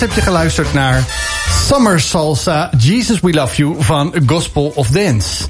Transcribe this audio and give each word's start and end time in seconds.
Heb 0.00 0.12
je 0.12 0.20
geluisterd 0.20 0.72
naar 0.72 1.04
Summer 1.66 2.00
Salsa 2.00 2.70
Jesus 2.78 3.20
We 3.20 3.32
Love 3.32 3.56
You 3.56 3.74
van 3.78 4.14
Gospel 4.26 4.72
of 4.74 4.88
Dance. 4.88 5.44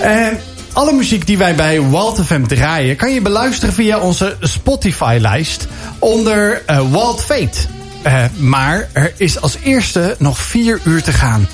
En 0.00 0.40
alle 0.72 0.92
muziek 0.92 1.26
die 1.26 1.38
wij 1.38 1.54
bij 1.54 1.80
Walt 1.80 2.20
FM 2.24 2.42
draaien... 2.42 2.96
kan 2.96 3.12
je 3.12 3.20
beluisteren 3.20 3.74
via 3.74 3.98
onze 3.98 4.36
Spotify-lijst 4.40 5.66
onder 5.98 6.62
uh, 6.70 6.90
Walt 6.90 7.22
Fate. 7.22 7.58
Uh, 8.06 8.24
maar 8.36 8.88
er 8.92 9.12
is 9.16 9.40
als 9.40 9.56
eerste 9.62 10.16
nog 10.18 10.38
vier 10.38 10.80
uur 10.84 11.02
te 11.02 11.12
gaan. 11.12 11.48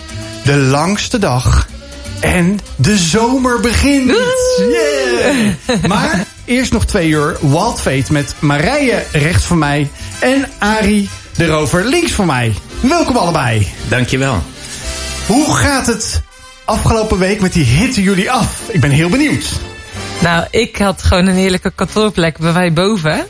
De 0.45 0.57
langste 0.57 1.19
dag 1.19 1.69
en 2.21 2.59
de 2.77 2.97
zomer 2.97 3.61
begint. 3.61 4.17
Yeah. 4.59 5.85
Maar 5.87 6.27
eerst 6.45 6.73
nog 6.73 6.85
twee 6.85 7.09
uur 7.09 7.37
Wild 7.41 7.81
Fate 7.81 8.13
met 8.13 8.35
Marije 8.39 9.03
rechts 9.13 9.45
van 9.45 9.59
mij 9.59 9.91
en 10.21 10.49
Ari 10.59 11.09
de 11.37 11.47
Rover 11.47 11.85
links 11.85 12.13
van 12.13 12.27
mij. 12.27 12.55
Welkom 12.81 13.17
allebei. 13.17 13.69
Dankjewel. 13.89 14.43
Hoe 15.27 15.55
gaat 15.55 15.87
het 15.87 16.23
afgelopen 16.65 17.19
week 17.19 17.41
met 17.41 17.53
die 17.53 17.65
hitte 17.65 18.03
jullie 18.03 18.31
af? 18.31 18.61
Ik 18.69 18.81
ben 18.81 18.91
heel 18.91 19.09
benieuwd. 19.09 19.61
Nou, 20.21 20.47
ik 20.51 20.77
had 20.77 21.03
gewoon 21.03 21.27
een 21.27 21.35
heerlijke 21.35 21.73
kantoorplek 21.75 22.39
bij 22.39 22.53
mij 22.53 22.73
boven. 22.73 23.27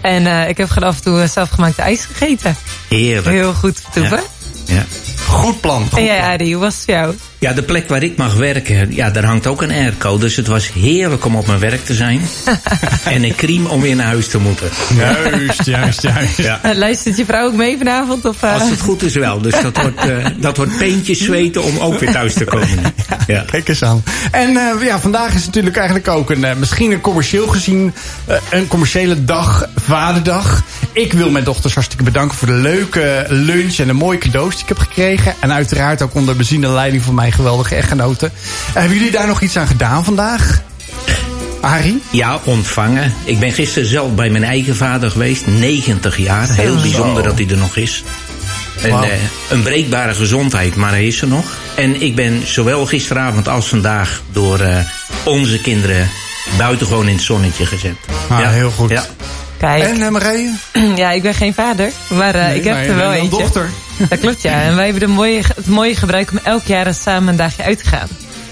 En 0.00 0.22
uh, 0.22 0.48
ik 0.48 0.56
heb 0.56 0.68
gewoon 0.68 0.88
af 0.88 0.96
en 0.96 1.02
toe 1.02 1.26
zelfgemaakte 1.26 1.82
ijs 1.82 2.04
gegeten. 2.04 2.56
Heerlijk. 2.88 3.26
Heel 3.26 3.54
goed 3.54 3.82
toeven. 3.92 4.20
Ja. 4.64 4.74
ja. 4.74 4.84
Goed 5.26 5.60
plan. 5.60 5.82
Goed 5.82 5.98
en 5.98 6.04
jij, 6.04 6.20
Adi, 6.20 6.52
hoe 6.52 6.62
was 6.62 6.74
het 6.74 6.84
voor 6.84 6.94
jou? 6.94 7.14
Ja, 7.42 7.52
de 7.52 7.62
plek 7.62 7.88
waar 7.88 8.02
ik 8.02 8.16
mag 8.16 8.34
werken, 8.34 8.94
ja, 8.94 9.10
daar 9.10 9.24
hangt 9.24 9.46
ook 9.46 9.62
een 9.62 9.70
airco. 9.70 10.18
Dus 10.18 10.36
het 10.36 10.46
was 10.46 10.72
heerlijk 10.72 11.24
om 11.24 11.36
op 11.36 11.46
mijn 11.46 11.58
werk 11.58 11.84
te 11.84 11.94
zijn. 11.94 12.20
en 13.04 13.24
een 13.24 13.34
crime 13.34 13.68
om 13.68 13.80
weer 13.80 13.96
naar 13.96 14.06
huis 14.06 14.28
te 14.28 14.38
moeten. 14.38 14.68
Juist, 14.96 15.64
juist, 15.64 16.02
juist. 16.02 16.36
Ja. 16.36 16.60
Luistert 16.74 17.16
je 17.16 17.24
vrouw 17.24 17.46
ook 17.46 17.54
mee 17.54 17.78
vanavond? 17.78 18.24
Of, 18.24 18.42
uh... 18.42 18.54
Als 18.60 18.70
het 18.70 18.80
goed 18.80 19.02
is 19.02 19.14
wel. 19.14 19.40
Dus 19.40 19.60
dat 19.62 19.76
wordt, 19.76 20.06
uh, 20.06 20.26
dat 20.36 20.56
wordt 20.56 20.76
peentjes 20.78 21.20
zweten 21.20 21.62
om 21.62 21.78
ook 21.78 21.98
weer 21.98 22.12
thuis 22.12 22.34
te 22.34 22.44
komen. 22.44 22.94
Ja, 23.26 23.44
Kijk 23.50 23.68
eens 23.68 23.82
aan. 23.82 24.02
En 24.30 24.50
uh, 24.50 24.84
ja, 24.84 25.00
vandaag 25.00 25.34
is 25.34 25.46
natuurlijk 25.46 25.76
eigenlijk 25.76 26.08
ook 26.08 26.30
een, 26.30 26.58
misschien 26.58 26.92
een 26.92 27.00
commercieel 27.00 27.46
gezien, 27.46 27.94
een 28.50 28.68
commerciële 28.68 29.24
dag, 29.24 29.68
vaderdag. 29.76 30.62
Ik 30.92 31.12
wil 31.12 31.30
mijn 31.30 31.44
dochters 31.44 31.74
hartstikke 31.74 32.04
bedanken 32.04 32.36
voor 32.38 32.48
de 32.48 32.54
leuke 32.54 33.26
lunch 33.28 33.76
en 33.78 33.86
de 33.86 33.92
mooie 33.92 34.18
cadeaus 34.18 34.52
die 34.52 34.62
ik 34.62 34.68
heb 34.68 34.78
gekregen. 34.78 35.34
En 35.40 35.52
uiteraard 35.52 36.02
ook 36.02 36.14
onder 36.14 36.36
beziende 36.36 36.68
leiding 36.68 37.02
van 37.02 37.14
mij 37.14 37.31
geweldige 37.32 37.74
echtgenoten. 37.74 38.32
Hebben 38.72 38.96
jullie 38.96 39.12
daar 39.12 39.26
nog 39.26 39.40
iets 39.40 39.56
aan 39.56 39.66
gedaan 39.66 40.04
vandaag? 40.04 40.62
Arie? 41.60 42.02
Ja, 42.10 42.40
ontvangen. 42.44 43.14
Ik 43.24 43.38
ben 43.38 43.52
gisteren 43.52 43.88
zelf 43.88 44.14
bij 44.14 44.30
mijn 44.30 44.44
eigen 44.44 44.76
vader 44.76 45.10
geweest. 45.10 45.46
90 45.46 46.16
jaar. 46.16 46.48
Heel 46.50 46.76
bijzonder 46.76 47.22
dat 47.22 47.38
hij 47.38 47.48
er 47.48 47.56
nog 47.56 47.76
is. 47.76 48.04
Een, 48.82 48.90
wow. 48.90 49.04
uh, 49.04 49.10
een 49.50 49.62
breekbare 49.62 50.14
gezondheid, 50.14 50.74
maar 50.74 50.90
hij 50.90 51.06
is 51.06 51.20
er 51.20 51.28
nog. 51.28 51.44
En 51.76 52.02
ik 52.02 52.14
ben 52.14 52.46
zowel 52.46 52.86
gisteravond 52.86 53.48
als 53.48 53.68
vandaag 53.68 54.22
door 54.32 54.60
uh, 54.60 54.76
onze 55.24 55.60
kinderen 55.60 56.08
buitengewoon 56.58 57.08
in 57.08 57.14
het 57.14 57.24
zonnetje 57.24 57.66
gezet. 57.66 57.96
Ah, 58.28 58.38
ja, 58.40 58.50
heel 58.50 58.70
goed. 58.70 58.90
Ja. 58.90 59.04
En 59.62 60.00
uh, 60.00 60.08
Marije? 60.08 60.52
Ja, 60.96 61.10
ik 61.10 61.22
ben 61.22 61.34
geen 61.34 61.54
vader, 61.54 61.90
maar 62.08 62.32
nee, 62.32 62.56
ik 62.56 62.64
heb 62.64 62.86
er 62.86 62.96
wel 62.96 63.12
eentje. 63.12 63.38
dochter. 63.38 63.68
Dat 64.08 64.18
klopt, 64.18 64.42
ja. 64.42 64.62
En 64.62 64.74
wij 64.74 64.84
hebben 64.84 65.08
de 65.08 65.14
mooie, 65.14 65.42
het 65.54 65.66
mooie 65.66 65.96
gebruik 65.96 66.30
om 66.30 66.38
elk 66.42 66.64
jaar 66.64 66.94
samen 66.94 67.28
een 67.28 67.36
dagje 67.36 67.62
uit 67.62 67.78
te 67.78 67.84
gaan. 67.84 68.08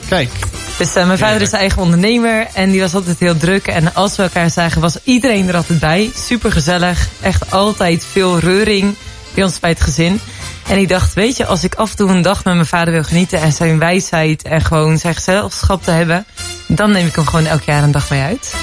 Kijk. 0.09 0.31
Dus 0.79 0.97
uh, 0.97 1.07
mijn 1.07 1.19
vader 1.19 1.41
is 1.41 1.53
eigen 1.53 1.83
ondernemer 1.83 2.47
en 2.55 2.71
die 2.71 2.81
was 2.81 2.95
altijd 2.95 3.19
heel 3.19 3.37
druk. 3.37 3.67
En 3.67 3.95
als 3.95 4.17
we 4.17 4.23
elkaar 4.23 4.51
zagen 4.51 4.81
was 4.81 4.99
iedereen 5.05 5.49
er 5.49 5.57
altijd 5.57 5.79
bij. 5.81 6.11
Super 6.27 6.53
gezellig. 6.53 7.09
Echt 7.21 7.51
altijd 7.51 8.07
veel 8.13 8.39
reuring 8.39 8.95
bij 9.35 9.45
ons 9.45 9.61
bij 9.61 9.71
het 9.71 9.81
gezin. 9.81 10.21
En 10.69 10.79
ik 10.79 10.89
dacht, 10.89 11.15
weet 11.15 11.37
je, 11.37 11.47
als 11.47 11.65
ik 11.65 11.75
af 11.75 11.91
en 11.91 11.97
toe 11.97 12.11
een 12.11 12.23
dag 12.23 12.45
met 12.45 12.55
mijn 12.55 12.67
vader 12.67 12.93
wil 12.93 13.05
genieten... 13.05 13.41
en 13.41 13.53
zijn 13.53 13.79
wijsheid 13.79 14.43
en 14.43 14.61
gewoon 14.61 14.99
zijn 14.99 15.15
gezelschap 15.15 15.83
te 15.83 15.91
hebben... 15.91 16.25
dan 16.67 16.91
neem 16.91 17.07
ik 17.07 17.15
hem 17.15 17.27
gewoon 17.27 17.47
elk 17.47 17.63
jaar 17.63 17.83
een 17.83 17.91
dag 17.91 18.11
mee 18.11 18.23
uit. 18.23 18.55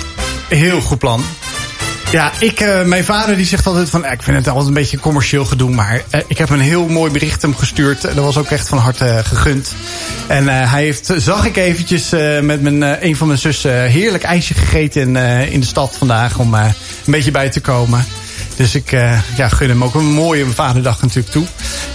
Heel 0.48 0.82
goed 0.82 1.00
plan. 1.00 1.24
Ja, 2.12 2.32
ik, 2.40 2.60
uh, 2.60 2.84
mijn 2.84 3.04
vader 3.04 3.36
die 3.36 3.46
zegt 3.46 3.68
altijd 3.68 3.90
van... 3.90 4.06
ik 4.06 4.24
vind 4.24 4.38
het 4.38 4.48
altijd 4.48 4.68
een 4.68 4.74
beetje 4.74 5.00
commercieel 5.00 5.46
gedoe... 5.46 5.70
maar 5.70 6.02
uh, 6.16 6.22
ik 6.28 6.38
heb 6.38 6.50
een 6.50 6.60
heel 6.60 6.88
mooi 6.88 7.12
bericht 7.12 7.42
hem 7.42 7.56
gestuurd. 7.56 8.02
Dat 8.02 8.16
was 8.16 8.38
ook 8.38 8.50
echt 8.50 8.68
van 8.68 8.78
harte 8.78 9.22
gegund. 9.24 9.74
En 10.28 10.48
hij 10.48 10.84
heeft, 10.84 11.14
zag 11.18 11.46
ik 11.46 11.58
eventjes 11.58 12.10
met 12.42 12.62
mijn, 12.62 13.06
een 13.06 13.16
van 13.16 13.28
mijn 13.28 13.40
zussen... 13.40 13.84
heerlijk 13.84 14.24
ijsje 14.24 14.54
gegeten 14.54 15.02
in, 15.02 15.16
in 15.52 15.60
de 15.60 15.66
stad 15.66 15.96
vandaag... 15.98 16.40
om 16.40 16.54
een 16.54 16.74
beetje 17.06 17.32
bij 17.32 17.50
te 17.50 17.62
komen. 17.62 18.06
Dus 18.58 18.76
ik 18.76 18.92
uh, 18.92 19.20
ja, 19.36 19.50
gun 19.50 19.70
hem 19.70 19.84
ook 19.84 19.96
een 19.96 20.06
mooie 20.06 20.46
vaderdag 20.46 21.02
natuurlijk 21.02 21.30
toe. 21.30 21.46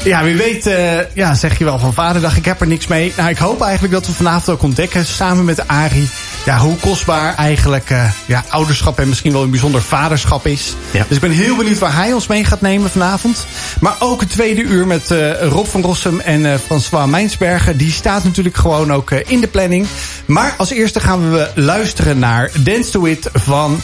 Ja, 0.05 0.23
wie 0.23 0.37
weet 0.37 0.67
uh, 0.67 1.15
ja, 1.15 1.35
zeg 1.35 1.59
je 1.59 1.65
wel 1.65 1.79
van 1.79 1.93
vaderdag, 1.93 2.37
ik 2.37 2.45
heb 2.45 2.61
er 2.61 2.67
niks 2.67 2.87
mee. 2.87 3.13
Nou, 3.17 3.29
ik 3.31 3.39
hoop 3.39 3.63
eigenlijk 3.63 3.93
dat 3.93 4.07
we 4.07 4.13
vanavond 4.13 4.49
ook 4.49 4.63
ontdekken, 4.63 5.07
samen 5.07 5.45
met 5.45 5.69
Arie... 5.69 6.09
Ja, 6.45 6.59
hoe 6.59 6.77
kostbaar 6.77 7.35
eigenlijk 7.35 7.91
uh, 7.91 8.11
ja, 8.27 8.45
ouderschap 8.49 8.99
en 8.99 9.09
misschien 9.09 9.33
wel 9.33 9.43
een 9.43 9.51
bijzonder 9.51 9.83
vaderschap 9.83 10.47
is. 10.47 10.75
Ja. 10.91 11.05
Dus 11.09 11.17
ik 11.17 11.23
ben 11.23 11.31
heel 11.31 11.57
benieuwd 11.57 11.79
waar 11.79 11.95
hij 11.95 12.13
ons 12.13 12.27
mee 12.27 12.45
gaat 12.45 12.61
nemen 12.61 12.91
vanavond. 12.91 13.47
Maar 13.81 13.95
ook 13.99 14.21
het 14.21 14.31
tweede 14.31 14.63
uur 14.63 14.87
met 14.87 15.15
Rob 15.41 15.67
van 15.67 15.83
Rossum 15.83 16.21
en 16.21 16.61
François 16.61 17.11
Mijnsbergen. 17.11 17.77
Die 17.77 17.93
staat 17.93 18.25
natuurlijk 18.25 18.57
gewoon 18.57 18.93
ook 18.93 19.11
in 19.11 19.41
de 19.41 19.49
planning. 19.49 19.87
Maar 20.27 20.55
als 20.57 20.71
eerste 20.71 21.01
gaan 21.01 21.33
we 21.33 21.51
luisteren 21.55 22.19
naar 22.19 22.51
Dance 22.59 22.91
to 22.91 23.05
It 23.05 23.31
van 23.33 23.83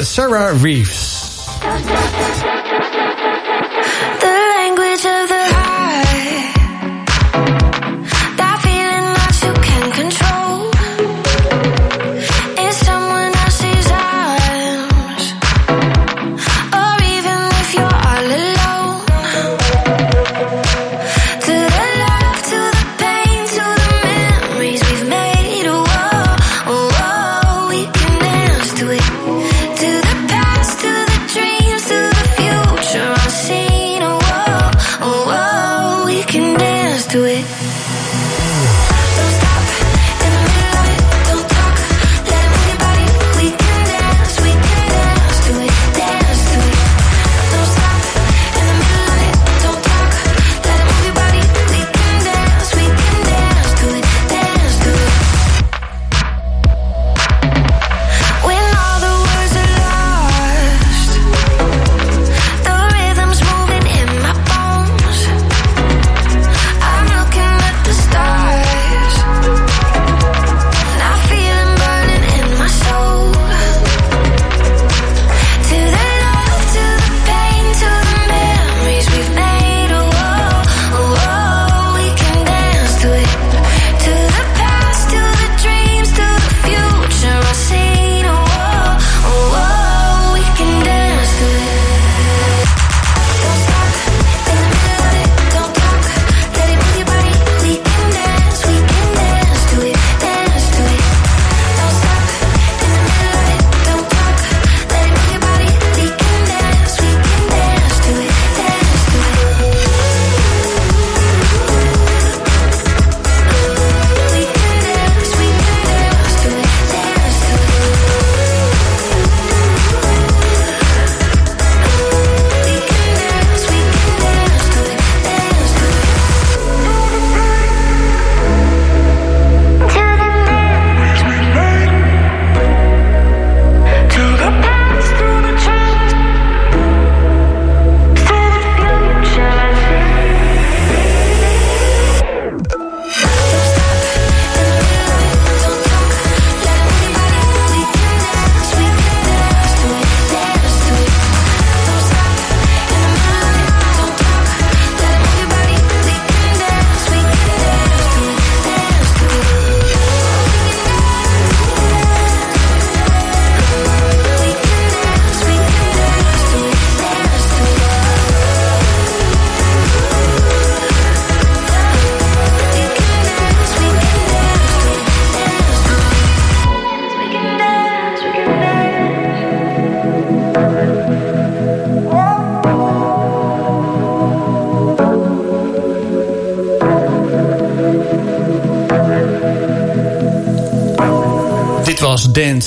Sarah 0.00 0.62
Reeves. 0.62 1.35
Thank 1.66 2.46
you. 2.46 2.55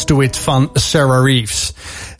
To 0.10 0.22
It 0.22 0.38
van 0.38 0.70
Sarah 0.74 1.24
Reeves. 1.24 1.74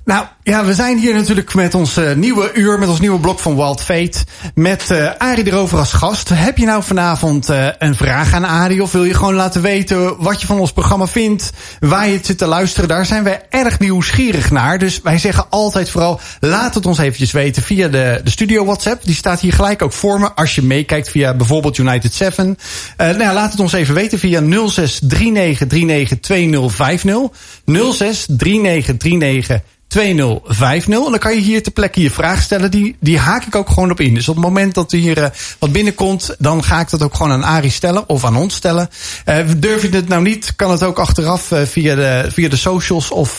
Nou 0.06 0.26
ja, 0.44 0.66
we 0.66 0.74
zijn 0.74 0.98
hier 0.98 1.14
natuurlijk 1.14 1.54
met 1.54 1.76
ons 1.76 1.98
uh, 1.98 2.14
nieuwe 2.14 2.54
uur, 2.54 2.80
met 2.80 2.90
ons 2.90 3.00
nieuwe 3.00 3.20
blok 3.20 3.40
van 3.40 3.56
Wild 3.56 3.82
Fate. 3.82 4.24
Met 4.56 4.90
uh, 4.92 5.10
Arie 5.18 5.48
erover 5.48 5.78
als 5.78 5.94
gast. 5.94 6.30
Heb 6.30 6.58
je 6.58 6.66
nou 6.66 6.84
vanavond 6.84 7.50
uh, 7.50 7.68
een 7.78 7.96
vraag 7.96 8.34
aan 8.34 8.44
Arie? 8.44 8.82
Of 8.82 8.92
wil 8.92 9.04
je 9.04 9.14
gewoon 9.14 9.34
laten 9.34 9.62
weten 9.62 10.24
wat 10.24 10.42
je 10.42 10.48
van 10.48 10.60
ons 10.60 10.72
programma 10.72 11.08
vindt? 11.08 11.52
Waar 11.80 12.08
je 12.08 12.14
het 12.14 12.26
zit 12.26 12.38
te 12.38 12.46
luisteren? 12.46 12.90
Daar 12.90 13.06
zijn 13.06 13.24
wij 13.24 13.46
erg 13.50 13.80
nieuwsgierig 13.80 14.52
naar. 14.52 14.80
Dus 14.80 15.02
wij 15.02 15.18
zeggen 15.18 15.46
altijd 15.50 15.90
vooral, 15.90 16.20
laat 16.40 16.76
het 16.76 16.86
ons 16.86 16.98
eventjes 16.98 17.32
weten 17.32 17.64
via 17.64 17.88
de, 17.88 18.22
de 18.24 18.30
studio 18.30 18.66
WhatsApp. 18.66 19.06
Die 19.06 19.16
staat 19.16 19.40
hier 19.40 19.54
gelijk 19.54 19.82
ook 19.82 19.94
voor 19.94 20.20
me. 20.20 20.34
Als 20.34 20.56
je 20.56 20.62
meekijkt 20.62 21.10
via 21.10 21.34
bijvoorbeeld 21.34 21.78
United 21.78 22.14
7. 22.14 22.58
nou 22.98 23.20
ja, 23.20 23.34
laat 23.34 23.52
het 23.52 23.60
ons 23.60 23.74
even 23.74 23.96
weten 23.96 24.20
via 24.20 24.68
06 24.68 25.00
39 25.02 25.68
39 25.68 26.20
2050. 26.20 27.30
06 27.66 28.26
39 28.28 28.98
39 28.98 29.62
2050. 29.90 30.94
En 30.94 31.12
dan 31.12 31.20
kan 31.20 31.34
je 31.34 31.42
hier 31.42 31.64
ter 31.64 31.72
plekke 31.72 32.02
je 32.02 32.12
vraag 32.12 32.42
stellen. 32.42 32.72
Die, 32.72 32.96
die 33.00 33.20
haak 33.20 33.46
ik 33.46 33.56
ook 33.56 33.70
gewoon 33.70 33.92
op 33.92 34.00
in. 34.00 34.14
Dus 34.14 34.30
op 34.30 34.36
het 34.36 34.44
moment 34.44 34.74
dat 34.74 34.92
er 34.92 35.00
hier 35.00 35.18
uh, 35.18 35.26
wat 35.60 35.72
binnenkomt, 35.72 36.36
dan 36.38 36.64
ga 36.64 36.80
ik 36.80 36.90
dat 36.90 37.04
ook 37.04 37.16
gewoon 37.16 37.32
aan 37.32 37.44
Arie 37.44 37.72
stellen 37.72 38.10
of 38.10 38.26
aan 38.26 38.36
ons 38.36 38.56
stellen. 38.56 38.90
Uh, 39.26 39.38
durf 39.58 39.82
je 39.82 39.90
het 39.90 40.08
nou 40.08 40.22
niet, 40.22 40.56
kan 40.56 40.72
het 40.72 40.84
ook 40.84 41.00
achteraf 41.00 41.52
uh, 41.52 41.62
via, 41.62 41.96
de, 41.96 42.30
via 42.32 42.50
de 42.50 42.56
socials 42.56 43.12
of 43.12 43.38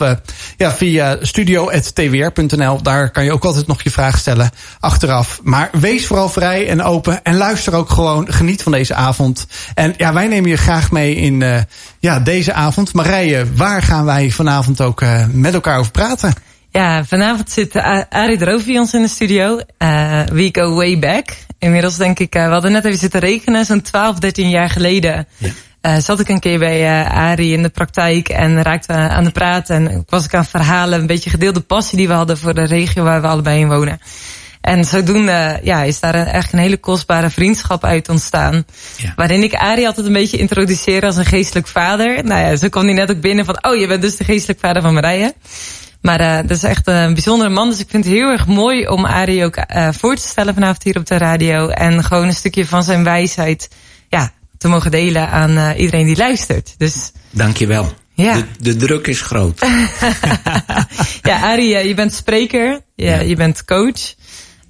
ja, 0.57 0.73
via 0.73 1.19
studio.twr.nl. 1.21 2.83
Daar 2.83 3.11
kan 3.11 3.25
je 3.25 3.33
ook 3.33 3.45
altijd 3.45 3.67
nog 3.67 3.83
je 3.83 3.91
vraag 3.91 4.19
stellen 4.19 4.51
achteraf. 4.81 5.41
Maar 5.43 5.71
wees 5.73 6.07
vooral 6.07 6.29
vrij 6.29 6.69
en 6.69 6.83
open 6.83 7.25
en 7.25 7.37
luister 7.37 7.75
ook 7.75 7.91
gewoon. 7.91 8.33
Geniet 8.33 8.63
van 8.63 8.73
deze 8.73 8.95
avond. 8.95 9.47
En 9.75 9.95
ja, 9.97 10.13
wij 10.13 10.27
nemen 10.27 10.51
je 10.51 10.57
graag 10.57 10.91
mee 10.91 11.15
in 11.15 11.67
ja, 11.99 12.21
deze 12.21 12.53
avond. 12.53 12.93
Marije, 12.93 13.47
waar 13.55 13.83
gaan 13.83 14.05
wij 14.05 14.31
vanavond 14.31 14.81
ook 14.81 15.03
met 15.33 15.55
elkaar 15.55 15.79
over 15.79 15.93
praten? 15.93 16.40
Ja, 16.73 17.05
vanavond 17.05 17.51
zit 17.51 17.77
Arie 18.09 18.39
Drovi 18.39 18.79
ons 18.79 18.95
in 18.95 19.03
de 19.03 19.09
studio. 19.09 19.61
Uh, 19.79 20.23
we 20.33 20.49
go 20.53 20.75
way 20.75 20.99
back. 20.99 21.37
Inmiddels 21.59 21.97
denk 21.97 22.19
ik, 22.19 22.35
uh, 22.35 22.47
we 22.47 22.53
hadden 22.53 22.73
net 22.73 22.85
even 22.85 22.99
zitten 22.99 23.21
rekenen, 23.21 23.65
zo'n 23.65 23.83
12, 23.83 24.19
13 24.19 24.51
jaar 24.51 24.71
geleden. 24.71 25.27
Ja. 25.37 25.51
Uh, 25.83 25.97
zat 26.03 26.21
ik 26.21 26.29
een 26.29 26.41
keer 26.41 26.59
bij 26.59 27.05
Arie 27.05 27.53
in 27.53 27.63
de 27.63 27.69
praktijk 27.69 28.29
en 28.29 28.63
raakte 28.63 28.93
aan 28.93 29.25
de 29.25 29.31
praat. 29.31 29.71
En 29.71 30.05
was 30.09 30.25
ik 30.25 30.35
aan 30.35 30.41
het 30.41 30.51
verhalen, 30.51 31.01
een 31.01 31.07
beetje 31.07 31.31
gedeelde 31.31 31.61
passie 31.61 31.99
die 31.99 32.09
we 32.09 32.15
hadden 32.15 32.39
voor 32.39 32.55
de 32.55 32.65
regio 32.65 33.03
waar 33.03 33.21
we 33.21 33.27
allebei 33.27 33.61
in 33.61 33.69
wonen. 33.69 34.01
En 34.61 34.85
zodoende 34.85 35.61
ja, 35.63 35.83
is 35.83 36.01
daar 36.01 36.15
echt 36.15 36.53
een 36.53 36.59
hele 36.59 36.77
kostbare 36.77 37.31
vriendschap 37.31 37.85
uit 37.85 38.09
ontstaan. 38.09 38.65
Ja. 38.97 39.13
Waarin 39.17 39.43
ik 39.43 39.55
Arie 39.55 39.87
altijd 39.87 40.07
een 40.07 40.13
beetje 40.13 40.39
introduceer 40.39 41.05
als 41.05 41.17
een 41.17 41.25
geestelijk 41.25 41.67
vader. 41.67 42.25
Nou 42.25 42.41
ja, 42.41 42.57
zo 42.57 42.69
kwam 42.69 42.85
hij 42.85 42.95
net 42.95 43.11
ook 43.11 43.21
binnen 43.21 43.45
van, 43.45 43.65
oh 43.65 43.77
je 43.77 43.87
bent 43.87 44.03
dus 44.03 44.17
de 44.17 44.25
geestelijk 44.25 44.61
vader 44.61 44.83
van 44.83 44.95
Marije. 44.95 45.35
Maar 46.01 46.21
uh, 46.21 46.37
dat 46.37 46.57
is 46.57 46.63
echt 46.63 46.87
een 46.87 47.13
bijzondere 47.13 47.51
man. 47.51 47.71
Dus 47.71 47.81
ik 47.81 47.91
vind 47.91 48.05
het 48.05 48.13
heel 48.13 48.31
erg 48.31 48.47
mooi 48.47 48.87
om 48.87 49.05
Arie 49.05 49.45
ook 49.45 49.57
uh, 49.57 49.89
voor 49.93 50.15
te 50.15 50.23
stellen 50.23 50.55
vanavond 50.55 50.83
hier 50.83 50.97
op 50.97 51.07
de 51.07 51.19
radio. 51.19 51.69
En 51.69 52.05
gewoon 52.05 52.27
een 52.27 52.35
stukje 52.35 52.67
van 52.67 52.85
zijn 52.85 53.05
wijsheid 53.05 53.69
ja, 54.09 54.33
te 54.59 54.69
mogen 54.69 54.91
delen 54.91 55.29
aan 55.29 55.51
uh, 55.51 55.71
iedereen 55.77 56.07
die 56.07 56.17
luistert. 56.17 56.75
Dus, 56.79 57.13
Dankjewel. 57.31 57.93
Ja. 58.15 58.35
De, 58.35 58.45
de 58.59 58.77
druk 58.77 59.07
is 59.07 59.21
groot. 59.21 59.61
ja, 61.23 61.41
Arie, 61.41 61.89
je 61.89 61.95
bent 61.95 62.15
spreker. 62.15 62.81
Ja. 62.95 63.21
Je 63.21 63.37
bent 63.37 63.65
coach. 63.65 64.15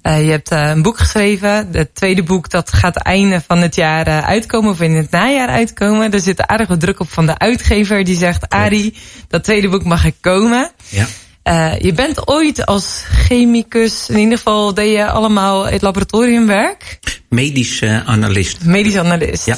Uh, 0.03 0.25
je 0.25 0.31
hebt 0.31 0.51
uh, 0.51 0.69
een 0.69 0.81
boek 0.81 0.97
geschreven. 0.97 1.67
Het 1.71 1.95
tweede 1.95 2.23
boek 2.23 2.49
dat 2.49 2.73
gaat 2.73 2.95
einde 2.95 3.41
van 3.47 3.57
het 3.57 3.75
jaar 3.75 4.07
uh, 4.07 4.27
uitkomen 4.27 4.71
of 4.71 4.81
in 4.81 4.91
het 4.91 5.11
najaar 5.11 5.47
uitkomen. 5.47 6.11
Er 6.11 6.19
zit 6.19 6.47
aardig 6.47 6.67
wat 6.67 6.79
druk 6.79 6.99
op 6.99 7.09
van 7.09 7.25
de 7.25 7.37
uitgever. 7.37 8.03
Die 8.03 8.17
zegt, 8.17 8.49
Arie, 8.49 8.93
dat 9.27 9.43
tweede 9.43 9.69
boek 9.69 9.83
mag 9.83 10.05
er 10.05 10.13
komen. 10.21 10.71
Ja. 10.89 11.07
je 11.79 11.93
bent 11.95 12.27
ooit 12.27 12.65
als 12.65 13.03
chemicus, 13.05 14.09
in 14.09 14.17
ieder 14.17 14.37
geval 14.37 14.73
deed 14.73 14.91
je 14.91 15.09
allemaal 15.09 15.65
het 15.65 15.81
laboratoriumwerk? 15.81 16.99
Medisch 17.29 17.83
analist. 17.83 18.63
Medisch 18.63 18.97
analist. 18.97 19.45
Ja. 19.45 19.57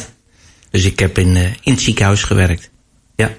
Dus 0.69 0.83
ik 0.83 0.99
heb 0.99 1.17
in, 1.17 1.35
in 1.35 1.71
het 1.73 1.81
ziekenhuis 1.81 2.23
gewerkt. 2.23 2.69
Ja. 3.15 3.31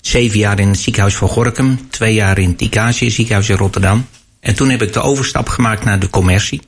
Zeven 0.00 0.38
jaar 0.38 0.58
in 0.58 0.68
het 0.68 0.78
ziekenhuis 0.78 1.14
van 1.14 1.28
Gorkum. 1.28 1.90
Twee 1.90 2.14
jaar 2.14 2.38
in 2.38 2.50
het 2.50 2.60
Icasië 2.60 3.10
ziekenhuis 3.10 3.48
in 3.48 3.56
Rotterdam. 3.56 4.06
En 4.46 4.54
toen 4.54 4.70
heb 4.70 4.82
ik 4.82 4.92
de 4.92 5.00
overstap 5.00 5.48
gemaakt 5.48 5.84
naar 5.84 5.98
de 5.98 6.10
commercie. 6.10 6.60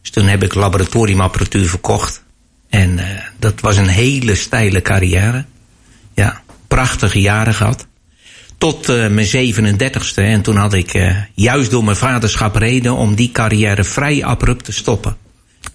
Dus 0.00 0.10
toen 0.10 0.26
heb 0.26 0.42
ik 0.42 0.54
laboratoriumapparatuur 0.54 1.68
verkocht. 1.68 2.22
En 2.68 2.98
uh, 2.98 3.04
dat 3.38 3.60
was 3.60 3.76
een 3.76 3.88
hele 3.88 4.34
steile 4.34 4.82
carrière. 4.82 5.44
Ja, 6.14 6.40
prachtige 6.68 7.20
jaren 7.20 7.54
gehad. 7.54 7.86
Tot 8.58 8.90
uh, 8.90 9.08
mijn 9.08 9.54
37ste. 9.54 10.14
En 10.14 10.42
toen 10.42 10.56
had 10.56 10.74
ik 10.74 10.94
uh, 10.94 11.16
juist 11.34 11.70
door 11.70 11.84
mijn 11.84 11.96
vaderschap 11.96 12.56
reden 12.56 12.94
om 12.94 13.14
die 13.14 13.30
carrière 13.30 13.84
vrij 13.84 14.24
abrupt 14.24 14.64
te 14.64 14.72
stoppen. 14.72 15.16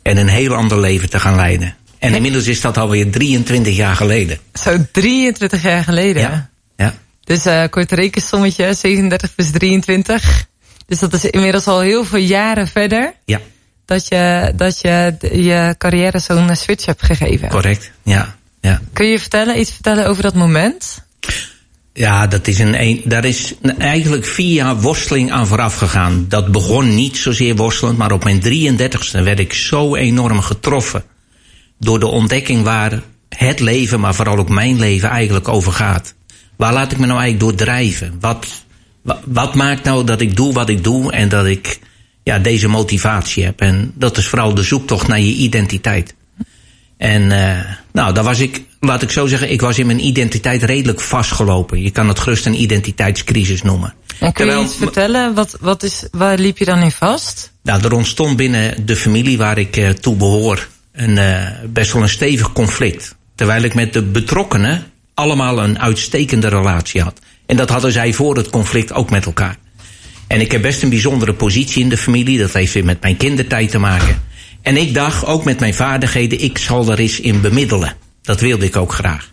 En 0.01 0.17
een 0.17 0.29
heel 0.29 0.53
ander 0.53 0.79
leven 0.79 1.09
te 1.09 1.19
gaan 1.19 1.35
leiden. 1.35 1.75
En 1.99 2.13
inmiddels 2.13 2.47
is 2.47 2.61
dat 2.61 2.77
alweer 2.77 3.11
23 3.11 3.75
jaar 3.75 3.95
geleden. 3.95 4.37
Zo 4.53 4.85
23 4.91 5.61
jaar 5.61 5.83
geleden? 5.83 6.21
Ja. 6.21 6.49
ja. 6.77 6.93
Dus 7.23 7.69
kort 7.69 7.91
rekensommetje, 7.91 8.73
37 8.73 9.35
plus 9.35 9.51
23. 9.51 10.47
Dus 10.85 10.99
dat 10.99 11.13
is 11.13 11.25
inmiddels 11.25 11.67
al 11.67 11.79
heel 11.79 12.05
veel 12.05 12.19
jaren 12.19 12.67
verder. 12.67 13.13
Ja. 13.25 13.39
Dat 13.85 14.07
je, 14.07 14.53
dat 14.55 14.81
je 14.81 15.17
je 15.21 15.75
carrière 15.77 16.19
zo'n 16.19 16.55
switch 16.55 16.85
hebt 16.85 17.03
gegeven. 17.03 17.49
Correct, 17.49 17.91
ja. 18.03 18.35
ja. 18.61 18.81
Kun 18.93 19.05
je 19.05 19.19
vertellen, 19.19 19.59
iets 19.59 19.71
vertellen 19.71 20.07
over 20.07 20.23
dat 20.23 20.35
moment? 20.35 21.03
Ja, 21.93 22.27
dat 22.27 22.47
is 22.47 22.59
een, 22.59 22.81
een, 22.81 23.01
daar 23.05 23.25
is 23.25 23.53
eigenlijk 23.77 24.25
vier 24.25 24.53
jaar 24.53 24.81
worsteling 24.81 25.31
aan 25.31 25.47
vooraf 25.47 25.75
gegaan. 25.75 26.25
Dat 26.29 26.51
begon 26.51 26.95
niet 26.95 27.17
zozeer 27.17 27.55
worstelend, 27.55 27.97
maar 27.97 28.11
op 28.11 28.23
mijn 28.23 28.41
33ste 28.43 29.23
werd 29.23 29.39
ik 29.39 29.53
zo 29.53 29.95
enorm 29.95 30.41
getroffen. 30.41 31.03
Door 31.79 31.99
de 31.99 32.07
ontdekking 32.07 32.63
waar 32.63 33.01
het 33.29 33.59
leven, 33.59 33.99
maar 33.99 34.15
vooral 34.15 34.37
ook 34.37 34.49
mijn 34.49 34.79
leven 34.79 35.09
eigenlijk 35.09 35.47
over 35.47 35.71
gaat. 35.71 36.13
Waar 36.55 36.73
laat 36.73 36.91
ik 36.91 36.97
me 36.97 37.05
nou 37.05 37.19
eigenlijk 37.19 37.49
door 37.49 37.65
drijven? 37.67 38.17
Wat, 38.19 38.47
wat 39.25 39.55
maakt 39.55 39.83
nou 39.83 40.03
dat 40.03 40.21
ik 40.21 40.35
doe 40.35 40.53
wat 40.53 40.69
ik 40.69 40.83
doe 40.83 41.11
en 41.11 41.29
dat 41.29 41.45
ik 41.45 41.79
ja, 42.23 42.39
deze 42.39 42.67
motivatie 42.67 43.43
heb? 43.43 43.61
En 43.61 43.91
dat 43.95 44.17
is 44.17 44.27
vooral 44.27 44.53
de 44.53 44.63
zoektocht 44.63 45.07
naar 45.07 45.19
je 45.19 45.33
identiteit. 45.33 46.15
En 46.97 47.21
uh, 47.21 47.59
nou, 47.91 48.13
daar 48.13 48.23
was 48.23 48.39
ik, 48.39 48.61
laat 48.79 49.01
ik 49.01 49.11
zo 49.11 49.27
zeggen, 49.27 49.51
ik 49.51 49.61
was 49.61 49.79
in 49.79 49.85
mijn 49.85 50.05
identiteit 50.05 50.63
redelijk 50.63 51.01
vastgelopen. 51.01 51.81
Je 51.81 51.91
kan 51.91 52.07
het 52.07 52.19
gerust 52.19 52.45
een 52.45 52.61
identiteitscrisis 52.61 53.61
noemen. 53.61 53.93
En 54.19 54.33
kun 54.33 54.45
je 54.45 54.63
iets 54.63 54.75
vertellen? 54.75 55.33
Wat, 55.33 55.57
wat 55.59 55.83
is, 55.83 56.07
waar 56.11 56.37
liep 56.37 56.57
je 56.57 56.65
dan 56.65 56.81
in 56.81 56.91
vast? 56.91 57.51
Nou, 57.63 57.83
er 57.83 57.93
ontstond 57.93 58.37
binnen 58.37 58.85
de 58.85 58.95
familie 58.95 59.37
waar 59.37 59.57
ik 59.57 59.77
uh, 59.77 59.89
toe 59.89 60.15
behoor 60.15 60.67
een, 60.91 61.17
uh, 61.17 61.47
best 61.69 61.93
wel 61.93 62.01
een 62.01 62.09
stevig 62.09 62.53
conflict. 62.53 63.15
Terwijl 63.35 63.63
ik 63.63 63.73
met 63.73 63.93
de 63.93 64.01
betrokkenen 64.01 64.83
allemaal 65.13 65.63
een 65.63 65.79
uitstekende 65.79 66.47
relatie 66.47 67.01
had. 67.01 67.19
En 67.45 67.55
dat 67.55 67.69
hadden 67.69 67.91
zij 67.91 68.13
voor 68.13 68.37
het 68.37 68.49
conflict 68.49 68.93
ook 68.93 69.09
met 69.09 69.25
elkaar. 69.25 69.57
En 70.27 70.41
ik 70.41 70.51
heb 70.51 70.61
best 70.61 70.83
een 70.83 70.89
bijzondere 70.89 71.33
positie 71.33 71.81
in 71.81 71.89
de 71.89 71.97
familie. 71.97 72.37
Dat 72.37 72.53
heeft 72.53 72.73
weer 72.73 72.85
met 72.85 73.01
mijn 73.01 73.17
kindertijd 73.17 73.69
te 73.69 73.79
maken. 73.79 74.21
En 74.61 74.77
ik 74.77 74.93
dacht, 74.93 75.25
ook 75.25 75.43
met 75.43 75.59
mijn 75.59 75.73
vaardigheden, 75.73 76.41
ik 76.41 76.57
zal 76.57 76.91
er 76.91 76.99
eens 76.99 77.19
in 77.19 77.41
bemiddelen. 77.41 77.95
Dat 78.21 78.41
wilde 78.41 78.65
ik 78.65 78.75
ook 78.75 78.93
graag. 78.93 79.31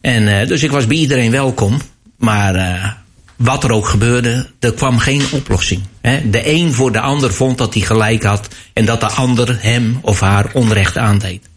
En 0.00 0.22
uh, 0.22 0.46
dus 0.46 0.62
ik 0.62 0.70
was 0.70 0.86
bij 0.86 0.96
iedereen 0.96 1.30
welkom. 1.30 1.80
Maar 2.18 2.56
uh, 2.56 2.90
wat 3.36 3.64
er 3.64 3.72
ook 3.72 3.86
gebeurde, 3.86 4.46
er 4.60 4.74
kwam 4.74 4.98
geen 4.98 5.22
oplossing. 5.30 5.82
Hè? 6.00 6.30
De 6.30 6.48
een 6.48 6.72
voor 6.72 6.92
de 6.92 7.00
ander 7.00 7.32
vond 7.32 7.58
dat 7.58 7.74
hij 7.74 7.82
gelijk 7.82 8.22
had. 8.22 8.48
En 8.72 8.84
dat 8.84 9.00
de 9.00 9.06
ander 9.06 9.56
hem 9.60 9.98
of 10.02 10.20
haar 10.20 10.50
onrecht 10.52 10.96
aandeed. 10.96 11.48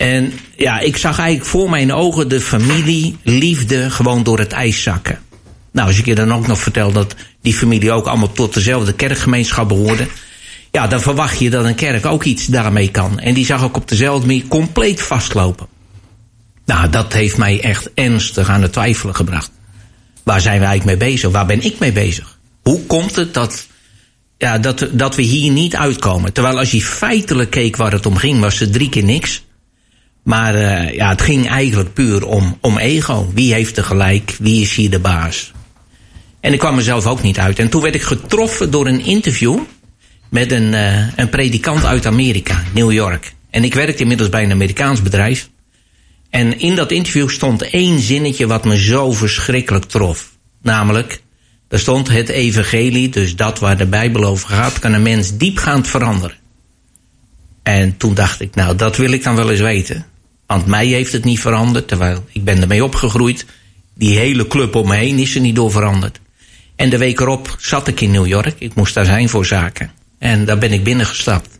En 0.00 0.32
ja, 0.56 0.78
ik 0.78 0.96
zag 0.96 1.18
eigenlijk 1.18 1.50
voor 1.50 1.70
mijn 1.70 1.92
ogen 1.92 2.28
de 2.28 2.40
familie, 2.40 3.16
liefde 3.22 3.90
gewoon 3.90 4.22
door 4.22 4.38
het 4.38 4.52
ijs 4.52 4.82
zakken. 4.82 5.18
Nou, 5.72 5.88
als 5.88 5.98
ik 5.98 6.06
je 6.06 6.14
dan 6.14 6.32
ook 6.32 6.46
nog 6.46 6.58
vertel 6.58 6.92
dat 6.92 7.14
die 7.42 7.54
familie 7.54 7.92
ook 7.92 8.06
allemaal 8.06 8.32
tot 8.32 8.54
dezelfde 8.54 8.92
kerkgemeenschap 8.92 9.68
behoorde. 9.68 10.06
Ja, 10.70 10.86
dan 10.86 11.00
verwacht 11.00 11.38
je 11.38 11.50
dat 11.50 11.64
een 11.64 11.74
kerk 11.74 12.06
ook 12.06 12.24
iets 12.24 12.46
daarmee 12.46 12.90
kan. 12.90 13.18
En 13.18 13.34
die 13.34 13.44
zag 13.44 13.62
ook 13.62 13.76
op 13.76 13.88
dezelfde 13.88 14.26
manier 14.26 14.46
compleet 14.48 15.02
vastlopen. 15.02 15.66
Nou, 16.66 16.90
dat 16.90 17.12
heeft 17.12 17.36
mij 17.36 17.60
echt 17.60 17.90
ernstig 17.94 18.48
aan 18.48 18.62
het 18.62 18.72
twijfelen 18.72 19.14
gebracht. 19.14 19.50
Waar 20.22 20.40
zijn 20.40 20.60
we 20.60 20.66
eigenlijk 20.66 21.00
mee 21.00 21.10
bezig? 21.10 21.30
Waar 21.30 21.46
ben 21.46 21.64
ik 21.64 21.78
mee 21.78 21.92
bezig? 21.92 22.38
Hoe 22.62 22.80
komt 22.86 23.16
het 23.16 23.34
dat, 23.34 23.66
ja, 24.38 24.58
dat, 24.58 24.88
dat 24.92 25.16
we 25.16 25.22
hier 25.22 25.50
niet 25.50 25.76
uitkomen? 25.76 26.32
Terwijl 26.32 26.58
als 26.58 26.70
je 26.70 26.82
feitelijk 26.82 27.50
keek 27.50 27.76
waar 27.76 27.92
het 27.92 28.06
om 28.06 28.16
ging, 28.16 28.40
was 28.40 28.60
er 28.60 28.70
drie 28.70 28.88
keer 28.88 29.04
niks. 29.04 29.42
Maar 30.22 30.54
uh, 30.54 30.94
ja, 30.94 31.08
het 31.08 31.22
ging 31.22 31.48
eigenlijk 31.48 31.92
puur 31.92 32.26
om, 32.26 32.58
om 32.60 32.78
ego. 32.78 33.30
Wie 33.34 33.52
heeft 33.52 33.76
er 33.76 33.84
gelijk? 33.84 34.36
Wie 34.40 34.60
is 34.60 34.74
hier 34.74 34.90
de 34.90 34.98
baas? 34.98 35.52
En 36.40 36.52
ik 36.52 36.58
kwam 36.58 36.74
mezelf 36.74 37.06
ook 37.06 37.22
niet 37.22 37.38
uit. 37.38 37.58
En 37.58 37.68
toen 37.68 37.82
werd 37.82 37.94
ik 37.94 38.02
getroffen 38.02 38.70
door 38.70 38.86
een 38.86 39.04
interview 39.04 39.58
met 40.30 40.52
een, 40.52 40.72
uh, 40.72 41.16
een 41.16 41.28
predikant 41.28 41.84
uit 41.84 42.06
Amerika, 42.06 42.62
New 42.74 42.92
York. 42.92 43.34
En 43.50 43.64
ik 43.64 43.74
werkte 43.74 44.02
inmiddels 44.02 44.28
bij 44.28 44.42
een 44.42 44.52
Amerikaans 44.52 45.02
bedrijf. 45.02 45.50
En 46.30 46.58
in 46.58 46.74
dat 46.74 46.90
interview 46.90 47.28
stond 47.28 47.62
één 47.62 47.98
zinnetje 47.98 48.46
wat 48.46 48.64
me 48.64 48.78
zo 48.78 49.12
verschrikkelijk 49.12 49.84
trof. 49.84 50.30
Namelijk, 50.62 51.22
er 51.68 51.78
stond 51.78 52.08
het 52.08 52.28
evangelie, 52.28 53.08
dus 53.08 53.36
dat 53.36 53.58
waar 53.58 53.76
de 53.76 53.86
Bijbel 53.86 54.24
over 54.24 54.48
gaat, 54.48 54.78
kan 54.78 54.92
een 54.92 55.02
mens 55.02 55.36
diepgaand 55.36 55.88
veranderen. 55.88 56.36
En 57.62 57.96
toen 57.96 58.14
dacht 58.14 58.40
ik, 58.40 58.54
nou, 58.54 58.76
dat 58.76 58.96
wil 58.96 59.12
ik 59.12 59.22
dan 59.22 59.34
wel 59.34 59.50
eens 59.50 59.60
weten. 59.60 60.06
Want 60.50 60.66
mij 60.66 60.86
heeft 60.86 61.12
het 61.12 61.24
niet 61.24 61.40
veranderd, 61.40 61.88
terwijl 61.88 62.24
ik 62.32 62.44
ben 62.44 62.60
ermee 62.60 62.84
opgegroeid. 62.84 63.46
Die 63.94 64.18
hele 64.18 64.46
club 64.46 64.74
om 64.74 64.88
me 64.88 64.96
heen 64.96 65.18
is 65.18 65.34
er 65.34 65.40
niet 65.40 65.54
door 65.54 65.70
veranderd. 65.70 66.20
En 66.76 66.90
de 66.90 66.98
week 66.98 67.20
erop 67.20 67.56
zat 67.58 67.88
ik 67.88 68.00
in 68.00 68.10
New 68.10 68.26
York. 68.26 68.54
Ik 68.58 68.74
moest 68.74 68.94
daar 68.94 69.04
zijn 69.04 69.28
voor 69.28 69.46
zaken. 69.46 69.90
En 70.18 70.44
daar 70.44 70.58
ben 70.58 70.72
ik 70.72 70.84
binnengestapt. 70.84 71.58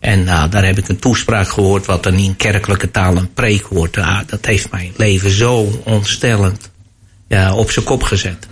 En 0.00 0.24
nou, 0.24 0.50
daar 0.50 0.64
heb 0.64 0.78
ik 0.78 0.88
een 0.88 0.98
toespraak 0.98 1.48
gehoord 1.48 1.86
wat 1.86 2.02
dan 2.02 2.14
in 2.14 2.36
kerkelijke 2.36 2.90
taal 2.90 3.16
een 3.16 3.32
preek 3.32 3.66
wordt. 3.66 3.96
Ah, 3.96 4.20
dat 4.26 4.46
heeft 4.46 4.70
mijn 4.70 4.92
leven 4.96 5.30
zo 5.30 5.80
ontstellend 5.84 6.70
ja, 7.28 7.54
op 7.54 7.70
zijn 7.70 7.84
kop 7.84 8.02
gezet. 8.02 8.46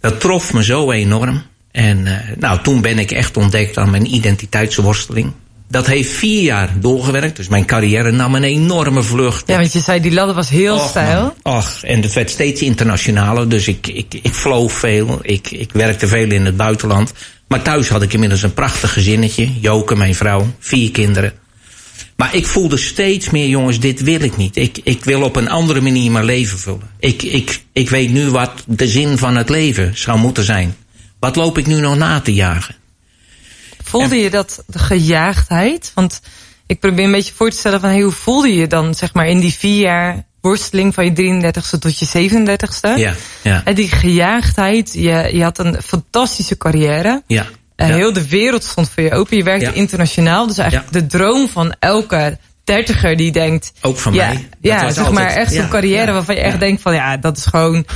Dat 0.00 0.20
trof 0.20 0.52
me 0.52 0.64
zo 0.64 0.90
enorm. 0.90 1.42
En 1.70 1.98
uh, 1.98 2.18
nou, 2.38 2.62
toen 2.62 2.80
ben 2.80 2.98
ik 2.98 3.10
echt 3.10 3.36
ontdekt 3.36 3.78
aan 3.78 3.90
mijn 3.90 4.14
identiteitsworsteling. 4.14 5.32
Dat 5.68 5.86
heeft 5.86 6.10
vier 6.10 6.42
jaar 6.42 6.70
doorgewerkt. 6.80 7.36
Dus 7.36 7.48
mijn 7.48 7.64
carrière 7.64 8.10
nam 8.10 8.34
een 8.34 8.44
enorme 8.44 9.02
vlucht. 9.02 9.48
Ja, 9.48 9.56
want 9.56 9.72
je 9.72 9.80
zei 9.80 10.00
die 10.00 10.12
ladder 10.12 10.34
was 10.34 10.48
heel 10.48 10.74
Och, 10.74 10.88
stijl. 10.88 11.34
man. 11.42 11.56
Och, 11.56 11.82
en 11.82 12.02
het 12.02 12.12
werd 12.12 12.30
steeds 12.30 12.60
internationaler. 12.60 13.48
Dus 13.48 13.68
ik, 13.68 13.86
ik, 13.86 14.18
ik 14.22 14.34
vloog 14.34 14.72
veel. 14.72 15.18
Ik, 15.22 15.50
ik 15.50 15.70
werkte 15.72 16.06
veel 16.06 16.30
in 16.30 16.44
het 16.44 16.56
buitenland. 16.56 17.12
Maar 17.48 17.62
thuis 17.62 17.88
had 17.88 18.02
ik 18.02 18.12
inmiddels 18.12 18.42
een 18.42 18.54
prachtig 18.54 18.92
gezinnetje. 18.92 19.48
Joke, 19.60 19.96
mijn 19.96 20.14
vrouw, 20.14 20.46
vier 20.58 20.90
kinderen. 20.90 21.32
Maar 22.16 22.34
ik 22.34 22.46
voelde 22.46 22.76
steeds 22.76 23.30
meer, 23.30 23.48
jongens, 23.48 23.80
dit 23.80 24.02
wil 24.02 24.20
ik 24.20 24.36
niet. 24.36 24.56
Ik, 24.56 24.78
ik 24.84 25.04
wil 25.04 25.22
op 25.22 25.36
een 25.36 25.48
andere 25.48 25.80
manier 25.80 26.10
mijn 26.10 26.24
leven 26.24 26.58
vullen. 26.58 26.90
Ik, 26.98 27.22
ik, 27.22 27.60
ik 27.72 27.90
weet 27.90 28.10
nu 28.12 28.30
wat 28.30 28.50
de 28.66 28.88
zin 28.88 29.18
van 29.18 29.36
het 29.36 29.48
leven 29.48 29.90
zou 29.94 30.18
moeten 30.18 30.44
zijn. 30.44 30.74
Wat 31.18 31.36
loop 31.36 31.58
ik 31.58 31.66
nu 31.66 31.80
nog 31.80 31.96
na 31.96 32.20
te 32.20 32.34
jagen? 32.34 32.74
Voelde 34.00 34.16
je 34.16 34.30
dat, 34.30 34.62
de 34.66 34.78
gejaagdheid? 34.78 35.92
Want 35.94 36.20
ik 36.66 36.80
probeer 36.80 37.04
een 37.04 37.12
beetje 37.12 37.32
voor 37.34 37.50
te 37.50 37.56
stellen 37.56 37.80
van... 37.80 37.88
Hey, 37.90 38.00
hoe 38.00 38.12
voelde 38.12 38.54
je 38.54 38.66
dan 38.66 38.94
zeg 38.94 39.14
maar 39.14 39.26
in 39.26 39.40
die 39.40 39.52
vier 39.54 39.80
jaar 39.80 40.24
worsteling 40.40 40.94
van 40.94 41.04
je 41.04 41.42
33ste 41.52 41.78
tot 41.78 41.98
je 41.98 42.30
37ste? 42.30 42.98
Ja, 42.98 43.14
ja. 43.42 43.62
En 43.64 43.74
die 43.74 43.88
gejaagdheid, 43.88 44.92
je, 44.92 45.28
je 45.32 45.42
had 45.42 45.58
een 45.58 45.76
fantastische 45.84 46.56
carrière. 46.56 47.22
Ja. 47.26 47.46
En 47.76 47.88
ja. 47.88 47.94
heel 47.94 48.12
de 48.12 48.28
wereld 48.28 48.64
stond 48.64 48.90
voor 48.90 49.02
je 49.02 49.12
open. 49.12 49.36
Je 49.36 49.42
werkte 49.42 49.66
Ja. 49.66 49.72
internationaal. 49.72 50.46
Dus 50.46 50.58
eigenlijk 50.58 50.92
de 50.92 51.06
droom 51.06 51.48
van 51.48 51.74
elke 51.78 52.38
dertiger 52.64 53.16
die 53.16 53.32
denkt... 53.32 53.72
Ook 53.80 53.98
van 53.98 54.12
ja, 54.14 54.26
mij. 54.26 54.34
Dat 54.34 54.42
Ja, 54.60 54.82
was 54.82 54.94
zeg 54.94 55.06
altijd- 55.06 55.24
maar 55.24 55.34
echt 55.36 55.52
zo'n 55.52 55.68
carrière 55.68 56.12
waarvan 56.12 56.34
je 56.34 56.40
echt 56.40 56.60
denkt 56.60 56.82
van... 56.82 56.94
Ja, 56.94 57.16
dat 57.16 57.36
is 57.36 57.44
gewoon... 57.44 57.86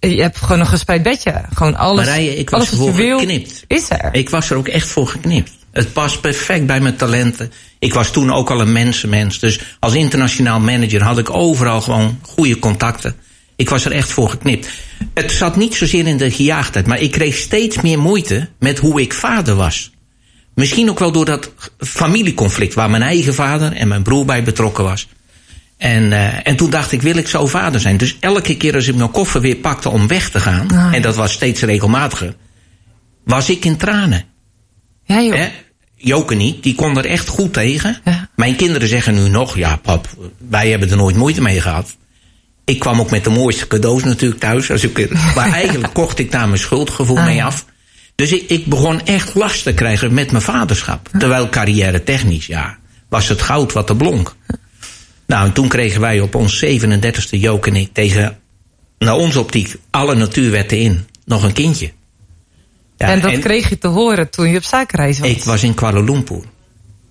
Je 0.00 0.22
hebt 0.22 0.36
gewoon 0.36 0.60
een 0.60 0.66
gespreid 0.66 1.02
bedje. 1.02 1.44
Gewoon 1.54 1.76
alles, 1.76 2.06
Marije, 2.06 2.36
ik 2.36 2.50
was 2.50 2.70
ervoor 2.70 2.94
geknipt. 2.94 3.64
is 3.66 3.90
er. 3.90 4.08
Ik 4.12 4.30
was 4.30 4.50
er 4.50 4.56
ook 4.56 4.68
echt 4.68 4.88
voor 4.88 5.06
geknipt. 5.06 5.50
Het 5.70 5.92
past 5.92 6.20
perfect 6.20 6.66
bij 6.66 6.80
mijn 6.80 6.96
talenten. 6.96 7.52
Ik 7.78 7.94
was 7.94 8.10
toen 8.10 8.32
ook 8.32 8.50
al 8.50 8.60
een 8.60 8.72
mensenmens. 8.72 9.38
Dus 9.38 9.60
als 9.78 9.94
internationaal 9.94 10.60
manager 10.60 11.02
had 11.02 11.18
ik 11.18 11.34
overal 11.34 11.80
gewoon 11.80 12.18
goede 12.22 12.58
contacten. 12.58 13.16
Ik 13.56 13.68
was 13.68 13.84
er 13.84 13.92
echt 13.92 14.10
voor 14.10 14.30
geknipt. 14.30 14.68
Het 15.14 15.32
zat 15.32 15.56
niet 15.56 15.74
zozeer 15.74 16.06
in 16.06 16.16
de 16.16 16.30
gejaagdheid, 16.30 16.86
maar 16.86 17.00
ik 17.00 17.10
kreeg 17.10 17.36
steeds 17.36 17.80
meer 17.80 17.98
moeite 17.98 18.48
met 18.58 18.78
hoe 18.78 19.00
ik 19.00 19.12
vader 19.12 19.54
was. 19.54 19.90
Misschien 20.54 20.90
ook 20.90 20.98
wel 20.98 21.12
door 21.12 21.24
dat 21.24 21.52
familieconflict 21.78 22.74
waar 22.74 22.90
mijn 22.90 23.02
eigen 23.02 23.34
vader 23.34 23.72
en 23.72 23.88
mijn 23.88 24.02
broer 24.02 24.24
bij 24.24 24.42
betrokken 24.42 24.84
was. 24.84 25.08
En, 25.80 26.12
eh, 26.12 26.46
en 26.46 26.56
toen 26.56 26.70
dacht 26.70 26.92
ik, 26.92 27.02
wil 27.02 27.16
ik 27.16 27.28
zo 27.28 27.46
vader 27.46 27.80
zijn? 27.80 27.96
Dus 27.96 28.16
elke 28.20 28.56
keer 28.56 28.74
als 28.74 28.88
ik 28.88 28.94
mijn 28.94 29.10
koffer 29.10 29.40
weer 29.40 29.56
pakte 29.56 29.88
om 29.88 30.06
weg 30.06 30.30
te 30.30 30.40
gaan, 30.40 30.70
Ah. 30.70 30.94
en 30.94 31.02
dat 31.02 31.16
was 31.16 31.32
steeds 31.32 31.62
regelmatiger, 31.62 32.34
was 33.24 33.50
ik 33.50 33.64
in 33.64 33.76
tranen. 33.76 34.24
Ja, 35.04 35.20
joh. 35.22 35.34
Hè? 35.34 35.48
Joke 35.96 36.34
niet, 36.34 36.62
die 36.62 36.74
kon 36.74 36.98
er 36.98 37.06
echt 37.06 37.28
goed 37.28 37.52
tegen. 37.52 37.98
Ja. 38.04 38.28
Mijn 38.36 38.56
kinderen 38.56 38.88
zeggen 38.88 39.14
nu 39.14 39.28
nog, 39.28 39.56
ja 39.56 39.76
pap, 39.76 40.08
wij 40.48 40.70
hebben 40.70 40.90
er 40.90 40.96
nooit 40.96 41.16
moeite 41.16 41.42
mee 41.42 41.60
gehad. 41.60 41.96
Ik 42.64 42.78
kwam 42.78 43.00
ook 43.00 43.10
met 43.10 43.24
de 43.24 43.30
mooiste 43.30 43.66
cadeaus 43.66 44.04
natuurlijk 44.04 44.40
thuis. 44.40 44.70
Als 44.70 44.84
ik, 44.84 45.10
maar 45.36 45.52
eigenlijk 45.52 45.94
kocht 45.94 46.18
ik 46.18 46.30
daar 46.32 46.48
mijn 46.48 46.60
schuldgevoel 46.60 47.18
Ah, 47.18 47.24
mee 47.24 47.44
af. 47.44 47.64
Dus 48.14 48.32
ik, 48.32 48.48
ik 48.48 48.66
begon 48.66 49.06
echt 49.06 49.34
last 49.34 49.62
te 49.62 49.74
krijgen 49.74 50.14
met 50.14 50.30
mijn 50.30 50.42
vaderschap. 50.42 51.08
Terwijl 51.18 51.48
carrière 51.48 52.02
technisch, 52.04 52.46
ja, 52.46 52.78
was 53.08 53.28
het 53.28 53.42
goud 53.42 53.72
wat 53.72 53.88
er 53.88 53.96
blonk. 53.96 54.34
Nou, 55.30 55.46
en 55.46 55.52
toen 55.52 55.68
kregen 55.68 56.00
wij 56.00 56.20
op 56.20 56.34
ons 56.34 56.64
37e, 56.64 57.30
Joke 57.30 57.68
en 57.68 57.76
ik, 57.76 57.92
tegen, 57.92 58.38
naar 58.98 59.14
onze 59.14 59.40
optiek, 59.40 59.76
alle 59.90 60.14
natuurwetten 60.14 60.78
in, 60.78 61.06
nog 61.24 61.42
een 61.42 61.52
kindje. 61.52 61.92
Ja, 62.96 63.08
en 63.08 63.20
dat 63.20 63.38
kreeg 63.38 63.68
je 63.68 63.78
te 63.78 63.88
horen 63.88 64.30
toen 64.30 64.48
je 64.48 64.56
op 64.56 64.62
zakenreis 64.62 65.18
was. 65.18 65.28
ik 65.28 65.44
was 65.44 65.62
in 65.62 65.74
Kuala 65.74 66.00
Lumpur. 66.00 66.42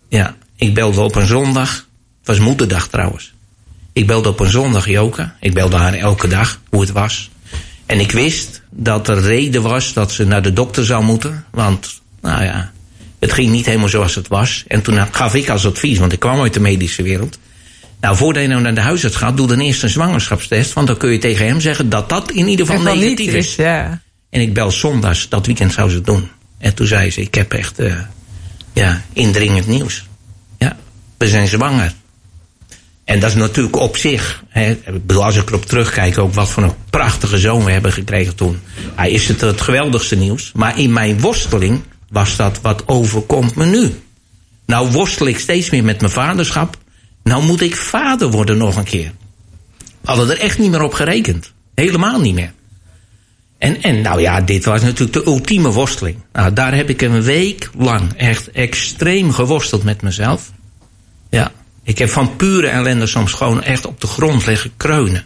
Ja, 0.08 0.36
ik 0.56 0.74
belde 0.74 1.02
op 1.02 1.16
een 1.16 1.26
zondag. 1.26 1.88
Het 2.18 2.28
was 2.28 2.40
moederdag 2.40 2.88
trouwens. 2.88 3.34
Ik 3.94 4.08
belde 4.08 4.30
op 4.30 4.40
een 4.40 4.50
zondag 4.50 4.88
Joke. 4.88 5.32
Ik 5.40 5.54
belde 5.54 5.76
haar 5.76 5.94
elke 5.94 6.28
dag 6.28 6.62
hoe 6.70 6.82
het 6.82 6.92
was. 6.92 7.30
En 7.86 8.00
ik 8.00 8.12
wist 8.12 8.62
dat 8.70 9.08
er 9.08 9.22
reden 9.22 9.62
was 9.62 9.94
dat 9.94 10.12
ze 10.12 10.26
naar 10.26 10.42
de 10.42 10.54
dokter 10.54 10.86
zou 10.86 11.04
moeten. 11.04 11.46
Want, 11.52 12.02
nou 12.22 12.44
ja, 12.44 12.72
het 13.20 13.34
ging 13.34 13.52
niet 13.52 13.66
helemaal 13.66 13.90
zoals 13.90 14.16
het 14.16 14.28
was. 14.28 14.64
En 14.68 14.82
toen 14.82 15.08
gaf 15.12 15.36
ik 15.36 15.50
als 15.50 15.66
advies, 15.66 15.98
want 15.98 16.12
ik 16.12 16.20
kwam 16.20 16.42
uit 16.42 16.54
de 16.54 16.60
medische 16.60 17.04
wereld. 17.04 17.40
Nou, 18.00 18.16
voordat 18.16 18.44
je 18.44 18.50
nou 18.50 18.62
naar 18.62 18.76
de 18.76 18.82
huisarts 18.82 19.16
gaat, 19.16 19.38
doe 19.38 19.48
dan 19.48 19.60
eerst 19.60 19.84
een 19.84 19.90
zwangerschapstest. 19.90 20.74
Want 20.74 20.88
dan 20.88 20.98
kun 20.98 21.12
je 21.12 21.18
tegen 21.18 21.46
hem 21.46 21.62
zeggen 21.62 21.90
dat 21.90 22.10
dat 22.10 22.32
in 22.32 22.48
ieder 22.48 22.66
geval 22.66 22.82
negatief 22.82 23.34
is. 23.34 23.56
Ja. 23.56 24.02
En 24.30 24.42
ik 24.42 24.54
bel 24.54 24.72
zondags, 24.72 25.30
dat 25.30 25.46
weekend 25.46 25.74
zou 25.74 25.90
ze 25.90 25.96
het 25.96 26.06
doen. 26.06 26.30
En 26.58 26.74
toen 26.74 26.88
zei 26.88 27.12
ze, 27.12 27.22
ik 27.22 27.36
heb 27.36 27.54
echt 27.54 27.80
eh, 27.80 27.96
ja, 28.74 29.02
indringend 29.14 29.68
nieuws. 29.68 30.06
Ja, 30.58 30.78
we 31.18 31.28
zijn 31.28 31.48
zwanger. 31.48 31.94
En 33.04 33.20
dat 33.20 33.30
is 33.30 33.36
natuurlijk 33.36 33.76
op 33.76 33.98
zich, 33.98 34.44
hè, 34.50 34.70
ik 34.72 35.06
bedoel, 35.06 35.26
als 35.26 35.36
ik 35.36 35.50
erop 35.50 35.66
terugkijk, 35.66 36.18
ook 36.18 36.34
wat 36.34 36.50
voor 36.50 36.64
een 36.64 36.74
prachtige 36.90 37.38
zoon 37.38 37.64
we 37.64 37.72
hebben 37.72 37.94
gekregen 37.94 38.36
toen. 38.36 38.60
Hij 38.96 39.12
is 39.12 39.28
het 39.28 39.42
het 39.42 39.62
geweldigste 39.62 40.16
nieuws. 40.16 40.52
Maar 40.56 40.80
in 40.80 40.94
mijn 40.94 41.20
worsteling 41.20 41.82
was 42.10 42.36
dat 42.36 42.60
wat 42.62 42.88
overkomt 42.88 43.56
me 43.56 43.66
nu. 43.66 44.02
Nou 44.66 44.92
worstel 44.92 45.28
ik 45.28 45.40
steeds 45.40 45.70
meer 45.70 45.84
met 45.84 46.00
mijn 46.00 46.12
vaderschap. 46.12 46.78
Nou 47.30 47.44
moet 47.44 47.62
ik 47.62 47.76
vader 47.76 48.32
worden 48.32 48.58
nog 48.58 48.76
een 48.76 48.84
keer. 48.84 49.12
We 49.78 49.86
hadden 50.08 50.30
er 50.30 50.40
echt 50.40 50.60
niet 50.60 50.72
meer 50.72 50.82
op 50.82 50.94
gerekend. 50.94 51.52
Helemaal 51.76 52.20
niet 52.20 52.34
meer. 52.34 52.54
En, 53.58 53.82
en 53.82 54.02
nou 54.02 54.22
ja, 54.22 54.42
dit 54.42 54.66
was 54.66 54.82
natuurlijk 54.82 55.14
de 55.14 55.26
ultieme 55.26 55.72
worsteling. 55.72 56.18
Nou, 56.34 56.54
daar 56.54 56.76
heb 56.76 56.90
ik 56.90 57.02
een 57.02 57.22
week 57.22 57.70
lang 57.78 58.14
echt 58.14 58.52
extreem 58.52 59.32
geworsteld 59.32 59.84
met 59.84 60.02
mezelf. 60.02 60.52
Ja, 61.30 61.52
ik 61.84 61.98
heb 61.98 62.10
van 62.10 62.36
pure 62.36 62.68
ellende 62.68 63.08
soms 63.08 63.34
gewoon 63.34 63.64
echt 63.64 63.86
op 63.86 64.02
de 64.02 64.08
grond 64.08 64.46
liggen 64.46 64.72
kreunen. 64.78 65.26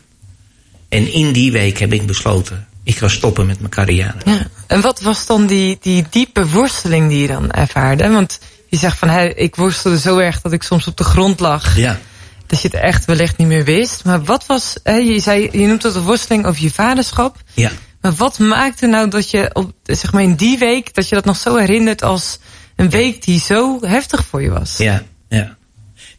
En 0.90 1.14
in 1.14 1.32
die 1.32 1.52
week 1.52 1.78
heb 1.78 1.94
ik 1.94 2.06
besloten, 2.06 2.68
ik 2.84 2.98
ga 2.98 3.08
stoppen 3.08 3.46
met 3.46 3.60
mijn 3.60 3.72
carrière. 3.72 4.16
Ja. 4.26 4.48
En 4.68 4.82
wat 4.82 5.02
was 5.02 5.26
dan 5.26 5.46
die, 5.48 5.78
die 5.82 6.06
diepe 6.10 6.50
worsteling 6.50 7.10
die 7.10 7.22
je 7.22 7.28
dan 7.28 7.52
ervaarde? 7.52 8.10
Want 8.10 8.40
je 8.74 8.80
zegt 8.80 8.98
van, 8.98 9.10
hey, 9.10 9.34
ik 9.36 9.56
worstelde 9.56 10.00
zo 10.00 10.18
erg 10.18 10.42
dat 10.42 10.52
ik 10.52 10.64
soms 10.64 10.88
op 10.88 10.98
de 10.98 11.04
grond 11.04 11.40
lag. 11.40 11.78
Ja, 11.78 12.00
Dat 12.48 12.62
je 12.62 12.68
het 12.68 12.78
echt 12.78 13.06
wellicht 13.06 13.38
niet 13.38 13.48
meer 13.48 13.64
wist. 13.64 14.04
Maar 14.04 14.24
wat 14.24 14.46
was, 14.46 14.76
hè, 14.84 14.96
je, 14.96 15.20
zei, 15.20 15.50
je 15.52 15.68
noemt 15.68 15.84
het 15.84 15.96
een 15.96 16.02
worsteling 16.02 16.46
over 16.46 16.64
je 16.64 16.72
vaderschap. 16.72 17.38
ja. 17.54 17.72
Maar 18.02 18.14
wat 18.14 18.40
maakte 18.40 18.86
nou 18.88 19.10
dat 19.10 19.32
je 19.32 19.50
op, 19.54 19.72
zeg 19.84 20.12
maar 20.12 20.22
in 20.22 20.36
die 20.36 20.58
week, 20.58 20.94
dat 20.94 21.10
je 21.10 21.16
dat 21.16 21.26
nog 21.26 21.38
zo 21.38 21.56
herinnert 21.56 22.04
als 22.04 22.40
een 22.76 22.90
week 22.90 23.24
die 23.26 23.40
zo 23.40 23.78
heftig 23.82 24.26
voor 24.30 24.42
je 24.42 24.50
was? 24.50 24.78
Ja, 24.78 25.04
ja. 25.30 25.58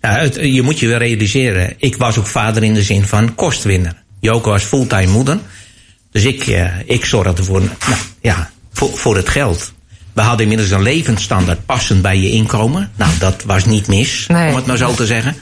Nou, 0.00 0.18
het, 0.18 0.34
je 0.34 0.62
moet 0.62 0.78
je 0.78 0.88
wel 0.88 0.98
realiseren, 0.98 1.74
ik 1.78 1.96
was 1.96 2.18
ook 2.18 2.26
vader 2.26 2.62
in 2.62 2.74
de 2.74 2.82
zin 2.82 3.04
van 3.04 3.34
kostwinner. 3.34 4.02
Joko 4.20 4.50
was 4.50 4.62
fulltime 4.62 5.12
moeder. 5.12 5.38
Dus 6.10 6.24
ik, 6.24 6.46
eh, 6.46 6.80
ik 6.84 7.04
zorgde 7.04 7.44
voor, 7.44 7.60
nou, 7.60 8.00
ja, 8.20 8.50
voor, 8.72 8.96
voor 8.98 9.16
het 9.16 9.28
geld. 9.28 9.72
We 10.14 10.20
hadden 10.20 10.40
inmiddels 10.40 10.70
een 10.70 10.82
levensstandaard 10.82 11.66
passend 11.66 12.02
bij 12.02 12.18
je 12.18 12.30
inkomen. 12.30 12.90
Nou, 12.96 13.10
dat 13.18 13.42
was 13.46 13.64
niet 13.64 13.86
mis, 13.86 14.26
Nee. 14.28 14.48
om 14.50 14.56
het 14.56 14.66
maar 14.66 14.76
zo 14.76 14.94
te 14.94 15.06
zeggen. 15.06 15.36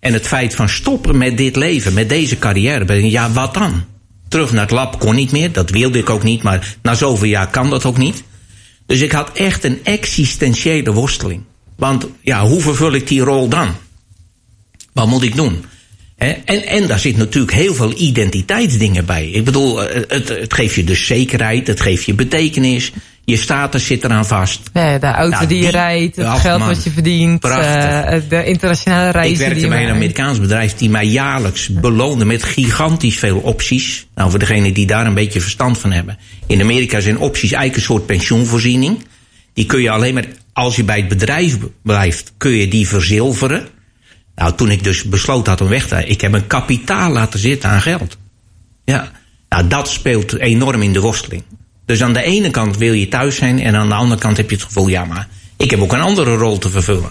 En 0.00 0.12
het 0.12 0.26
feit 0.26 0.54
van 0.54 0.68
stoppen 0.68 1.18
met 1.18 1.36
dit 1.36 1.56
leven, 1.56 1.94
met 1.94 2.08
deze 2.08 2.38
carrière. 2.38 3.10
Ja, 3.10 3.30
wat 3.32 3.54
dan? 3.54 3.84
Terug 4.28 4.52
naar 4.52 4.62
het 4.62 4.70
lab 4.70 4.98
kon 4.98 5.14
niet 5.14 5.32
meer, 5.32 5.52
dat 5.52 5.70
wilde 5.70 5.98
ik 5.98 6.10
ook 6.10 6.22
niet. 6.22 6.42
Maar 6.42 6.76
na 6.82 6.94
zoveel 6.94 7.28
jaar 7.28 7.50
kan 7.50 7.70
dat 7.70 7.84
ook 7.84 7.98
niet. 7.98 8.22
Dus 8.86 9.00
ik 9.00 9.12
had 9.12 9.32
echt 9.32 9.64
een 9.64 9.78
existentiële 9.82 10.92
worsteling. 10.92 11.42
Want 11.76 12.06
ja, 12.20 12.46
hoe 12.46 12.60
vervul 12.60 12.92
ik 12.92 13.08
die 13.08 13.20
rol 13.20 13.48
dan? 13.48 13.74
Wat 14.92 15.06
moet 15.06 15.22
ik 15.22 15.36
doen? 15.36 15.64
En, 16.16 16.66
en 16.66 16.86
daar 16.86 16.98
zit 16.98 17.16
natuurlijk 17.16 17.52
heel 17.52 17.74
veel 17.74 17.92
identiteitsdingen 17.98 19.04
bij. 19.04 19.30
Ik 19.30 19.44
bedoel, 19.44 19.84
eh, 19.84 20.02
het, 20.08 20.28
het 20.28 20.54
geeft 20.54 20.74
je 20.74 20.84
dus 20.84 21.06
zekerheid, 21.06 21.66
het 21.66 21.80
geeft 21.80 22.04
je 22.04 22.14
betekenis. 22.14 22.92
Je 23.26 23.36
status 23.36 23.86
zit 23.86 24.04
eraan 24.04 24.26
vast. 24.26 24.60
Ja, 24.72 24.98
de 24.98 25.06
auto 25.06 25.36
Nou, 25.36 25.46
die 25.46 25.62
je 25.62 25.70
rijdt, 25.70 26.16
het 26.16 26.26
Ach, 26.26 26.40
geld 26.40 26.58
man. 26.58 26.68
wat 26.68 26.84
je 26.84 26.90
verdient, 26.90 27.44
eh, 27.44 28.20
de 28.28 28.44
internationale 28.44 29.10
reizen 29.10 29.32
Ik 29.32 29.38
werkte 29.38 29.60
die 29.60 29.68
bij 29.68 29.84
een. 29.84 29.94
Amerikaans 29.94 30.40
bedrijf 30.40 30.74
die 30.74 30.90
mij 30.90 31.06
jaarlijks 31.06 31.68
beloonde 31.68 32.24
met 32.24 32.42
gigantisch 32.42 33.18
veel 33.18 33.38
opties. 33.38 34.06
Nou, 34.14 34.30
voor 34.30 34.38
degenen 34.38 34.74
die 34.74 34.86
daar 34.86 35.06
een 35.06 35.14
beetje 35.14 35.40
verstand 35.40 35.78
van 35.78 35.92
hebben. 35.92 36.18
In 36.46 36.60
Amerika 36.60 37.00
zijn 37.00 37.18
opties 37.18 37.52
eigenlijk 37.52 37.76
een 37.76 37.94
soort 37.94 38.06
pensioenvoorziening. 38.06 39.04
Die 39.52 39.66
kun 39.66 39.82
je 39.82 39.90
alleen 39.90 40.14
maar, 40.14 40.26
als 40.52 40.76
je 40.76 40.84
bij 40.84 40.98
het 40.98 41.08
bedrijf 41.08 41.58
blijft, 41.82 42.32
kun 42.36 42.50
je 42.50 42.68
die 42.68 42.88
verzilveren. 42.88 43.68
Nou, 44.34 44.54
toen 44.54 44.70
ik 44.70 44.84
dus 44.84 45.04
besloten 45.04 45.52
had 45.52 45.60
om 45.60 45.68
weg 45.68 45.86
te 45.86 45.94
gaan, 45.94 46.04
ik 46.04 46.20
heb 46.20 46.32
een 46.32 46.46
kapitaal 46.46 47.10
laten 47.10 47.38
zitten 47.38 47.70
aan 47.70 47.82
geld. 47.82 48.16
Ja, 48.84 49.10
nou, 49.48 49.66
dat 49.66 49.88
speelt 49.88 50.38
enorm 50.38 50.82
in 50.82 50.92
de 50.92 51.00
worsteling. 51.00 51.42
Dus 51.86 52.02
aan 52.02 52.12
de 52.12 52.22
ene 52.22 52.50
kant 52.50 52.76
wil 52.76 52.92
je 52.92 53.08
thuis 53.08 53.36
zijn 53.36 53.60
en 53.60 53.76
aan 53.76 53.88
de 53.88 53.94
andere 53.94 54.20
kant 54.20 54.36
heb 54.36 54.50
je 54.50 54.56
het 54.56 54.64
gevoel, 54.64 54.88
ja, 54.88 55.04
maar 55.04 55.28
ik 55.56 55.70
heb 55.70 55.80
ook 55.80 55.92
een 55.92 56.00
andere 56.00 56.34
rol 56.36 56.58
te 56.58 56.70
vervullen. 56.70 57.10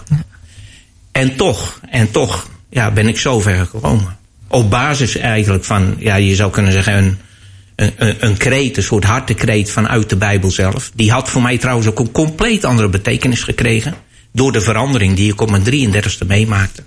En 1.12 1.36
toch, 1.36 1.80
en 1.90 2.10
toch 2.10 2.48
ja, 2.70 2.90
ben 2.90 3.08
ik 3.08 3.18
zo 3.18 3.40
ver 3.40 3.66
gekomen. 3.66 4.16
Op 4.48 4.70
basis 4.70 5.16
eigenlijk 5.16 5.64
van, 5.64 5.94
ja, 5.98 6.14
je 6.14 6.34
zou 6.34 6.50
kunnen 6.50 6.72
zeggen, 6.72 6.94
een, 6.96 7.18
een, 7.96 8.16
een- 8.20 8.36
kreet, 8.36 8.76
een 8.76 8.82
soort 8.82 9.04
hartekreet 9.04 9.70
vanuit 9.70 10.08
de 10.08 10.16
Bijbel 10.16 10.50
zelf. 10.50 10.90
Die 10.94 11.10
had 11.10 11.30
voor 11.30 11.42
mij 11.42 11.58
trouwens 11.58 11.88
ook 11.88 11.98
een 11.98 12.12
compleet 12.12 12.64
andere 12.64 12.88
betekenis 12.88 13.42
gekregen. 13.42 13.94
Door 14.32 14.52
de 14.52 14.60
verandering 14.60 15.16
die 15.16 15.32
ik 15.32 15.40
op 15.40 15.50
mijn 15.50 15.64
33ste 15.92 16.26
meemaakte. 16.26 16.82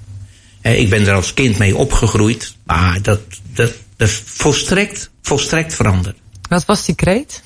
Ik 0.61 0.89
ben 0.89 1.07
er 1.07 1.13
als 1.13 1.33
kind 1.33 1.57
mee 1.57 1.75
opgegroeid, 1.75 2.55
maar 2.63 3.01
dat, 3.01 3.19
dat, 3.53 3.71
dat 3.97 4.07
is 4.07 4.21
volstrekt, 4.25 5.09
volstrekt 5.21 5.75
veranderd. 5.75 6.17
Wat 6.49 6.65
was 6.65 6.85
die 6.85 6.95
kreet? 6.95 7.43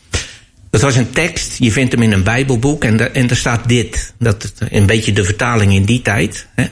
Dat 0.73 0.81
was 0.81 0.95
een 0.95 1.11
tekst, 1.11 1.57
je 1.59 1.71
vindt 1.71 1.91
hem 1.91 2.01
in 2.01 2.11
een 2.11 2.23
Bijbelboek 2.23 2.83
en, 2.83 2.97
da- 2.97 3.07
en 3.07 3.35
staat 3.35 3.67
dit. 3.67 4.13
Dat 4.19 4.53
een 4.69 4.85
beetje 4.85 5.13
de 5.13 5.23
vertaling 5.23 5.73
in 5.73 5.85
die 5.85 6.01
tijd. 6.01 6.47
Hè. 6.55 6.65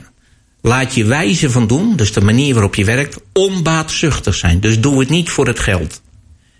Laat 0.60 0.94
je 0.94 1.04
wijze 1.04 1.50
van 1.50 1.66
doen, 1.66 1.96
dus 1.96 2.12
de 2.12 2.20
manier 2.20 2.52
waarop 2.52 2.74
je 2.74 2.84
werkt, 2.84 3.20
onbaatzuchtig 3.32 4.34
zijn. 4.34 4.60
Dus 4.60 4.80
doe 4.80 5.00
het 5.00 5.08
niet 5.08 5.30
voor 5.30 5.46
het 5.46 5.58
geld. 5.58 6.02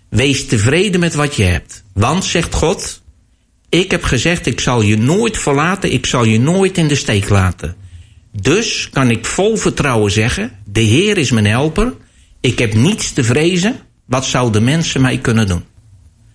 Wees 0.09 0.45
tevreden 0.45 0.99
met 0.99 1.13
wat 1.13 1.35
je 1.35 1.43
hebt. 1.43 1.83
Want, 1.93 2.25
zegt 2.25 2.53
God, 2.53 3.01
ik 3.69 3.91
heb 3.91 4.03
gezegd, 4.03 4.45
ik 4.45 4.59
zal 4.59 4.81
je 4.81 4.97
nooit 4.97 5.37
verlaten, 5.37 5.93
ik 5.93 6.05
zal 6.05 6.23
je 6.23 6.39
nooit 6.39 6.77
in 6.77 6.87
de 6.87 6.95
steek 6.95 7.29
laten. 7.29 7.75
Dus 8.31 8.89
kan 8.91 9.09
ik 9.09 9.25
vol 9.25 9.57
vertrouwen 9.57 10.11
zeggen, 10.11 10.51
de 10.65 10.81
Heer 10.81 11.17
is 11.17 11.31
mijn 11.31 11.45
helper, 11.45 11.93
ik 12.41 12.59
heb 12.59 12.73
niets 12.73 13.13
te 13.13 13.23
vrezen, 13.23 13.79
wat 14.05 14.25
zouden 14.25 14.63
mensen 14.63 15.01
mij 15.01 15.17
kunnen 15.17 15.47
doen? 15.47 15.63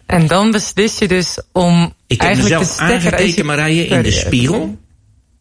En 0.08 0.26
dan 0.26 0.50
beslis 0.50 0.98
je 0.98 1.08
dus 1.08 1.40
om 1.52 1.94
Ik 2.06 2.20
heb 2.20 2.30
eigenlijk 2.30 2.60
mezelf 2.60 2.74
stekker 2.74 2.94
uit 2.94 3.04
aangekeken, 3.04 3.36
je 3.36 3.44
Marije, 3.44 3.86
in 3.86 4.02
de 4.02 4.10
spiegel. 4.10 4.78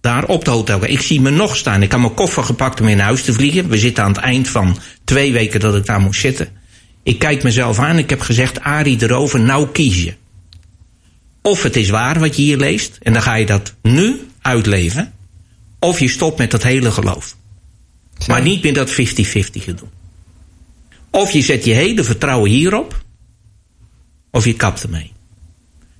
Daar 0.01 0.25
op 0.25 0.45
de 0.45 0.51
hotel. 0.51 0.83
Ik 0.83 1.01
zie 1.01 1.21
me 1.21 1.29
nog 1.29 1.55
staan. 1.55 1.81
Ik 1.81 1.91
had 1.91 1.99
mijn 1.99 2.13
koffer 2.13 2.43
gepakt 2.43 2.79
om 2.79 2.85
weer 2.85 2.95
naar 2.95 3.05
huis 3.05 3.23
te 3.23 3.33
vliegen. 3.33 3.69
We 3.69 3.77
zitten 3.77 4.03
aan 4.03 4.11
het 4.11 4.21
eind 4.21 4.47
van 4.47 4.77
twee 5.03 5.33
weken 5.33 5.59
dat 5.59 5.75
ik 5.75 5.85
daar 5.85 5.99
moest 5.99 6.19
zitten. 6.19 6.47
Ik 7.03 7.19
kijk 7.19 7.43
mezelf 7.43 7.79
aan. 7.79 7.97
Ik 7.97 8.09
heb 8.09 8.21
gezegd, 8.21 8.59
Arie 8.59 9.03
erover, 9.03 9.39
nou 9.39 9.67
kies 9.67 10.03
je. 10.03 10.13
Of 11.41 11.63
het 11.63 11.75
is 11.75 11.89
waar 11.89 12.19
wat 12.19 12.35
je 12.35 12.41
hier 12.41 12.57
leest. 12.57 12.97
En 13.01 13.13
dan 13.13 13.21
ga 13.21 13.35
je 13.35 13.45
dat 13.45 13.73
nu 13.81 14.27
uitleven. 14.41 15.13
Of 15.79 15.99
je 15.99 16.07
stopt 16.07 16.37
met 16.37 16.51
dat 16.51 16.63
hele 16.63 16.91
geloof. 16.91 17.35
Maar 18.27 18.41
niet 18.41 18.63
meer 18.63 18.73
dat 18.73 18.91
50-50 18.91 18.95
gedoe. 18.95 19.87
Of 21.09 21.31
je 21.31 21.41
zet 21.41 21.65
je 21.65 21.73
hele 21.73 22.03
vertrouwen 22.03 22.49
hierop. 22.49 23.05
Of 24.37 24.45
je 24.45 24.53
kapt 24.53 24.83
ermee. 24.83 25.13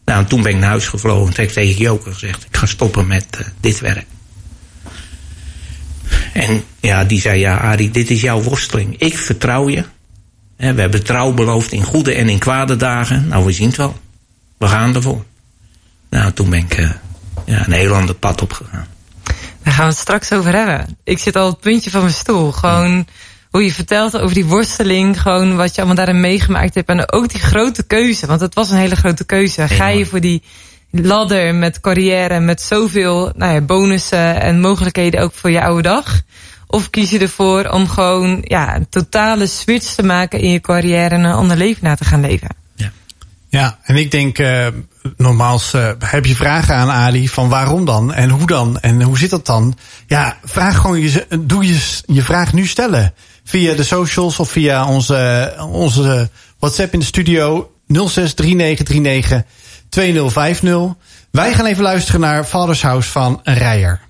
Nou, 0.05 0.19
en 0.19 0.27
toen 0.27 0.41
ben 0.41 0.51
ik 0.51 0.57
naar 0.57 0.69
huis 0.69 0.87
gevlogen. 0.87 1.25
Toen 1.25 1.35
heb 1.35 1.45
ik 1.45 1.53
tegen 1.53 1.81
Joker 1.81 2.13
gezegd: 2.13 2.43
ik 2.43 2.57
ga 2.57 2.65
stoppen 2.65 3.07
met 3.07 3.25
eh, 3.37 3.45
dit 3.59 3.79
werk. 3.79 4.05
En 6.33 6.63
ja, 6.79 7.03
die 7.03 7.21
zei: 7.21 7.39
Ja, 7.39 7.57
Arie, 7.57 7.91
dit 7.91 8.09
is 8.09 8.21
jouw 8.21 8.41
worsteling. 8.41 8.97
Ik 8.97 9.17
vertrouw 9.17 9.69
je. 9.69 9.83
We 10.55 10.65
hebben 10.65 11.03
trouw 11.03 11.33
beloofd 11.33 11.71
in 11.71 11.83
goede 11.83 12.13
en 12.13 12.29
in 12.29 12.39
kwade 12.39 12.75
dagen. 12.75 13.27
Nou, 13.27 13.45
we 13.45 13.51
zien 13.51 13.67
het 13.67 13.77
wel. 13.77 13.99
We 14.57 14.67
gaan 14.67 14.95
ervoor. 14.95 15.25
Nou, 16.09 16.31
toen 16.31 16.49
ben 16.49 16.59
ik 16.59 16.73
eh, 16.73 16.89
ja, 17.45 17.65
een 17.65 17.71
heel 17.71 17.93
ander 17.93 18.15
pad 18.15 18.41
opgegaan. 18.41 18.87
Daar 19.63 19.73
gaan 19.73 19.85
we 19.85 19.91
het 19.91 20.01
straks 20.01 20.31
over 20.31 20.53
hebben. 20.53 20.97
Ik 21.03 21.19
zit 21.19 21.35
al 21.35 21.47
op 21.47 21.51
het 21.51 21.61
puntje 21.61 21.89
van 21.89 22.01
mijn 22.01 22.13
stoel. 22.13 22.51
Gewoon 22.51 23.07
hoe 23.57 23.65
je 23.65 23.73
vertelt 23.73 24.17
over 24.17 24.35
die 24.35 24.45
worsteling. 24.45 25.21
Gewoon 25.21 25.55
wat 25.55 25.69
je 25.69 25.77
allemaal 25.77 25.95
daarin 25.95 26.19
meegemaakt 26.19 26.75
hebt. 26.75 26.89
En 26.89 27.11
ook 27.11 27.29
die 27.29 27.41
grote 27.41 27.83
keuze. 27.83 28.27
Want 28.27 28.39
het 28.39 28.53
was 28.53 28.69
een 28.69 28.77
hele 28.77 28.95
grote 28.95 29.25
keuze. 29.25 29.67
Ga 29.67 29.87
je 29.87 30.05
voor 30.05 30.19
die 30.19 30.41
ladder 30.91 31.55
met 31.55 31.79
carrière. 31.79 32.39
Met 32.39 32.61
zoveel 32.61 33.31
nou 33.35 33.53
ja, 33.53 33.61
bonussen 33.61 34.41
en 34.41 34.59
mogelijkheden 34.59 35.21
ook 35.21 35.33
voor 35.33 35.51
je 35.51 35.61
oude 35.61 35.81
dag. 35.81 36.21
Of 36.67 36.89
kies 36.89 37.09
je 37.09 37.19
ervoor 37.19 37.69
om 37.69 37.87
gewoon 37.87 38.41
ja, 38.43 38.75
een 38.75 38.89
totale 38.89 39.47
switch 39.47 39.95
te 39.95 40.03
maken 40.03 40.39
in 40.39 40.51
je 40.51 40.61
carrière. 40.61 41.15
En 41.15 41.23
een 41.23 41.33
ander 41.33 41.57
leven 41.57 41.83
na 41.83 41.95
te 41.95 42.05
gaan 42.05 42.21
leven. 42.21 42.65
Ja, 43.49 43.77
en 43.83 43.95
ik 43.95 44.11
denk, 44.11 44.37
eh 44.37 44.67
nogmaals, 45.17 45.73
eh, 45.73 45.89
heb 45.99 46.25
je 46.25 46.35
vragen 46.35 46.75
aan 46.75 46.89
Ali 46.89 47.27
van 47.27 47.49
waarom 47.49 47.85
dan 47.85 48.13
en 48.13 48.29
hoe 48.29 48.47
dan 48.47 48.79
en 48.79 49.01
hoe 49.01 49.17
zit 49.17 49.29
dat 49.29 49.45
dan? 49.45 49.77
Ja, 50.07 50.37
vraag 50.43 50.77
gewoon 50.77 50.99
je, 50.99 51.27
doe 51.39 51.67
je, 51.67 52.01
je 52.05 52.21
vraag 52.21 52.53
nu 52.53 52.65
stellen. 52.65 53.13
Via 53.47 53.75
de 53.75 53.83
socials 53.83 54.39
of 54.39 54.49
via 54.49 54.87
onze, 54.87 55.53
onze 55.71 56.29
WhatsApp 56.59 56.93
in 56.93 56.99
de 56.99 57.05
studio 57.05 57.71
063939 57.87 59.43
2050. 59.89 60.95
Wij 61.31 61.53
gaan 61.53 61.65
even 61.65 61.83
luisteren 61.83 62.21
naar 62.21 62.43
Father's 62.43 62.81
House 62.81 63.09
van 63.09 63.39
Rijer. 63.43 64.06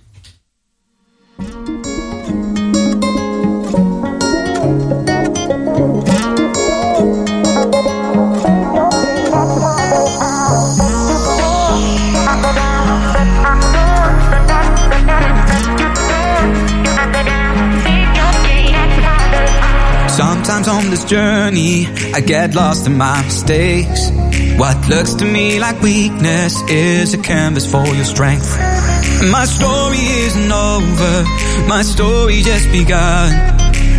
On 20.67 20.89
this 20.89 21.05
journey, 21.05 21.87
I 22.13 22.19
get 22.19 22.53
lost 22.53 22.87
in 22.87 22.97
my 22.97 23.23
mistakes. 23.23 24.09
What 24.57 24.89
looks 24.89 25.13
to 25.15 25.25
me 25.25 25.59
like 25.59 25.81
weakness 25.81 26.61
is 26.69 27.13
a 27.13 27.17
canvas 27.17 27.71
for 27.71 27.85
your 27.87 28.03
strength. 28.03 28.57
My 29.31 29.45
story 29.45 29.97
isn't 29.97 30.51
over, 30.51 31.23
my 31.69 31.83
story 31.83 32.41
just 32.41 32.69
begun. 32.73 33.31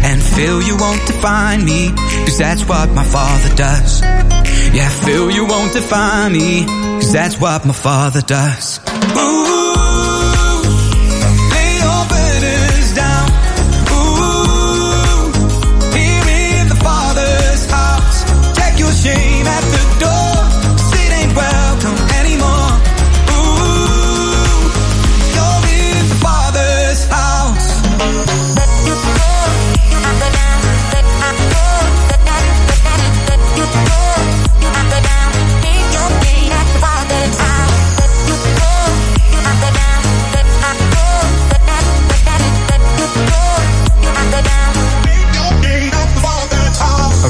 And 0.04 0.22
Phil, 0.22 0.61
you 0.62 0.76
won't 0.76 1.07
define 1.07 1.64
me, 1.64 1.88
cause 2.26 2.37
that's 2.37 2.68
what 2.68 2.90
my 2.90 3.04
father 3.04 3.54
does. 3.54 4.02
Yeah, 4.02 4.90
Phil, 4.90 5.31
you 5.31 5.46
won't 5.46 5.72
define 5.72 6.33
me, 6.33 6.66
cause 6.66 7.12
that's 7.12 7.40
what 7.40 7.64
my 7.64 7.72
father 7.72 8.20
does. 8.20 8.78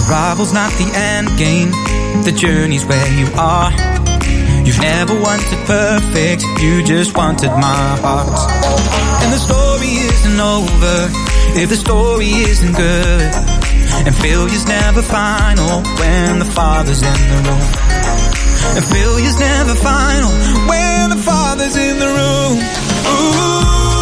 Arrival's 0.09 0.55
not 0.55 0.73
the 0.73 0.89
end 0.95 1.29
game, 1.37 1.71
the 2.25 2.33
journey's 2.33 2.87
where 2.87 3.13
you 3.13 3.27
are. 3.37 3.71
You've 4.65 4.81
never 4.81 5.13
wanted 5.21 5.59
perfect, 5.67 6.45
you 6.63 6.83
just 6.83 7.15
wanted 7.15 7.51
my 7.51 7.99
heart. 8.01 8.33
And 9.23 9.33
the 9.33 9.37
story 9.37 9.93
isn't 10.09 10.41
over 10.41 11.09
if 11.61 11.69
the 11.69 11.77
story 11.77 12.29
isn't 12.29 12.73
good. 12.73 13.33
And 14.09 14.15
failure's 14.17 14.67
never 14.67 15.03
final 15.03 15.83
when 16.01 16.39
the 16.39 16.51
Father's 16.57 17.03
in 17.03 17.13
the 17.13 17.41
room. 17.45 17.69
And 18.77 18.85
failure's 18.85 19.39
never 19.39 19.75
final 19.75 20.31
when 20.69 21.11
the 21.11 21.21
Father's 21.21 21.77
in 21.77 21.99
the 21.99 22.09
room. 22.09 22.57
Ooh, 23.13 23.98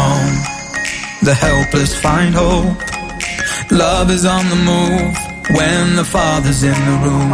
home. 0.00 0.36
The 1.28 1.34
helpless 1.34 1.92
find 2.00 2.34
hope. 2.34 2.78
Love 3.70 4.08
is 4.16 4.24
on 4.24 4.44
the 4.54 4.60
move 4.70 5.12
when 5.58 5.96
the 6.00 6.06
father's 6.16 6.62
in 6.62 6.78
the 6.88 6.96
room. 7.06 7.30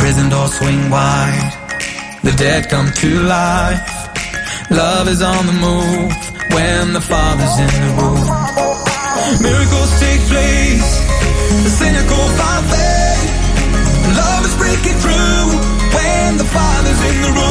Prison 0.00 0.28
doors 0.28 0.54
swing 0.58 0.82
wide. 0.90 1.50
The 2.26 2.34
dead 2.44 2.68
come 2.68 2.88
to 3.02 3.10
life. 3.38 3.82
Love 4.70 5.06
is 5.14 5.22
on 5.22 5.42
the 5.50 5.58
move 5.66 6.10
when 6.56 6.92
the 6.98 7.04
father's 7.12 7.56
in 7.66 7.74
the 7.84 7.92
room. 8.00 8.24
Miracles 9.46 9.92
take 10.04 10.22
place. 10.32 10.90
The 11.64 11.72
cynical 11.80 12.24
faith. 12.72 13.30
Love 14.22 14.42
is 14.48 14.54
breaking 14.62 14.98
through 15.04 15.44
when 15.96 16.30
the 16.42 16.48
father's 16.56 17.00
in 17.10 17.16
the 17.26 17.32
room. 17.38 17.43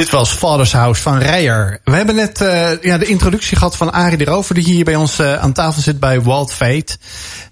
Dit 0.00 0.10
was 0.10 0.30
Father's 0.30 0.72
House 0.72 1.02
van 1.02 1.18
Rijer. 1.18 1.80
We 1.84 1.96
hebben 1.96 2.14
net 2.14 2.40
eh, 2.40 2.82
ja, 2.82 2.98
de 2.98 3.06
introductie 3.06 3.56
gehad 3.56 3.76
van 3.76 3.92
Arie 3.92 4.18
de 4.18 4.24
Rover... 4.24 4.54
die 4.54 4.64
hier 4.64 4.84
bij 4.84 4.96
ons 4.96 5.18
eh, 5.18 5.34
aan 5.34 5.52
tafel 5.52 5.82
zit 5.82 6.00
bij 6.00 6.20
Walt 6.20 6.52
Fate. 6.52 6.96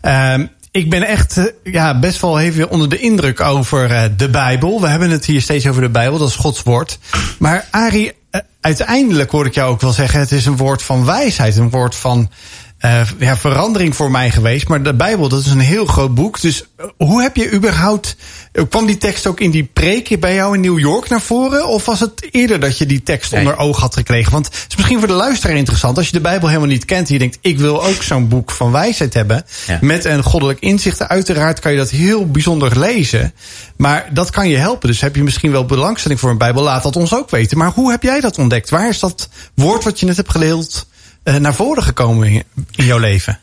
Ehm, 0.00 0.46
ik 0.70 0.90
ben 0.90 1.02
echt 1.02 1.36
eh, 1.36 1.44
ja, 1.62 1.98
best 1.98 2.20
wel 2.20 2.40
even 2.40 2.70
onder 2.70 2.88
de 2.88 2.98
indruk 2.98 3.40
over 3.40 4.12
de 4.16 4.28
Bijbel. 4.28 4.80
We 4.80 4.86
hebben 4.86 5.10
het 5.10 5.24
hier 5.24 5.40
steeds 5.40 5.66
over 5.66 5.82
de 5.82 5.88
Bijbel, 5.88 6.18
dat 6.18 6.28
is 6.28 6.34
Gods 6.34 6.62
woord. 6.62 6.98
Maar 7.38 7.66
Arie, 7.70 8.12
eh, 8.30 8.40
uiteindelijk 8.60 9.30
hoor 9.30 9.46
ik 9.46 9.54
jou 9.54 9.70
ook 9.70 9.80
wel 9.80 9.92
zeggen... 9.92 10.20
het 10.20 10.32
is 10.32 10.46
een 10.46 10.56
woord 10.56 10.82
van 10.82 11.04
wijsheid, 11.04 11.56
een 11.56 11.70
woord 11.70 11.94
van... 11.94 12.30
eh, 12.78 13.00
ja, 13.18 13.36
verandering 13.36 13.96
voor 13.96 14.10
mij 14.10 14.30
geweest. 14.30 14.68
Maar 14.68 14.82
de 14.82 14.94
Bijbel, 14.94 15.28
dat 15.28 15.40
is 15.40 15.50
een 15.50 15.58
heel 15.60 15.86
groot 15.86 16.14
boek. 16.14 16.40
Dus 16.40 16.64
eh, 16.76 16.86
hoe 16.96 17.22
heb 17.22 17.36
je 17.36 17.52
überhaupt... 17.52 18.16
eh, 18.52 18.64
kwam 18.68 18.86
die 18.86 18.96
tekst 18.98 19.26
ook 19.26 19.40
in 19.40 19.50
die 19.50 19.64
preek 19.72 20.20
bij 20.20 20.34
jou 20.34 20.54
in 20.54 20.60
New 20.60 20.78
York 20.78 21.08
naar 21.08 21.20
voren? 21.20 21.66
Of 21.66 21.84
was 21.84 22.00
het 22.00 22.28
eerder 22.30 22.60
dat 22.60 22.78
je 22.78 22.86
die 22.86 23.02
tekst 23.02 23.30
Nee. 23.30 23.40
onder 23.40 23.56
oog 23.56 23.80
had 23.80 23.94
gekregen? 23.94 24.32
Want 24.32 24.46
het 24.46 24.64
is 24.68 24.76
misschien 24.76 24.98
voor 24.98 25.08
de 25.08 25.14
luisteraar 25.14 25.56
interessant. 25.56 25.96
Als 25.96 26.06
je 26.06 26.12
de 26.12 26.20
Bijbel 26.20 26.48
helemaal 26.48 26.68
niet 26.68 26.84
kent 26.84 27.06
en 27.06 27.12
je 27.12 27.18
denkt... 27.18 27.38
ik 27.40 27.58
wil 27.58 27.84
ook 27.84 28.02
zo'n 28.02 28.28
boek 28.28 28.50
van 28.50 28.72
wijsheid 28.72 29.14
hebben. 29.14 29.44
Ja. 29.66 29.78
Met 29.80 30.04
een 30.04 30.22
goddelijk 30.22 30.60
inzicht. 30.60 31.08
Uiteraard 31.08 31.60
kan 31.60 31.72
je 31.72 31.78
dat 31.78 31.90
heel 31.90 32.30
bijzonder 32.30 32.78
lezen. 32.78 33.34
Maar 33.76 34.08
dat 34.12 34.30
kan 34.30 34.48
je 34.48 34.56
helpen. 34.56 34.88
Dus 34.88 35.00
heb 35.00 35.16
je 35.16 35.22
misschien 35.22 35.50
wel 35.50 35.64
belangstelling 35.64 36.20
voor 36.20 36.30
een 36.30 36.38
Bijbel. 36.38 36.62
Laat 36.62 36.82
dat 36.82 36.96
ons 36.96 37.14
ook 37.14 37.30
weten. 37.30 37.58
Maar 37.58 37.70
hoe 37.70 37.90
heb 37.90 38.02
jij 38.02 38.20
dat 38.20 38.38
ontdekt? 38.38 38.70
Waar 38.70 38.88
is 38.88 38.98
dat 38.98 39.28
woord 39.54 39.84
wat 39.84 40.00
je 40.00 40.06
net 40.06 40.16
hebt 40.16 40.30
geleeld... 40.30 40.86
eh, 41.28 41.36
naar 41.36 41.54
voren 41.54 41.82
gekomen 41.82 42.28
in, 42.28 42.44
jouw 42.70 42.98
leven? 42.98 43.38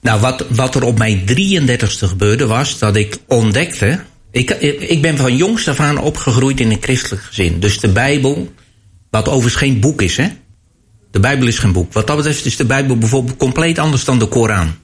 Nou, 0.00 0.20
wat, 0.20 0.44
wat 0.48 0.74
er 0.74 0.84
op 0.84 0.98
mijn 0.98 1.20
33ste 1.20 2.08
gebeurde 2.08 2.46
was 2.46 2.78
dat 2.78 2.96
ik 2.96 3.18
ontdekte. 3.26 4.00
Ik, 4.30 4.50
ik 4.80 5.02
ben 5.02 5.16
van 5.16 5.36
jongs 5.36 5.68
af 5.68 5.80
aan 5.80 5.98
opgegroeid 5.98 6.60
in 6.60 6.70
een 6.70 6.78
christelijk 6.80 7.22
gezin. 7.22 7.60
Dus 7.60 7.78
de 7.78 7.88
Bijbel, 7.88 8.52
wat 9.10 9.28
overigens 9.28 9.54
geen 9.54 9.80
boek 9.80 10.02
is, 10.02 10.16
hè? 10.16 10.28
De 11.10 11.20
Bijbel 11.20 11.46
is 11.46 11.58
geen 11.58 11.72
boek. 11.72 11.92
Wat 11.92 12.06
dat 12.06 12.16
betreft 12.16 12.44
is 12.44 12.56
de 12.56 12.64
Bijbel 12.64 12.98
bijvoorbeeld 12.98 13.36
compleet 13.36 13.78
anders 13.78 14.04
dan 14.04 14.18
de 14.18 14.26
Koran. 14.26 14.74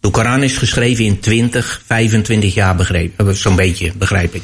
De 0.00 0.10
Koran 0.10 0.42
is 0.42 0.56
geschreven 0.56 1.04
in 1.04 1.20
20, 1.20 1.82
25 1.86 2.54
jaar, 2.54 2.76
begreep, 2.76 3.20
eh, 3.20 3.28
zo'n 3.28 3.56
beetje, 3.56 3.92
begrijp 3.96 4.34
ik. 4.34 4.42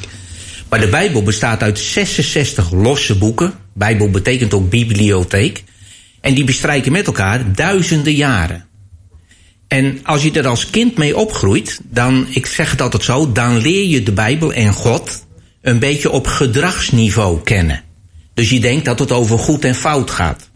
Maar 0.69 0.79
de 0.79 0.89
Bijbel 0.89 1.23
bestaat 1.23 1.61
uit 1.61 1.79
66 1.79 2.71
losse 2.71 3.17
boeken. 3.17 3.53
Bijbel 3.73 4.09
betekent 4.09 4.53
ook 4.53 4.69
bibliotheek. 4.69 5.63
En 6.21 6.33
die 6.33 6.43
bestrijken 6.43 6.91
met 6.91 7.07
elkaar 7.07 7.53
duizenden 7.53 8.13
jaren. 8.13 8.67
En 9.67 9.99
als 10.03 10.23
je 10.23 10.31
er 10.31 10.47
als 10.47 10.69
kind 10.69 10.97
mee 10.97 11.17
opgroeit, 11.17 11.79
dan, 11.83 12.27
ik 12.29 12.45
zeg 12.45 12.71
het 12.71 12.81
altijd 12.81 13.03
zo, 13.03 13.31
dan 13.31 13.57
leer 13.57 13.87
je 13.87 14.03
de 14.03 14.11
Bijbel 14.11 14.53
en 14.53 14.73
God 14.73 15.25
een 15.61 15.79
beetje 15.79 16.11
op 16.11 16.27
gedragsniveau 16.27 17.41
kennen. 17.43 17.83
Dus 18.33 18.49
je 18.49 18.59
denkt 18.59 18.85
dat 18.85 18.99
het 18.99 19.11
over 19.11 19.39
goed 19.39 19.65
en 19.65 19.75
fout 19.75 20.11
gaat. 20.11 20.49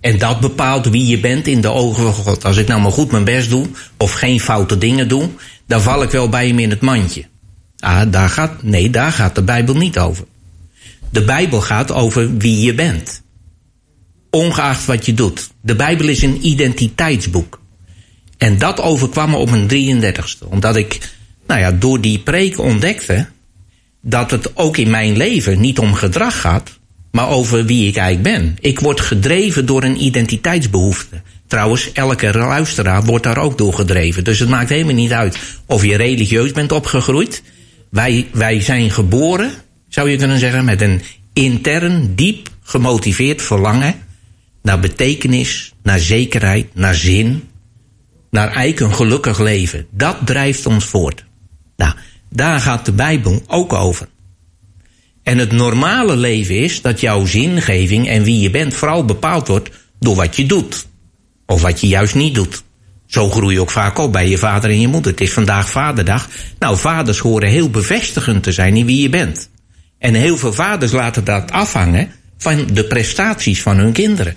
En 0.00 0.18
dat 0.18 0.40
bepaalt 0.40 0.88
wie 0.88 1.06
je 1.06 1.20
bent 1.20 1.46
in 1.46 1.60
de 1.60 1.68
ogen 1.68 2.02
van 2.02 2.24
God. 2.24 2.44
Als 2.44 2.56
ik 2.56 2.68
nou 2.68 2.80
maar 2.80 2.92
goed 2.92 3.10
mijn 3.10 3.24
best 3.24 3.50
doe, 3.50 3.66
of 3.96 4.12
geen 4.12 4.40
foute 4.40 4.78
dingen 4.78 5.08
doe, 5.08 5.28
dan 5.66 5.82
val 5.82 6.02
ik 6.02 6.10
wel 6.10 6.28
bij 6.28 6.46
hem 6.46 6.58
in 6.58 6.70
het 6.70 6.80
mandje. 6.80 7.24
Ah, 7.78 8.12
daar 8.12 8.28
gaat, 8.28 8.62
nee, 8.62 8.90
daar 8.90 9.12
gaat 9.12 9.34
de 9.34 9.42
Bijbel 9.42 9.74
niet 9.74 9.98
over. 9.98 10.24
De 11.10 11.24
Bijbel 11.24 11.60
gaat 11.60 11.92
over 11.92 12.36
wie 12.36 12.60
je 12.60 12.74
bent. 12.74 13.21
Ongeacht 14.36 14.84
wat 14.84 15.06
je 15.06 15.14
doet. 15.14 15.50
De 15.60 15.76
Bijbel 15.76 16.08
is 16.08 16.22
een 16.22 16.46
identiteitsboek. 16.46 17.60
En 18.38 18.58
dat 18.58 18.80
overkwam 18.80 19.30
me 19.30 19.36
op 19.36 19.50
mijn 19.50 19.68
33ste. 19.68 20.48
Omdat 20.48 20.76
ik 20.76 20.98
nou 21.46 21.60
ja, 21.60 21.72
door 21.72 22.00
die 22.00 22.18
preek 22.18 22.58
ontdekte 22.58 23.26
dat 24.02 24.30
het 24.30 24.56
ook 24.56 24.76
in 24.76 24.90
mijn 24.90 25.16
leven 25.16 25.60
niet 25.60 25.78
om 25.78 25.94
gedrag 25.94 26.40
gaat, 26.40 26.78
maar 27.10 27.28
over 27.28 27.64
wie 27.64 27.88
ik 27.88 27.96
eigenlijk 27.96 28.36
ben. 28.36 28.56
Ik 28.60 28.80
word 28.80 29.00
gedreven 29.00 29.66
door 29.66 29.82
een 29.82 30.04
identiteitsbehoefte. 30.04 31.22
Trouwens, 31.46 31.92
elke 31.92 32.38
luisteraar 32.38 33.04
wordt 33.04 33.24
daar 33.24 33.38
ook 33.38 33.58
door 33.58 33.74
gedreven. 33.74 34.24
Dus 34.24 34.38
het 34.38 34.48
maakt 34.48 34.68
helemaal 34.68 34.94
niet 34.94 35.12
uit 35.12 35.38
of 35.66 35.84
je 35.84 35.96
religieus 35.96 36.52
bent 36.52 36.72
opgegroeid. 36.72 37.42
Wij, 37.90 38.26
wij 38.32 38.60
zijn 38.60 38.90
geboren, 38.90 39.50
zou 39.88 40.10
je 40.10 40.16
kunnen 40.16 40.38
zeggen, 40.38 40.64
met 40.64 40.80
een 40.80 41.02
intern, 41.32 42.14
diep 42.14 42.48
gemotiveerd 42.62 43.42
verlangen 43.42 43.94
naar 44.62 44.80
betekenis, 44.80 45.74
naar 45.82 45.98
zekerheid, 45.98 46.74
naar 46.74 46.94
zin, 46.94 47.48
naar 48.30 48.48
eigenlijk 48.48 48.80
een 48.80 48.94
gelukkig 48.94 49.38
leven. 49.38 49.86
Dat 49.90 50.16
drijft 50.24 50.66
ons 50.66 50.84
voort. 50.84 51.24
Nou, 51.76 51.94
daar 52.28 52.60
gaat 52.60 52.84
de 52.84 52.92
Bijbel 52.92 53.42
ook 53.46 53.72
over. 53.72 54.08
En 55.22 55.38
het 55.38 55.52
normale 55.52 56.16
leven 56.16 56.56
is 56.56 56.82
dat 56.82 57.00
jouw 57.00 57.26
zingeving 57.26 58.08
en 58.08 58.22
wie 58.22 58.40
je 58.40 58.50
bent 58.50 58.74
vooral 58.74 59.04
bepaald 59.04 59.48
wordt 59.48 59.70
door 59.98 60.16
wat 60.16 60.36
je 60.36 60.46
doet. 60.46 60.86
Of 61.46 61.62
wat 61.62 61.80
je 61.80 61.88
juist 61.88 62.14
niet 62.14 62.34
doet. 62.34 62.62
Zo 63.06 63.30
groei 63.30 63.54
je 63.54 63.60
ook 63.60 63.70
vaak 63.70 63.98
op 63.98 64.12
bij 64.12 64.28
je 64.28 64.38
vader 64.38 64.70
en 64.70 64.80
je 64.80 64.88
moeder. 64.88 65.10
Het 65.10 65.20
is 65.20 65.32
vandaag 65.32 65.70
vaderdag. 65.70 66.28
Nou, 66.58 66.76
vaders 66.76 67.18
horen 67.18 67.48
heel 67.48 67.70
bevestigend 67.70 68.42
te 68.42 68.52
zijn 68.52 68.76
in 68.76 68.86
wie 68.86 69.02
je 69.02 69.08
bent. 69.08 69.50
En 69.98 70.14
heel 70.14 70.36
veel 70.36 70.52
vaders 70.52 70.92
laten 70.92 71.24
dat 71.24 71.50
afhangen 71.50 72.12
van 72.36 72.66
de 72.72 72.84
prestaties 72.84 73.62
van 73.62 73.78
hun 73.78 73.92
kinderen. 73.92 74.36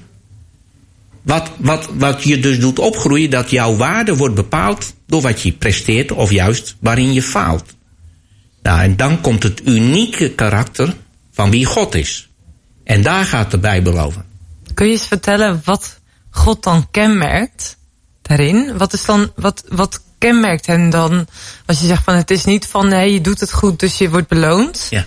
Wat, 1.25 1.49
wat, 1.57 1.89
wat 1.97 2.23
je 2.23 2.39
dus 2.39 2.59
doet 2.59 2.79
opgroeien, 2.79 3.29
dat 3.29 3.49
jouw 3.49 3.75
waarde 3.75 4.15
wordt 4.15 4.35
bepaald 4.35 4.93
door 5.07 5.21
wat 5.21 5.41
je 5.41 5.51
presteert 5.51 6.11
of 6.11 6.31
juist 6.31 6.75
waarin 6.79 7.13
je 7.13 7.21
faalt. 7.21 7.73
Nou, 8.61 8.79
en 8.79 8.95
dan 8.95 9.21
komt 9.21 9.43
het 9.43 9.61
unieke 9.65 10.29
karakter 10.29 10.95
van 11.31 11.49
wie 11.49 11.65
God 11.65 11.95
is. 11.95 12.29
En 12.83 13.01
daar 13.01 13.25
gaat 13.25 13.51
de 13.51 13.57
Bijbel 13.57 13.99
over. 13.99 14.25
Kun 14.73 14.85
je 14.85 14.91
eens 14.91 15.07
vertellen 15.07 15.61
wat 15.63 15.99
God 16.29 16.63
dan 16.63 16.88
kenmerkt 16.91 17.77
daarin? 18.21 18.77
Wat, 18.77 18.93
is 18.93 19.05
dan, 19.05 19.31
wat, 19.35 19.63
wat 19.67 20.01
kenmerkt 20.17 20.65
hen 20.65 20.89
dan 20.89 21.27
als 21.65 21.79
je 21.79 21.88
zegt 21.88 22.03
van 22.03 22.15
het 22.15 22.31
is 22.31 22.45
niet 22.45 22.65
van 22.65 22.88
nee, 22.88 23.13
je 23.13 23.21
doet 23.21 23.39
het 23.39 23.53
goed, 23.53 23.79
dus 23.79 23.97
je 23.97 24.09
wordt 24.09 24.27
beloond. 24.27 24.88
Ja. 24.89 25.05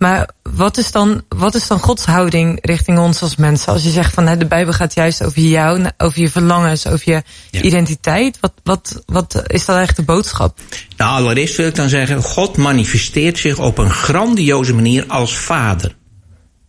Maar 0.00 0.30
wat 0.42 0.76
is, 0.76 0.92
dan, 0.92 1.22
wat 1.28 1.54
is 1.54 1.66
dan 1.66 1.78
Gods 1.78 2.04
houding 2.04 2.58
richting 2.62 2.98
ons 2.98 3.22
als 3.22 3.36
mensen? 3.36 3.72
Als 3.72 3.82
je 3.82 3.90
zegt 3.90 4.14
van 4.14 4.38
de 4.38 4.46
Bijbel 4.46 4.72
gaat 4.72 4.94
juist 4.94 5.24
over 5.24 5.42
jou, 5.42 5.90
over 5.98 6.20
je 6.20 6.30
verlangens, 6.30 6.86
over 6.86 7.12
je 7.12 7.22
Ja. 7.50 7.62
identiteit. 7.62 8.38
Wat, 8.40 8.52
wat, 8.62 9.02
wat 9.06 9.42
is 9.46 9.64
dan 9.64 9.78
echt 9.78 9.96
de 9.96 10.02
boodschap? 10.02 10.58
Nou, 10.96 11.22
allereerst 11.22 11.56
wil 11.56 11.66
ik 11.66 11.74
dan 11.74 11.88
zeggen, 11.88 12.22
God 12.22 12.56
manifesteert 12.56 13.38
zich 13.38 13.58
op 13.58 13.78
een 13.78 13.90
grandioze 13.90 14.74
manier 14.74 15.04
als 15.06 15.36
vader. 15.36 15.96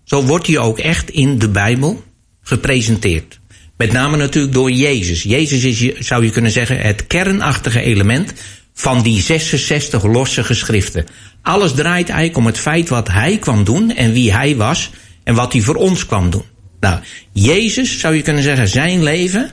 Zo 0.04 0.24
wordt 0.24 0.48
hij 0.48 0.58
ook 0.58 0.80
echt 0.80 1.10
in 1.10 1.40
de 1.40 1.50
Bijbel 1.50 2.04
gepresenteerd. 2.42 3.40
Met 3.78 3.92
name 3.92 4.18
natuurlijk 4.18 4.54
door 4.54 4.72
Jezus. 4.72 5.24
Jezus 5.24 5.64
is, 5.64 6.08
zou 6.08 6.24
je 6.24 6.32
kunnen 6.32 6.52
zeggen, 6.52 6.80
het 6.80 7.08
kernachtige 7.08 7.82
element 7.82 8.34
van 8.74 9.02
die 9.02 9.22
66 9.22 10.04
losse 10.04 10.44
geschriften. 10.44 11.06
Alles 11.42 11.74
draait 11.74 12.10
eigenlijk 12.10 12.38
om 12.38 12.46
het 12.46 12.58
feit 12.58 12.90
wat 12.90 13.08
hij 13.08 13.38
kwam 13.38 13.64
doen 13.64 13.96
en 13.96 14.14
wie 14.14 14.34
hij 14.34 14.56
was 14.56 14.90
en 15.24 15.36
wat 15.36 15.54
hij 15.54 15.62
voor 15.62 15.76
ons 15.76 16.06
kwam 16.06 16.30
doen. 16.30 16.46
Nou, 16.80 17.00
Jezus, 17.32 18.00
zou 18.00 18.16
je 18.16 18.22
kunnen 18.22 18.44
zeggen, 18.44 18.68
zijn 18.68 19.04
leven 19.04 19.52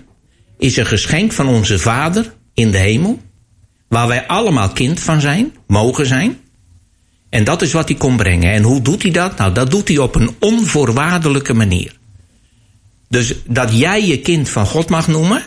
is 0.59 0.77
een 0.77 0.87
geschenk 0.87 1.33
van 1.33 1.49
onze 1.49 1.79
Vader 1.79 2.35
in 2.55 2.71
de 2.71 2.79
hemel 2.79 3.21
waar 3.89 4.07
wij 4.07 4.27
allemaal 4.27 4.69
kind 4.69 5.01
van 5.01 5.21
zijn, 5.21 5.53
mogen 5.67 6.07
zijn. 6.07 6.39
En 7.29 7.45
dat 7.45 7.63
is 7.63 7.73
wat 7.73 7.89
hij 7.89 7.97
kon 7.97 8.17
brengen. 8.17 8.53
En 8.53 8.63
hoe 8.63 8.83
doet 8.83 9.03
hij 9.03 9.11
dat? 9.11 9.37
Nou, 9.37 9.53
dat 9.53 9.71
doet 9.71 9.89
hij 9.89 9.99
op 9.99 10.15
een 10.15 10.31
onvoorwaardelijke 10.39 11.55
manier. 11.55 11.99
Dus 13.09 13.35
dat 13.47 13.79
jij 13.79 14.07
je 14.07 14.21
kind 14.21 14.49
van 14.49 14.67
God 14.67 14.89
mag 14.89 15.09
noemen, 15.09 15.43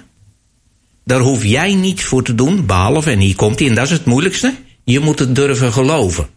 daar 1.06 1.20
hoef 1.20 1.46
jij 1.46 1.76
niets 1.76 2.04
voor 2.04 2.24
te 2.24 2.36
doen, 2.36 2.66
behalve, 2.66 3.12
en 3.12 3.20
hier 3.20 3.36
komt 3.36 3.60
hij, 3.60 3.68
en 3.68 3.76
dat 3.76 3.86
is 3.86 3.92
het 3.92 4.06
moeilijkste, 4.06 4.54
je 4.84 5.00
moet 5.00 5.20
het 5.20 5.36
durven 5.36 5.74
geloven. 5.74 6.28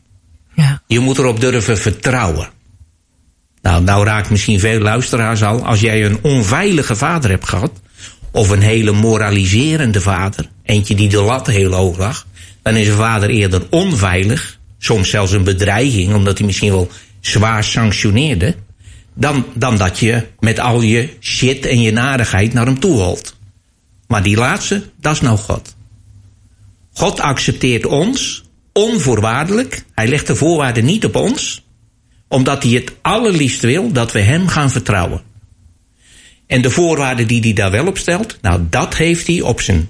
Ja. 0.54 0.82
Je 0.86 1.00
moet 1.00 1.18
erop 1.18 1.40
durven 1.40 1.78
vertrouwen. 1.78 2.48
Nou, 3.62 3.82
nou 3.82 4.04
raakt 4.04 4.30
misschien 4.30 4.60
veel 4.60 4.80
luisteraars 4.80 5.42
al. 5.42 5.64
Als 5.64 5.80
jij 5.80 6.04
een 6.04 6.18
onveilige 6.22 6.96
vader 6.96 7.30
hebt 7.30 7.48
gehad. 7.48 7.72
Of 8.30 8.50
een 8.50 8.60
hele 8.60 8.92
moraliserende 8.92 10.00
vader. 10.00 10.48
Eentje 10.62 10.94
die 10.94 11.08
de 11.08 11.20
lat 11.20 11.46
heel 11.46 11.72
hoog 11.72 11.98
lag. 11.98 12.26
Dan 12.62 12.76
is 12.76 12.88
een 12.88 12.94
vader 12.94 13.30
eerder 13.30 13.62
onveilig. 13.70 14.58
Soms 14.78 15.10
zelfs 15.10 15.32
een 15.32 15.44
bedreiging. 15.44 16.14
Omdat 16.14 16.38
hij 16.38 16.46
misschien 16.46 16.70
wel 16.70 16.90
zwaar 17.20 17.64
sanctioneerde. 17.64 18.54
Dan, 19.14 19.46
dan 19.54 19.76
dat 19.76 19.98
je 19.98 20.26
met 20.40 20.58
al 20.58 20.80
je 20.80 21.08
shit 21.20 21.66
en 21.66 21.80
je 21.80 21.92
narigheid 21.92 22.52
naar 22.52 22.66
hem 22.66 22.80
toe 22.80 23.00
holt. 23.00 23.36
Maar 24.06 24.22
die 24.22 24.36
laatste, 24.36 24.90
dat 25.00 25.12
is 25.12 25.20
nou 25.20 25.38
God. 25.38 25.76
God 26.92 27.20
accepteert 27.20 27.86
ons 27.86 28.44
onvoorwaardelijk. 28.72 29.84
Hij 29.94 30.08
legt 30.08 30.26
de 30.26 30.36
voorwaarden 30.36 30.84
niet 30.84 31.04
op 31.04 31.16
ons 31.16 31.64
omdat 32.34 32.62
hij 32.62 32.72
het 32.72 32.92
allerliefst 33.02 33.62
wil 33.62 33.92
dat 33.92 34.12
we 34.12 34.20
hem 34.20 34.48
gaan 34.48 34.70
vertrouwen. 34.70 35.22
En 36.46 36.62
de 36.62 36.70
voorwaarden 36.70 37.26
die 37.26 37.40
hij 37.40 37.52
daar 37.52 37.70
wel 37.70 37.86
op 37.86 37.98
stelt, 37.98 38.38
nou 38.40 38.60
dat 38.70 38.96
heeft 38.96 39.26
hij 39.26 39.40
op 39.40 39.60
zijn 39.60 39.88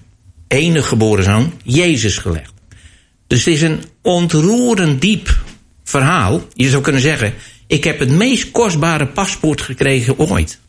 enige 0.49 0.89
geboren 0.89 1.25
zoon, 1.25 1.53
Jezus, 1.63 2.19
gelegd. 2.19 2.53
Dus 3.27 3.45
het 3.45 3.55
is 3.55 3.63
een 3.63 3.85
ontroerend 4.03 5.01
diep 5.01 5.39
verhaal. 5.85 6.43
Je 6.53 6.69
zou 6.69 6.83
kunnen 6.83 7.01
zeggen, 7.01 7.35
ik 7.67 7.85
heb 7.85 7.99
het 7.99 8.11
meest 8.11 8.51
kostbare 8.51 9.07
paspoort 9.07 9.61
gekregen 9.61 10.19
ooit. 10.19 10.61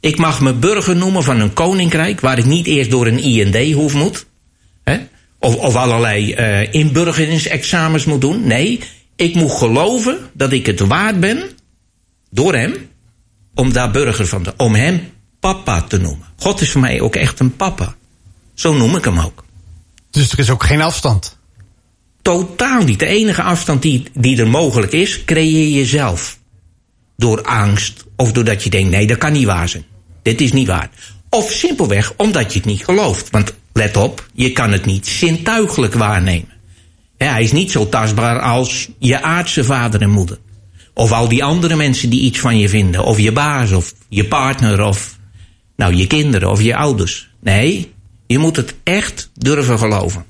Ik 0.00 0.18
mag 0.18 0.40
me 0.40 0.54
burger 0.54 0.96
noemen 0.96 1.22
van 1.22 1.40
een 1.40 1.52
koninkrijk 1.52 2.20
waar 2.20 2.38
ik 2.38 2.44
niet 2.44 2.66
eerst 2.66 2.90
door 2.90 3.06
een 3.06 3.18
IND 3.18 3.72
hoef 3.72 3.94
moet. 3.94 4.26
Hè? 4.84 4.98
Of, 5.38 5.56
of 5.56 5.74
allerlei 5.74 6.34
uh, 6.34 6.72
inburgeringsexamens 6.72 8.04
moet 8.04 8.20
doen. 8.20 8.46
Nee, 8.46 8.80
ik 9.16 9.34
moet 9.34 9.52
geloven 9.52 10.18
dat 10.32 10.52
ik 10.52 10.66
het 10.66 10.80
waard 10.80 11.20
ben, 11.20 11.42
door 12.30 12.54
hem, 12.54 12.74
om 13.54 13.72
daar 13.72 13.90
burger 13.90 14.26
van 14.26 14.42
te, 14.42 14.54
om 14.56 14.74
hem 14.74 15.00
papa 15.40 15.82
te 15.82 15.98
noemen. 15.98 16.26
God 16.36 16.60
is 16.60 16.70
voor 16.70 16.80
mij 16.80 17.00
ook 17.00 17.16
echt 17.16 17.40
een 17.40 17.56
papa. 17.56 17.94
Zo 18.54 18.74
noem 18.74 18.96
ik 18.96 19.04
hem 19.04 19.18
ook. 19.18 19.44
Dus 20.10 20.32
er 20.32 20.38
is 20.38 20.50
ook 20.50 20.64
geen 20.64 20.80
afstand? 20.80 21.38
Totaal 22.22 22.82
niet. 22.82 22.98
De 22.98 23.06
enige 23.06 23.42
afstand 23.42 23.82
die, 23.82 24.04
die 24.12 24.40
er 24.40 24.48
mogelijk 24.48 24.92
is, 24.92 25.24
creëer 25.24 25.78
je 25.78 25.86
zelf. 25.86 26.38
Door 27.20 27.42
angst 27.42 28.04
of 28.16 28.32
doordat 28.32 28.64
je 28.64 28.70
denkt, 28.70 28.90
nee, 28.90 29.06
dat 29.06 29.18
kan 29.18 29.32
niet 29.32 29.44
waar 29.46 29.68
zijn. 29.68 29.84
Dit 30.22 30.40
is 30.40 30.52
niet 30.52 30.66
waar. 30.66 30.90
Of 31.30 31.50
simpelweg 31.50 32.12
omdat 32.16 32.52
je 32.52 32.58
het 32.58 32.68
niet 32.68 32.84
gelooft. 32.84 33.30
Want 33.30 33.54
let 33.72 33.96
op, 33.96 34.26
je 34.32 34.52
kan 34.52 34.72
het 34.72 34.84
niet 34.84 35.06
zintuigelijk 35.06 35.94
waarnemen. 35.94 36.48
Hij 37.16 37.42
is 37.42 37.52
niet 37.52 37.70
zo 37.70 37.88
tastbaar 37.88 38.40
als 38.40 38.88
je 38.98 39.22
aardse 39.22 39.64
vader 39.64 40.00
en 40.00 40.10
moeder. 40.10 40.38
Of 40.94 41.12
al 41.12 41.28
die 41.28 41.44
andere 41.44 41.76
mensen 41.76 42.10
die 42.10 42.20
iets 42.20 42.38
van 42.38 42.58
je 42.58 42.68
vinden. 42.68 43.04
Of 43.04 43.18
je 43.18 43.32
baas, 43.32 43.72
of 43.72 43.94
je 44.08 44.24
partner, 44.24 44.82
of 44.82 45.18
nou, 45.76 45.94
je 45.94 46.06
kinderen, 46.06 46.50
of 46.50 46.62
je 46.62 46.76
ouders. 46.76 47.30
Nee, 47.40 47.92
je 48.26 48.38
moet 48.38 48.56
het 48.56 48.74
echt 48.82 49.30
durven 49.34 49.78
geloven. 49.78 50.24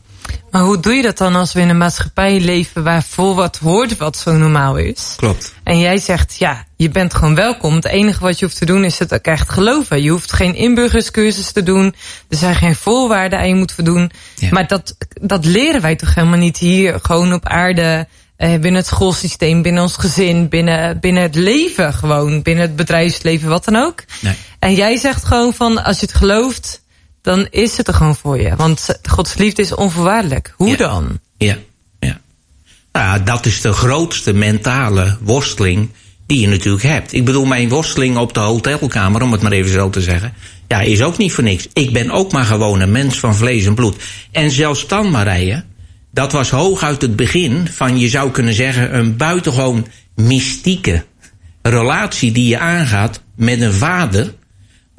Maar 0.51 0.63
hoe 0.63 0.81
doe 0.81 0.93
je 0.93 1.03
dat 1.03 1.19
dan 1.19 1.35
als 1.35 1.53
we 1.53 1.61
in 1.61 1.69
een 1.69 1.79
maatschappij 1.79 2.41
leven 2.41 2.83
waar 2.83 3.03
vol 3.03 3.35
wat 3.35 3.57
hoort 3.57 3.97
wat 3.97 4.17
zo 4.17 4.33
normaal 4.33 4.77
is? 4.77 5.15
Klopt. 5.17 5.55
En 5.65 5.79
jij 5.79 5.99
zegt, 5.99 6.37
ja, 6.39 6.65
je 6.77 6.89
bent 6.89 7.15
gewoon 7.15 7.35
welkom. 7.35 7.75
Het 7.75 7.85
enige 7.85 8.21
wat 8.21 8.39
je 8.39 8.45
hoeft 8.45 8.59
te 8.59 8.65
doen 8.65 8.85
is 8.85 8.99
het 8.99 9.15
ook 9.15 9.25
echt 9.25 9.51
geloven. 9.51 10.03
Je 10.03 10.11
hoeft 10.11 10.33
geen 10.33 10.55
inburgerscursus 10.55 11.53
te 11.53 11.63
doen. 11.63 11.95
Er 12.29 12.37
zijn 12.37 12.55
geen 12.55 12.75
voorwaarden 12.75 13.39
aan 13.39 13.49
je 13.49 13.55
moet 13.55 13.73
voldoen. 13.73 14.11
Ja. 14.37 14.49
Maar 14.51 14.67
dat, 14.67 14.97
dat 15.21 15.45
leren 15.45 15.81
wij 15.81 15.97
toch 15.97 16.15
helemaal 16.15 16.39
niet 16.39 16.59
hier 16.59 16.99
gewoon 17.03 17.33
op 17.33 17.47
aarde. 17.47 18.07
Eh, 18.37 18.51
binnen 18.51 18.75
het 18.75 18.87
schoolsysteem, 18.87 19.63
binnen 19.63 19.83
ons 19.83 19.97
gezin, 19.97 20.49
binnen, 20.49 21.01
binnen 21.01 21.23
het 21.23 21.35
leven 21.35 21.93
gewoon. 21.93 22.43
Binnen 22.43 22.65
het 22.65 22.77
bedrijfsleven, 22.77 23.49
wat 23.49 23.65
dan 23.65 23.77
ook. 23.77 24.05
Nee. 24.21 24.35
En 24.59 24.75
jij 24.75 24.97
zegt 24.97 25.25
gewoon 25.25 25.55
van, 25.55 25.85
als 25.85 26.01
je 26.01 26.07
het 26.07 26.15
gelooft, 26.15 26.83
dan 27.23 27.47
is 27.51 27.77
het 27.77 27.89
er 27.89 27.95
gewoon 27.95 28.17
voor 28.17 28.41
je. 28.41 28.57
Want 28.57 28.99
Gods 29.09 29.35
liefde 29.35 29.63
is 29.63 29.75
onvoorwaardelijk. 29.75 30.55
Hoe 30.57 30.69
Ja. 30.69 30.77
dan? 30.77 31.21
Ja, 31.39 31.57
ja. 31.99 32.21
Nou, 32.93 33.23
dat 33.23 33.47
is 33.47 33.61
de 33.61 33.73
grootste 33.73 34.33
mentale 34.33 35.17
worsteling 35.21 35.89
die 36.27 36.41
je 36.41 36.49
natuurlijk 36.49 36.85
hebt. 36.85 37.13
Ik 37.13 37.25
bedoel, 37.25 37.45
mijn 37.45 37.69
worsteling 37.69 38.17
op 38.17 38.35
de 38.35 38.41
hotelkamer, 38.41 39.23
om 39.23 39.33
het 39.33 39.43
maar 39.43 39.53
even 39.53 39.73
zo 39.73 39.91
te 39.91 40.01
zeggen, 40.01 40.33
ja, 40.69 40.81
is 40.81 41.03
ook 41.03 41.19
niet 41.19 41.33
voor 41.33 41.45
niks. 41.45 41.69
Ik 41.73 41.93
ben 41.93 42.11
ook 42.11 42.33
maar 42.33 42.45
gewoon 42.45 42.81
een 42.81 42.93
mens 42.93 43.19
van 43.19 43.35
vlees 43.35 43.67
en 43.67 43.75
bloed. 43.75 43.97
En 44.33 44.51
zelfs 44.51 44.87
dan, 44.87 45.11
Marije, 45.11 45.65
dat 46.13 46.33
was 46.33 46.51
hooguit 46.51 47.03
het 47.03 47.17
begin 47.17 47.69
van, 47.73 47.99
je 47.99 48.09
zou 48.09 48.31
kunnen 48.31 48.55
zeggen, 48.55 48.97
een 48.97 49.17
buitengewoon 49.17 49.87
mystieke 50.15 51.05
relatie 51.63 52.33
die 52.33 52.49
je 52.49 52.59
aangaat 52.59 53.23
met 53.37 53.61
een 53.61 53.73
vader 53.73 54.35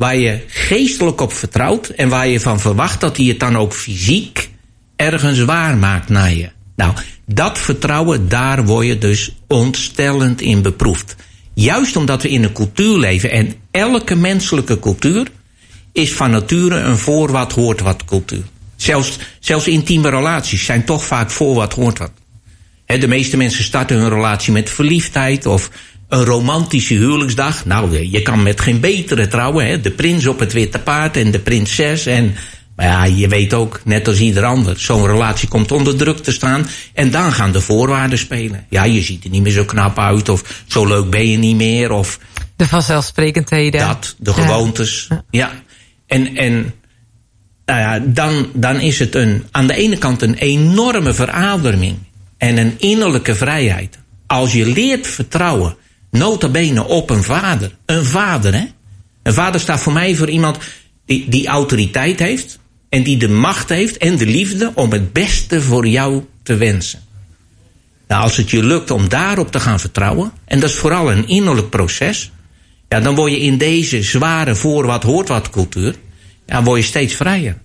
waar 0.02 0.18
je 0.18 0.40
geestelijk 0.48 1.22
op 1.22 1.34
vertrouwt 1.34 1.90
en 1.90 2.10
waar 2.10 2.28
je 2.28 2.40
van 2.40 2.60
verwacht 2.60 3.00
dat 3.00 3.18
hij 3.18 3.26
het 3.26 3.40
dan 3.40 3.58
ook 3.58 3.74
fysiek 3.74 4.50
ergens 4.96 5.40
waar 5.40 5.78
maakt 5.78 6.10
naar 6.10 6.34
je. 6.34 6.50
Nou, 6.76 6.94
dat 7.26 7.58
vertrouwen, 7.58 8.30
daar 8.30 8.66
word 8.66 8.86
je 8.86 8.98
dus 8.98 9.36
ontstellend 9.48 10.42
in 10.42 10.62
beproefd. 10.62 11.16
Juist 11.54 11.96
omdat 11.96 12.22
we 12.22 12.30
in 12.30 12.44
een 12.44 12.54
cultuur 12.54 12.98
leven 12.98 13.32
en 13.32 13.54
elke 13.72 14.16
menselijke 14.16 14.80
cultuur 14.80 15.28
is 15.92 16.14
van 16.14 16.32
nature 16.32 16.80
een 16.80 16.98
voor 16.98 17.32
wat 17.32 17.52
hoort 17.52 17.82
wat 17.82 18.06
cultuur. 18.06 18.44
Zelfs, 18.76 19.18
zelfs 19.40 19.68
intieme 19.68 20.10
relaties 20.10 20.66
zijn 20.66 20.86
toch 20.86 21.06
vaak 21.06 21.32
voor 21.32 21.56
wat 21.56 21.74
hoort 21.74 21.98
wat. 21.98 22.12
De 22.86 23.08
meeste 23.08 23.38
mensen 23.38 23.64
starten 23.64 23.98
hun 23.98 24.10
relatie 24.10 24.54
met 24.54 24.70
verliefdheid 24.70 25.46
of 25.46 25.70
een 26.12 26.26
romantische 26.26 26.94
huwelijksdag. 26.94 27.66
Nou, 27.66 28.10
je 28.10 28.22
kan 28.22 28.44
met 28.44 28.62
geen 28.62 28.80
betere 28.80 29.28
trouwen. 29.28 29.66
Hè? 29.68 29.82
De 29.82 29.92
prins 29.92 30.28
op 30.28 30.40
het 30.40 30.54
witte 30.54 30.80
paard 30.80 31.18
en 31.18 31.32
de 31.32 31.40
prinses. 31.40 32.06
En, 32.06 32.36
maar 32.76 32.86
ja, 32.86 33.04
je 33.04 33.28
weet 33.28 33.54
ook, 33.54 33.82
net 33.86 34.08
als 34.08 34.20
ieder 34.20 34.44
ander, 34.44 34.80
zo'n 34.80 35.06
relatie 35.06 35.48
komt 35.48 35.72
onder 35.72 35.96
druk 35.96 36.18
te 36.18 36.32
staan. 36.32 36.68
En 36.94 37.12
dan 37.12 37.32
gaan 37.32 37.52
de 37.52 37.62
voorwaarden 37.62 38.18
spelen. 38.18 38.66
Ja, 38.70 38.84
je 38.84 39.02
ziet 39.02 39.24
er 39.24 39.30
niet 39.30 39.42
meer 39.42 39.52
zo 39.52 39.66
knap 39.66 40.00
uit. 40.00 40.30
Of 40.30 40.64
zo 40.68 40.86
leuk 40.88 41.10
ben 41.10 41.30
je 41.30 41.38
niet 41.38 41.56
meer. 41.56 41.92
Of 41.92 42.20
De 42.56 42.68
vanzelfsprekendheden. 42.68 43.80
dat, 43.88 44.16
de 44.18 44.34
Ja. 44.36 44.42
gewoontes. 44.42 45.08
Ja. 45.30 45.52
En, 46.08 46.36
en 46.38 46.74
nou 47.66 47.80
ja, 47.80 48.00
dan, 48.00 48.50
dan 48.54 48.80
is 48.80 49.00
het 49.00 49.16
een, 49.16 49.44
aan 49.52 49.68
de 49.68 49.74
ene 49.74 49.98
kant 49.98 50.22
een 50.22 50.36
enorme 50.36 51.14
verademing 51.14 51.98
en 52.38 52.58
een 52.58 52.74
innerlijke 52.78 53.36
vrijheid. 53.36 54.00
Als 54.28 54.54
je 54.54 54.66
leert 54.66 55.08
vertrouwen, 55.08 55.76
nota 56.12 56.50
bene 56.50 56.88
op 56.88 57.10
een 57.10 57.24
vader. 57.24 57.78
Een 57.86 58.06
vader, 58.06 58.54
hè? 58.54 58.66
Een 59.24 59.34
vader 59.34 59.62
staat 59.62 59.80
voor 59.80 59.94
mij 59.94 60.16
voor 60.16 60.30
iemand 60.30 60.58
die, 61.06 61.30
die 61.30 61.48
autoriteit 61.48 62.20
heeft 62.20 62.60
en 62.90 63.04
die 63.04 63.18
de 63.18 63.30
macht 63.30 63.70
heeft 63.70 63.98
en 63.98 64.18
de 64.18 64.26
liefde 64.26 64.72
om 64.76 64.92
het 64.92 65.14
beste 65.14 65.62
voor 65.62 65.88
jou 65.88 66.24
te 66.44 66.56
wensen. 66.56 67.00
Nou, 68.08 68.24
als 68.24 68.38
het 68.38 68.50
je 68.50 68.64
lukt 68.64 68.92
om 68.92 69.10
daarop 69.10 69.52
te 69.52 69.60
gaan 69.60 69.80
vertrouwen, 69.80 70.32
en 70.46 70.60
dat 70.60 70.70
is 70.70 70.76
vooral 70.76 71.12
een 71.12 71.28
innerlijk 71.28 71.70
proces, 71.70 72.32
ja, 72.88 73.00
dan 73.00 73.16
word 73.16 73.32
je 73.32 73.40
in 73.40 73.58
deze 73.58 74.04
zware 74.04 74.56
voor 74.56 74.86
wat 74.86 75.04
hoort 75.04 75.28
wat 75.28 75.50
cultuur, 75.50 75.96
ja, 76.46 76.64
word 76.64 76.80
je 76.80 76.86
steeds 76.86 77.16
vrijer. 77.16 77.58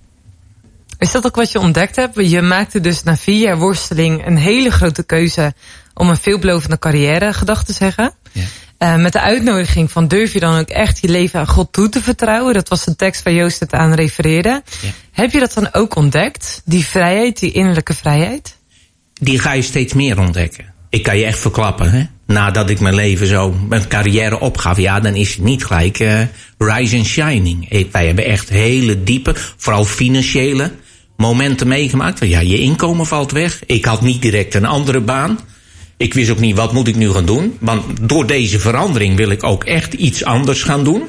Is 0.99 1.13
dat 1.13 1.27
ook 1.27 1.37
wat 1.37 1.53
je 1.53 1.59
ontdekt 1.59 1.97
hebt? 1.97 2.31
Je 2.31 2.43
maakte 2.43 2.81
dus 2.81 3.03
na 3.03 3.17
vier 3.17 3.41
jaar 3.41 3.59
worsteling 3.59 4.27
een 4.27 4.37
hele 4.37 4.71
grote 4.71 5.03
keuze 5.03 5.55
om 5.95 6.09
een 6.09 6.17
veelbelovende 6.17 6.79
carrière 6.79 7.33
gedacht 7.33 7.67
te 7.67 7.73
zeggen. 7.73 8.13
Ja. 8.37 8.45
Eh, 8.79 8.97
met 8.97 9.13
de 9.13 9.21
uitnodiging 9.21 9.91
van 9.91 10.09
durf 10.09 10.33
je 10.33 10.41
dan 10.41 10.59
ook 10.59 10.69
echt 10.69 11.01
je 11.01 11.09
leven 11.09 11.41
aan 11.41 11.47
God 11.47 11.73
toe 11.73 11.89
te 11.89 12.03
vertrouwen? 12.03 12.55
Dat 12.55 12.69
was 12.69 12.85
de 12.85 12.97
tekst 12.97 13.23
waar 13.23 13.33
Joost 13.33 13.61
het 13.61 13.73
aan 13.73 13.95
refereerde. 13.95 14.63
Ja. 14.83 14.89
Heb 15.13 15.31
je 15.31 15.39
dat 15.39 15.53
dan 15.53 15.69
ook 15.73 15.97
ontdekt? 15.97 16.63
Die 16.65 16.85
vrijheid, 16.85 17.41
die 17.41 17.53
innerlijke 17.53 17.95
vrijheid? 17.95 18.57
Die 19.21 19.39
ga 19.39 19.53
je 19.53 19.63
steeds 19.63 19.93
meer 19.93 20.19
ontdekken. 20.19 20.75
Ik 20.91 21.03
kan 21.03 21.19
je 21.19 21.25
echt 21.25 21.39
verklappen, 21.39 21.91
hè? 21.91 22.07
Nadat 22.27 22.71
ik 22.71 22.81
mijn 22.81 22.95
leven 22.95 23.27
zo, 23.27 23.53
mijn 23.69 23.89
carrière 23.89 24.41
opgaf, 24.41 24.77
ja, 24.79 25.01
dan 25.01 25.15
is 25.15 25.35
het 25.35 25.45
niet 25.45 25.65
gelijk 25.65 25.99
eh 25.99 26.21
rise 26.59 26.97
and 26.97 27.07
shining. 27.07 27.89
Wij 27.93 28.07
hebben 28.07 28.25
echt 28.25 28.49
hele 28.49 29.03
diepe, 29.03 29.35
vooral 29.57 29.85
financiële 29.85 30.73
momenten 31.17 31.69
meegemaakt. 31.69 32.27
Ja, 32.27 32.41
je 32.41 32.59
inkomen 32.59 33.07
valt 33.07 33.33
weg. 33.33 33.63
Ik 33.67 33.85
had 33.85 34.03
niet 34.03 34.23
direct 34.23 34.55
een 34.55 34.65
andere 34.65 35.01
baan. 35.01 35.39
Ik 35.97 36.15
wist 36.15 36.31
ook 36.31 36.39
niet 36.39 36.57
wat 36.57 36.73
moet 36.73 36.89
ik 36.89 36.97
nu 36.97 37.11
gaan 37.11 37.27
doen. 37.27 37.57
Want 37.61 37.85
door 38.09 38.27
deze 38.27 38.59
verandering 38.59 39.17
wil 39.17 39.31
ik 39.31 39.45
ook 39.45 39.65
echt 39.65 39.93
iets 39.93 40.25
anders 40.25 40.63
gaan 40.63 40.85
doen. 40.85 41.03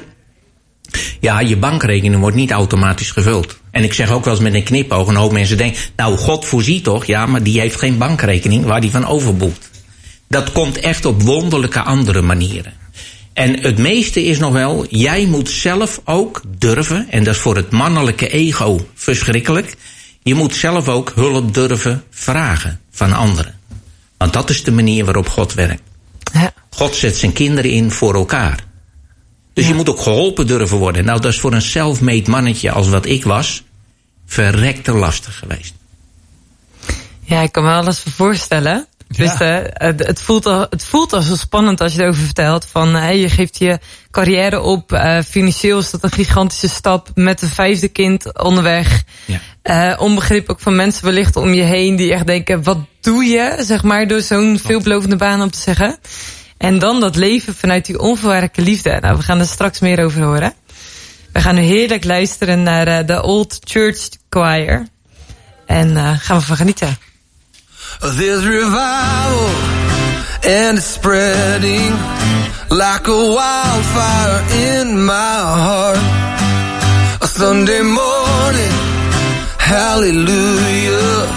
Ja, 1.20 1.40
je 1.40 1.56
bankrekening 1.56 2.20
wordt 2.20 2.36
niet 2.36 2.50
automatisch 2.50 3.10
gevuld. 3.10 3.58
En 3.70 3.84
ik 3.84 3.92
zeg 3.92 4.10
ook 4.10 4.24
wel 4.24 4.34
eens 4.34 4.42
met 4.42 4.54
een 4.54 4.62
knipoog, 4.62 5.08
een 5.08 5.14
hoop 5.14 5.32
mensen 5.32 5.56
denken... 5.56 5.80
nou, 5.96 6.16
God 6.16 6.44
voorziet 6.44 6.84
toch? 6.84 7.04
Ja, 7.04 7.26
maar 7.26 7.42
die 7.42 7.60
heeft 7.60 7.78
geen 7.78 7.98
bankrekening 7.98 8.64
waar 8.64 8.80
die 8.80 8.90
van 8.90 9.06
overboekt. 9.06 9.70
Dat 10.28 10.52
komt 10.52 10.80
echt 10.80 11.04
op 11.04 11.22
wonderlijke 11.22 11.80
andere 11.80 12.22
manieren. 12.22 12.72
En 13.32 13.60
het 13.60 13.78
meeste 13.78 14.24
is 14.24 14.38
nog 14.38 14.52
wel, 14.52 14.86
jij 14.88 15.26
moet 15.26 15.50
zelf 15.50 16.00
ook 16.04 16.42
durven, 16.58 17.06
en 17.10 17.24
dat 17.24 17.34
is 17.34 17.40
voor 17.40 17.56
het 17.56 17.70
mannelijke 17.70 18.28
ego 18.28 18.86
verschrikkelijk. 18.94 19.76
Je 20.22 20.34
moet 20.34 20.54
zelf 20.54 20.88
ook 20.88 21.12
hulp 21.14 21.54
durven 21.54 22.04
vragen 22.10 22.80
van 22.90 23.12
anderen. 23.12 23.57
Want 24.18 24.32
dat 24.32 24.50
is 24.50 24.64
de 24.64 24.70
manier 24.72 25.04
waarop 25.04 25.28
God 25.28 25.54
werkt. 25.54 25.82
Ja. 26.32 26.52
God 26.70 26.94
zet 26.94 27.16
zijn 27.16 27.32
kinderen 27.32 27.70
in 27.70 27.90
voor 27.90 28.14
elkaar. 28.14 28.64
Dus 29.52 29.66
je 29.68 29.74
moet 29.74 29.88
ook 29.88 30.00
geholpen 30.00 30.46
durven 30.46 30.76
worden. 30.78 31.04
Nou, 31.04 31.20
dat 31.20 31.32
is 31.32 31.38
voor 31.40 31.52
een 31.52 31.62
self-made 31.62 32.30
mannetje 32.30 32.70
als 32.70 32.88
wat 32.88 33.06
ik 33.06 33.24
was, 33.24 33.62
verrekte 34.26 34.92
lastig 34.92 35.38
geweest. 35.38 35.74
Ja, 37.24 37.40
ik 37.40 37.52
kan 37.52 37.64
me 37.64 37.70
alles 37.72 37.98
voor 38.00 38.12
voorstellen. 38.12 38.86
Dus 39.08 39.38
Ja. 39.38 39.60
eh, 39.60 39.70
het, 39.88 40.06
het, 40.06 40.20
voelt 40.22 40.46
al, 40.46 40.66
het 40.70 40.84
voelt 40.84 41.12
al 41.12 41.22
zo 41.22 41.36
spannend 41.36 41.80
als 41.80 41.94
je 41.94 42.02
erover 42.02 42.22
vertelt. 42.24 42.64
Van 42.64 42.96
eh, 42.96 43.20
je 43.20 43.28
geeft 43.28 43.58
je 43.58 43.78
carrière 44.10 44.60
op. 44.60 44.92
eh, 44.92 45.18
financieel 45.22 45.78
is 45.78 45.90
dat 45.90 46.02
een 46.02 46.10
gigantische 46.10 46.68
stap. 46.68 47.08
Met 47.14 47.42
een 47.42 47.48
vijfde 47.48 47.88
kind 47.88 48.38
onderweg. 48.42 49.02
Ja. 49.24 49.40
Eh, 49.68 49.92
onbegrip 49.98 50.50
ook 50.50 50.60
van 50.60 50.76
mensen 50.76 51.04
wellicht 51.04 51.36
om 51.36 51.52
je 51.52 51.62
heen. 51.62 51.96
Die 51.96 52.12
echt 52.12 52.26
denken, 52.26 52.62
wat 52.62 52.78
doe 53.00 53.24
je? 53.24 53.56
Zeg 53.60 53.82
maar 53.82 54.06
door 54.06 54.20
zo'n 54.20 54.60
veelbelovende 54.64 55.16
baan 55.16 55.42
op 55.42 55.52
te 55.52 55.60
zeggen. 55.60 55.98
En 56.58 56.78
dan 56.78 57.00
dat 57.00 57.16
leven 57.16 57.54
vanuit 57.54 57.86
die 57.86 57.98
onvoorwaardelijke 57.98 58.62
liefde. 58.62 58.98
Nou, 59.00 59.16
we 59.16 59.22
gaan 59.22 59.38
er 59.38 59.46
straks 59.46 59.80
meer 59.80 60.04
over 60.04 60.22
horen. 60.22 60.52
We 61.32 61.40
gaan 61.40 61.54
nu 61.54 61.60
heerlijk 61.60 62.04
luisteren 62.04 62.62
naar 62.62 62.86
eh, 62.86 63.06
de 63.06 63.22
Old 63.22 63.58
Church 63.64 64.08
Choir. 64.30 64.88
En 65.66 65.96
eh, 65.96 66.12
gaan 66.18 66.38
we 66.38 66.44
van 66.44 66.56
genieten. 66.56 66.98
There's 68.00 68.44
revival 68.44 69.48
and 70.42 70.78
it's 70.78 70.92
spreading 70.92 71.94
like 72.68 73.10
a 73.10 73.18
wildfire 73.18 74.42
in 74.78 75.04
my 75.04 75.40
heart. 75.42 75.98
A 77.22 77.26
Sunday 77.26 77.82
morning, 77.82 78.87
hallelujah, 79.68 81.28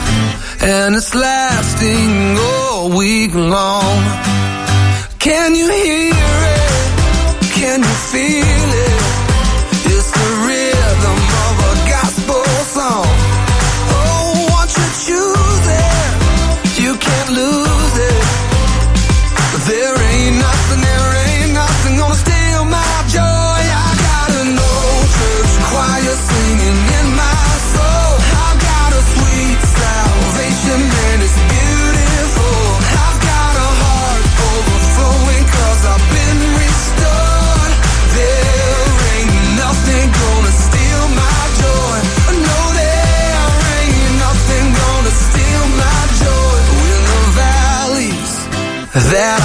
and 0.62 0.96
it's 0.96 1.14
lasting 1.14 2.38
all 2.40 2.90
week 2.98 3.34
long. 3.36 4.00
Can 5.20 5.54
you 5.54 5.70
hear 5.70 6.01
that 48.94 49.41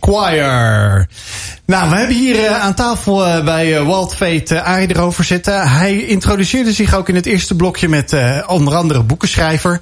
Choir. 0.00 1.08
Nou, 1.66 1.90
we 1.90 1.96
hebben 1.96 2.16
hier 2.16 2.44
eh, 2.44 2.60
aan 2.60 2.74
tafel 2.74 3.26
eh, 3.26 3.44
bij 3.44 3.76
eh, 3.76 3.86
Walt 3.86 4.14
Veet 4.14 4.50
uh, 4.50 4.62
Arie 4.62 4.90
erover 4.90 5.24
zitten. 5.24 5.68
Hij 5.68 6.04
introduceerde 6.04 6.72
zich 6.72 6.94
ook 6.94 7.08
in 7.08 7.14
het 7.14 7.26
eerste 7.26 7.54
blokje 7.54 7.88
met 7.88 8.16
onder 8.46 8.74
andere 8.74 9.02
boekenschrijver. 9.02 9.80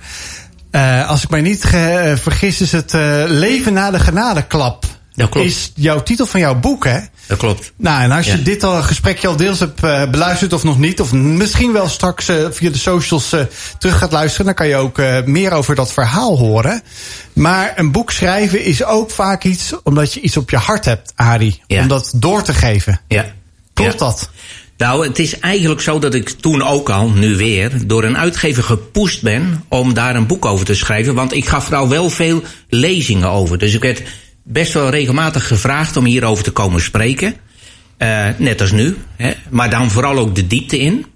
Als 1.07 1.23
ik 1.23 1.31
mij 1.31 1.41
niet 1.41 1.67
vergis 2.15 2.61
is 2.61 2.73
het 2.73 2.93
Leven 3.27 3.73
na 3.73 3.91
de 3.91 3.99
genadeklap. 3.99 4.85
Dat 5.15 5.29
klopt. 5.29 5.47
Is 5.47 5.73
jouw 5.75 6.03
titel 6.03 6.27
van 6.27 6.41
jouw 6.41 6.55
boek, 6.55 6.85
hè? 6.85 6.99
Dat 7.27 7.39
klopt. 7.39 7.73
Nou, 7.77 8.03
en 8.03 8.11
als 8.11 8.27
je 8.27 8.37
Ja. 8.37 8.45
dit 8.45 8.65
al 8.65 8.83
gesprekje 8.83 9.29
al 9.29 9.37
deels 9.37 9.59
hebt 9.61 9.83
eh, 9.83 10.11
beluisterd 10.11 10.53
of 10.53 10.63
nog 10.63 10.79
niet, 10.79 11.01
of 11.01 11.13
misschien 11.13 11.73
wel 11.73 11.89
straks 11.89 12.29
eh, 12.29 12.37
via 12.51 12.71
de 12.71 12.79
socials 12.79 13.33
eh, 13.33 13.41
terug 13.79 13.99
gaat 13.99 14.13
luisteren, 14.13 14.47
dan 14.47 14.55
kan 14.55 14.69
je 14.69 14.77
ook 14.77 15.01
meer 15.25 15.53
over 15.53 15.75
dat 15.75 15.93
verhaal 15.93 16.39
horen. 16.39 16.83
Maar 17.33 17.73
een 17.77 17.93
boek 17.93 18.11
schrijven 18.11 18.65
is 18.65 18.85
ook 18.85 19.11
vaak 19.11 19.45
iets 19.45 19.73
omdat 19.83 20.13
je 20.13 20.21
iets 20.21 20.37
op 20.37 20.51
je 20.51 20.57
hart 20.57 20.85
hebt, 20.85 21.13
Arie. 21.15 21.63
Ja. 21.67 21.81
Om 21.83 21.89
dat 21.89 22.13
door 22.17 22.43
te 22.43 22.55
geven. 22.55 23.01
Ja. 23.09 23.25
Klopt 23.75 23.93
Ja. 23.93 23.99
dat? 23.99 24.31
Nou, 24.77 25.07
het 25.07 25.19
is 25.19 25.39
eigenlijk 25.39 25.81
zo 25.81 25.99
dat 25.99 26.15
ik 26.15 26.29
toen 26.29 26.63
ook 26.63 26.91
al, 26.91 27.09
nu 27.11 27.37
weer, 27.37 27.87
door 27.87 28.05
een 28.05 28.17
uitgever 28.19 28.63
gepoest 28.63 29.23
ben 29.23 29.65
om 29.69 29.95
daar 29.95 30.17
een 30.17 30.27
boek 30.27 30.45
over 30.45 30.67
te 30.67 30.75
schrijven. 30.75 31.15
Want 31.15 31.33
ik 31.33 31.49
gaf 31.49 31.69
er 31.71 31.77
al 31.77 31.89
wel 31.89 32.11
veel 32.11 32.43
lezingen 32.69 33.29
over. 33.31 33.59
Dus 33.59 33.75
ik 33.75 33.83
werd 33.83 34.03
best 34.49 34.73
wel 34.73 34.89
regelmatig 34.89 35.47
gevraagd 35.47 35.97
om 35.97 36.05
hierover 36.05 36.45
te 36.45 36.51
komen 36.51 36.81
spreken. 36.81 37.35
Eh, 37.97 38.27
net 38.37 38.61
als 38.61 38.73
nu. 38.73 38.97
Hè. 39.17 39.33
Maar 39.51 39.71
dan 39.71 39.91
vooral 39.91 40.19
ook 40.19 40.35
de 40.35 40.47
diepte 40.47 40.79
in. 40.79 41.07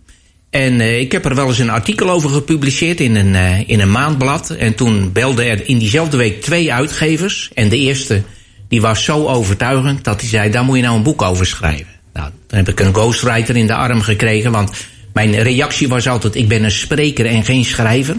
En 0.51 0.81
eh, 0.81 1.01
ik 1.01 1.13
heb 1.13 1.25
er 1.25 1.35
wel 1.35 1.49
eens 1.49 1.59
een 1.59 1.71
artikel 1.71 2.11
over 2.11 2.31
gepubliceerd 2.31 3.01
in 3.01 3.17
een, 3.17 3.35
eh, 3.35 3.69
in 3.69 3.81
een 3.81 3.91
maandblad. 3.91 4.51
En 4.51 4.75
toen 4.75 5.13
belden 5.13 5.47
er 5.47 5.69
in 5.69 5.79
diezelfde 5.79 6.17
week 6.17 6.43
twee 6.43 6.73
uitgevers. 6.73 7.51
En 7.55 7.69
de 7.69 7.79
eerste 7.79 8.23
die 8.69 8.81
was 8.81 9.05
zo 9.05 9.27
overtuigend 9.27 10.05
dat 10.05 10.21
hij 10.21 10.29
zei: 10.29 10.51
daar 10.51 10.65
moet 10.65 10.77
je 10.77 10.83
nou 10.83 10.97
een 10.97 11.03
boek 11.03 11.23
over 11.23 11.47
schrijven. 11.47 11.99
Nou, 12.13 12.31
dan 12.47 12.59
heb 12.59 12.69
ik 12.69 12.81
een 12.81 12.95
ghostwriter 12.95 13.57
in 13.57 13.67
de 13.67 13.75
arm 13.75 14.01
gekregen. 14.01 14.53
Want 14.53 14.71
Mijn 15.13 15.43
reactie 15.43 15.89
was 15.89 16.09
altijd, 16.09 16.35
ik 16.35 16.49
ben 16.49 16.65
een 16.65 16.71
spreker 16.71 17.27
en 17.27 17.45
geen 17.45 17.65
schrijver. 17.65 18.17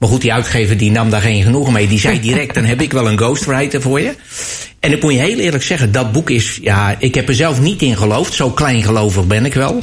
Maar 0.00 0.08
goed, 0.08 0.20
die 0.20 0.32
uitgever 0.32 0.76
die 0.76 0.90
nam 0.90 1.10
daar 1.10 1.20
geen 1.20 1.42
genoegen 1.42 1.72
mee. 1.72 1.88
Die 1.88 1.98
zei 1.98 2.20
direct, 2.30 2.54
dan 2.54 2.64
heb 2.64 2.80
ik 2.80 2.92
wel 2.92 3.08
een 3.08 3.18
ghostwriter 3.18 3.82
voor 3.82 4.00
je. 4.00 4.14
En 4.78 4.92
ik 4.92 5.02
moet 5.02 5.12
je 5.12 5.18
heel 5.18 5.38
eerlijk 5.38 5.62
zeggen, 5.62 5.92
dat 5.92 6.12
boek 6.12 6.30
is... 6.30 6.58
Ja, 6.62 6.96
ik 6.98 7.14
heb 7.14 7.28
er 7.28 7.34
zelf 7.34 7.60
niet 7.60 7.82
in 7.82 7.96
geloofd. 7.96 8.32
Zo 8.32 8.50
kleingelovig 8.50 9.26
ben 9.26 9.44
ik 9.44 9.54
wel. 9.54 9.82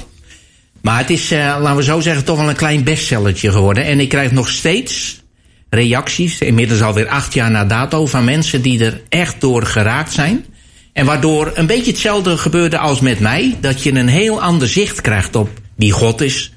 Maar 0.82 0.97
het 0.97 1.09
is, 1.09 1.32
uh, 1.32 1.57
laten 1.61 1.76
we 1.76 1.84
zo 1.84 1.99
zeggen, 1.99 2.26
toch 2.26 2.38
wel 2.38 2.49
een 2.49 2.55
klein 2.55 2.84
bestsellertje 2.84 3.51
geworden. 3.51 3.86
En 3.86 3.99
ik 3.99 4.09
krijg 4.09 4.32
nog 4.32 4.49
steeds 4.49 5.22
reacties, 5.70 6.39
inmiddels 6.39 6.82
alweer 6.82 7.07
acht 7.07 7.34
jaar 7.34 7.51
na 7.51 7.65
dato... 7.65 8.05
van 8.05 8.24
mensen 8.24 8.61
die 8.61 8.86
er 8.86 9.01
echt 9.09 9.41
door 9.41 9.65
geraakt 9.65 10.13
zijn. 10.13 10.45
En 10.93 11.05
waardoor 11.05 11.51
een 11.55 11.68
beetje 11.68 11.91
hetzelfde 11.91 12.38
gebeurde 12.38 12.78
als 12.78 12.99
met 12.99 13.20
mij. 13.20 13.57
Dat 13.59 13.84
je 13.84 13.91
een 13.91 14.07
heel 14.07 14.41
ander 14.41 14.68
zicht 14.68 15.01
krijgt 15.01 15.36
op 15.36 15.49
wie 15.76 15.91
God 15.91 16.22
is 16.22 16.51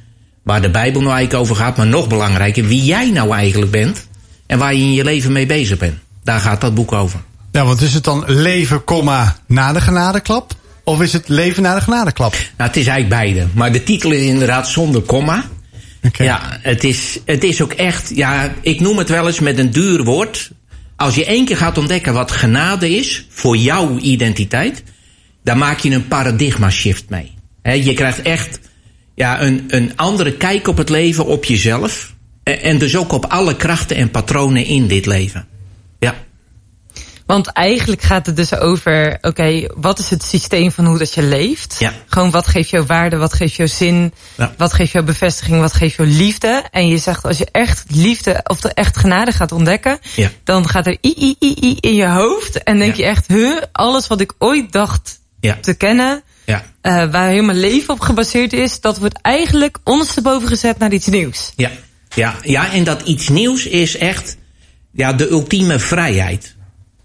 waar 0.51 0.62
de 0.62 0.70
Bijbel 0.70 1.01
nou 1.01 1.14
eigenlijk 1.14 1.44
over 1.44 1.57
gaat, 1.64 1.76
maar 1.76 1.86
nog 1.86 2.09
belangrijker, 2.09 2.66
wie 2.66 2.84
jij 2.84 3.11
nou 3.11 3.32
eigenlijk 3.34 3.70
bent 3.70 4.07
en 4.46 4.59
waar 4.59 4.74
je 4.74 4.82
in 4.82 4.92
je 4.92 5.05
leven 5.05 5.32
mee 5.32 5.46
bezig 5.46 5.78
bent. 5.78 5.98
Daar 6.24 6.40
gaat 6.40 6.61
dat 6.61 6.74
boek 6.74 6.92
over. 6.92 7.20
Ja, 7.53 7.64
want 7.64 7.80
is 7.80 7.94
het 7.94 8.05
dan 8.05 8.24
leven, 8.26 8.84
komma, 8.84 9.36
na 9.46 9.72
de 9.72 9.80
genadeklap? 9.80 10.55
Of 10.84 11.03
is 11.03 11.12
het 11.12 11.28
leven 11.28 11.62
na 11.62 11.74
de 11.74 11.80
genadeklap? 11.80 12.32
Nou, 12.32 12.70
het 12.70 12.76
is 12.76 12.86
eigenlijk 12.86 13.22
beide. 13.22 13.46
Maar 13.53 13.72
de 13.72 13.82
titel 13.82 14.11
is 14.11 14.26
inderdaad 14.26 14.68
zonder 14.68 15.03
komma. 15.03 15.44
Okay. 16.03 16.26
Ja, 16.26 16.59
het 16.62 16.84
is, 16.84 17.18
het 17.24 17.44
is 17.44 17.62
ook 17.62 17.72
echt, 17.72 18.12
ja, 18.14 18.53
ik 18.61 18.80
noem 18.80 18.98
het 18.98 19.09
wel 19.09 19.26
eens 19.26 19.40
met 19.40 19.59
een 19.59 19.70
duur 19.70 20.05
woord. 20.05 20.51
Als 20.96 21.14
je 21.14 21.24
één 21.24 21.44
keer 21.44 21.57
gaat 21.57 21.78
ontdekken 21.78 22.12
wat 22.12 22.30
genade 22.30 22.90
is 22.96 23.26
voor 23.28 23.57
jouw 23.57 23.98
identiteit, 23.98 24.82
dan 25.44 25.59
maak 25.59 25.78
je 25.78 25.90
een 25.90 26.09
paradigma 26.09 26.70
shift 26.70 27.05
mee. 27.09 27.34
He, 27.62 27.72
je 27.72 27.92
krijgt 27.92 28.22
echt 28.22 28.59
ja, 29.21 29.43
een, 29.43 29.64
een 29.68 29.93
andere 29.97 30.33
kijk 30.33 30.68
op 30.68 30.77
het 30.77 30.89
leven, 30.89 31.27
op 31.27 31.45
jezelf. 31.45 32.14
En 32.43 32.79
dus 32.79 32.97
ook 32.97 33.12
op 33.12 33.25
alle 33.27 33.57
krachten 33.57 33.97
en 33.97 34.11
patronen 34.11 34.64
in 34.64 34.87
dit 34.87 35.07
leven. 35.07 35.47
Ja. 35.99 36.14
Want 37.27 37.47
eigenlijk 37.47 38.03
gaat 38.03 38.27
het 38.27 38.37
dus 38.37 38.55
over, 38.55 39.14
oké, 39.14 39.29
okay, 39.29 39.71
wat 39.75 39.99
is 39.99 40.11
het 40.11 40.23
systeem 40.23 40.73
van 40.73 40.87
hoe 40.87 40.99
dat 40.99 41.14
je 41.14 41.23
leeft? 41.23 41.77
Ja. 41.79 41.93
Gewoon 42.07 42.31
wat 42.31 42.47
geeft 42.47 42.71
jou 42.71 42.87
waarde, 42.87 43.16
wat 43.16 43.33
geeft 43.33 43.55
jou 43.55 43.68
zin, 43.68 44.14
ja. 44.37 44.55
wat 44.57 44.73
geeft 44.73 44.93
jou 44.93 45.05
bevestiging, 45.05 45.61
wat 45.61 45.73
geeft 45.73 45.97
jou 45.97 46.09
liefde? 46.09 46.64
En 46.71 46.89
je 46.89 46.99
zegt, 46.99 47.25
als 47.25 47.39
je 47.39 47.49
echt 47.53 47.85
liefde 47.89 48.41
of 48.45 48.61
de 48.61 48.73
echt 48.75 48.97
genade 48.97 49.33
gaat 49.33 49.53
ontdekken, 49.53 49.99
ja. 50.14 50.31
dan 50.45 50.68
gaat 50.68 50.87
er 50.87 50.97
i, 51.01 51.14
i, 51.18 51.37
i, 51.41 51.57
i 51.61 51.77
in 51.81 51.95
je 51.95 52.09
hoofd. 52.09 52.62
En 52.62 52.79
denk 52.79 52.95
je 52.95 53.05
echt, 53.05 53.27
huh, 53.27 53.62
alles 53.73 54.07
wat 54.07 54.21
ik 54.21 54.33
ooit 54.39 54.73
dacht 54.73 55.21
te 55.61 55.75
kennen. 55.75 56.23
Uh, 56.83 57.11
waar 57.11 57.28
heel 57.28 57.43
mijn 57.43 57.61
leven 57.61 57.95
op 57.95 58.01
gebaseerd 58.01 58.53
is, 58.53 58.81
dat 58.81 58.99
wordt 58.99 59.18
eigenlijk 59.22 59.78
ondersteboven 59.85 60.49
gezet 60.49 60.78
naar 60.78 60.93
iets 60.93 61.07
nieuws. 61.07 61.53
Ja, 61.57 61.70
ja, 62.14 62.35
ja 62.43 62.72
en 62.72 62.85
dat 62.85 63.03
iets 63.03 63.28
nieuws 63.28 63.66
is 63.66 63.97
echt 63.97 64.37
ja, 64.93 65.12
de 65.12 65.31
ultieme 65.31 65.78
vrijheid. 65.78 66.57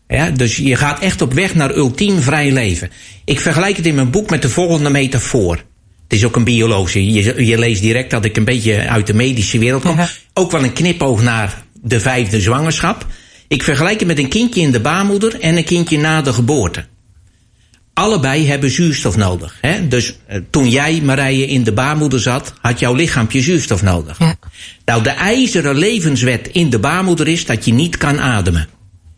Ja, 0.07 0.30
dus 0.30 0.55
je 0.55 0.76
gaat 0.76 0.99
echt 0.99 1.21
op 1.21 1.34
weg 1.34 1.55
naar 1.55 1.76
ultiem 1.76 2.21
vrij 2.21 2.51
leven. 2.51 2.89
Ik 3.26 3.39
vergelijk 3.39 3.78
het 3.78 3.86
in 3.86 3.95
mijn 3.95 4.11
boek 4.11 4.30
met 4.30 4.41
de 4.41 4.49
volgende 4.49 4.89
metafoor. 4.89 5.55
Het 6.03 6.13
is 6.13 6.26
ook 6.26 6.36
een 6.36 6.43
biologische. 6.43 7.13
Je, 7.13 7.45
je 7.45 7.57
leest 7.57 7.82
direct 7.82 8.11
dat 8.11 8.26
ik 8.26 8.38
een 8.38 8.43
beetje 8.43 8.88
uit 8.88 9.07
de 9.07 9.13
medische 9.13 9.59
wereld 9.59 9.84
kom. 9.84 9.97
Ja. 9.97 10.09
Ook 10.34 10.51
wel 10.51 10.63
een 10.63 10.73
knipoog 10.73 11.21
naar 11.21 11.63
de 11.82 11.99
vijfde 11.99 12.41
zwangerschap. 12.41 13.05
Ik 13.47 13.63
vergelijk 13.63 13.99
het 13.99 14.07
met 14.07 14.19
een 14.19 14.30
kindje 14.30 14.61
in 14.61 14.71
de 14.71 14.80
baarmoeder 14.80 15.39
en 15.39 15.57
een 15.57 15.63
kindje 15.63 15.97
na 15.97 16.21
de 16.21 16.34
geboorte 16.34 16.86
allebei 17.95 18.47
hebben 18.47 18.71
zuurstof 18.71 19.17
nodig. 19.17 19.57
Hè? 19.61 19.87
Dus 19.87 20.15
uh, 20.29 20.37
toen 20.49 20.69
jij, 20.69 21.01
Marije, 21.01 21.47
in 21.47 21.63
de 21.63 21.73
baarmoeder 21.73 22.19
zat, 22.19 22.53
had 22.61 22.79
jouw 22.79 22.93
lichaampje 22.93 23.41
zuurstof 23.41 23.81
nodig. 23.81 24.19
Ja. 24.19 24.35
Nou, 24.85 25.03
de 25.03 25.09
ijzeren 25.09 25.75
levenswet 25.75 26.47
in 26.47 26.69
de 26.69 26.79
baarmoeder 26.79 27.27
is 27.27 27.45
dat 27.45 27.65
je 27.65 27.73
niet 27.73 27.97
kan 27.97 28.19
ademen. 28.19 28.67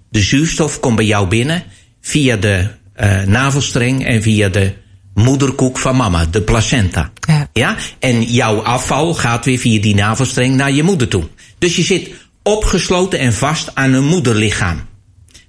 De 0.09 0.21
zuurstof 0.21 0.79
komt 0.79 0.95
bij 0.95 1.05
jou 1.05 1.27
binnen 1.27 1.63
via 2.01 2.35
de 2.35 2.67
uh, 2.99 3.23
navelstreng 3.23 4.05
en 4.05 4.21
via 4.21 4.49
de 4.49 4.73
moederkoek 5.13 5.77
van 5.77 5.95
mama, 5.95 6.25
de 6.25 6.41
placenta. 6.41 7.11
Ja. 7.27 7.49
ja. 7.53 7.75
En 7.99 8.23
jouw 8.23 8.61
afval 8.61 9.13
gaat 9.13 9.45
weer 9.45 9.57
via 9.57 9.81
die 9.81 9.95
navelstreng 9.95 10.55
naar 10.55 10.71
je 10.71 10.83
moeder 10.83 11.07
toe. 11.07 11.23
Dus 11.57 11.75
je 11.75 11.83
zit 11.83 12.09
opgesloten 12.43 13.19
en 13.19 13.33
vast 13.33 13.75
aan 13.75 13.93
een 13.93 14.05
moederlichaam. 14.05 14.81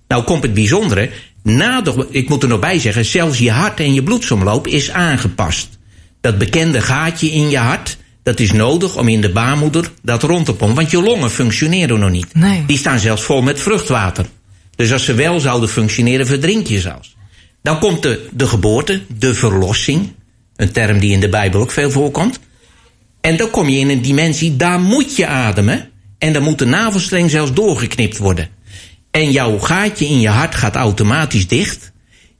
Nou 0.08 0.22
komt 0.22 0.42
het 0.42 0.54
bijzondere, 0.54 1.10
na 1.48 1.80
de, 1.80 2.06
ik 2.10 2.28
moet 2.28 2.42
er 2.42 2.48
nog 2.48 2.60
bij 2.60 2.78
zeggen, 2.78 3.04
zelfs 3.04 3.38
je 3.38 3.50
hart 3.50 3.80
en 3.80 3.94
je 3.94 4.02
bloedsomloop 4.02 4.66
is 4.66 4.90
aangepast. 4.90 5.78
Dat 6.20 6.38
bekende 6.38 6.80
gaatje 6.80 7.30
in 7.30 7.50
je 7.50 7.58
hart, 7.58 7.96
dat 8.22 8.40
is 8.40 8.52
nodig 8.52 8.96
om 8.96 9.08
in 9.08 9.20
de 9.20 9.30
baarmoeder 9.30 9.90
dat 10.02 10.22
rond 10.22 10.44
te 10.44 10.54
pompen. 10.54 10.76
Want 10.76 10.90
je 10.90 11.02
longen 11.02 11.30
functioneren 11.30 11.98
nog 11.98 12.10
niet. 12.10 12.34
Nee. 12.34 12.64
Die 12.66 12.78
staan 12.78 12.98
zelfs 12.98 13.22
vol 13.22 13.42
met 13.42 13.60
vruchtwater. 13.60 14.26
Dus 14.76 14.92
als 14.92 15.04
ze 15.04 15.14
wel 15.14 15.40
zouden 15.40 15.68
functioneren, 15.68 16.26
verdrink 16.26 16.66
je 16.66 16.80
zelfs. 16.80 17.16
Dan 17.62 17.78
komt 17.78 18.02
de, 18.02 18.28
de 18.32 18.46
geboorte, 18.46 19.02
de 19.18 19.34
verlossing. 19.34 20.12
Een 20.56 20.72
term 20.72 20.98
die 20.98 21.12
in 21.12 21.20
de 21.20 21.28
Bijbel 21.28 21.60
ook 21.60 21.70
veel 21.70 21.90
voorkomt. 21.90 22.40
En 23.20 23.36
dan 23.36 23.50
kom 23.50 23.68
je 23.68 23.78
in 23.78 23.88
een 23.88 24.02
dimensie, 24.02 24.56
daar 24.56 24.80
moet 24.80 25.16
je 25.16 25.26
ademen. 25.26 25.88
En 26.18 26.32
dan 26.32 26.42
moet 26.42 26.58
de 26.58 26.66
navelstreng 26.66 27.30
zelfs 27.30 27.52
doorgeknipt 27.52 28.16
worden. 28.16 28.48
En 29.10 29.30
jouw 29.30 29.58
gaatje 29.58 30.04
in 30.06 30.20
je 30.20 30.28
hart 30.28 30.54
gaat 30.54 30.74
automatisch 30.74 31.46
dicht. 31.46 31.92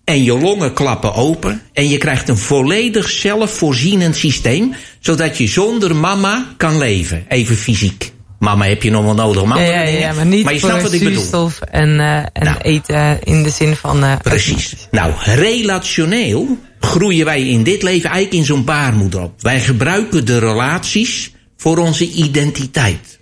En 0.04 0.22
je 0.24 0.38
longen 0.38 0.72
klappen 0.72 1.14
open. 1.14 1.62
En 1.72 1.88
je 1.88 1.96
krijgt 1.98 2.28
een 2.28 2.36
volledig 2.36 3.10
zelfvoorzienend 3.10 4.16
systeem. 4.16 4.74
Zodat 5.00 5.38
je 5.38 5.46
zonder 5.46 5.96
mama 5.96 6.46
kan 6.56 6.78
leven. 6.78 7.24
Even 7.28 7.56
fysiek. 7.56 8.12
Mama 8.38 8.66
heb 8.66 8.82
je 8.82 8.90
nog 8.90 9.04
wel 9.04 9.14
nodig. 9.14 9.44
Mama, 9.44 9.60
ja, 9.60 9.80
ja, 9.82 9.98
ja, 9.98 10.12
maar 10.12 10.26
niet 10.26 10.44
maar 10.44 10.52
je 10.52 10.60
voor 10.60 10.68
snapt 10.68 10.84
wat 10.84 10.92
ik 10.92 11.04
bedoel. 11.04 11.50
en, 11.70 11.88
uh, 11.88 12.16
en 12.16 12.28
Nou. 12.40 12.56
eten 12.58 13.18
in 13.24 13.42
de 13.42 13.50
zin 13.50 13.76
van... 13.76 14.04
Uh, 14.04 14.16
Precies. 14.22 14.76
Nou, 14.90 15.12
relationeel 15.24 16.58
groeien 16.80 17.24
wij 17.24 17.48
in 17.48 17.62
dit 17.62 17.82
leven 17.82 18.10
eigenlijk 18.10 18.40
in 18.40 18.46
zo'n 18.46 18.64
baarmoeder 18.64 19.22
op. 19.22 19.42
Wij 19.42 19.60
gebruiken 19.60 20.24
de 20.24 20.38
relaties 20.38 21.32
voor 21.56 21.78
onze 21.78 22.10
identiteit. 22.10 23.17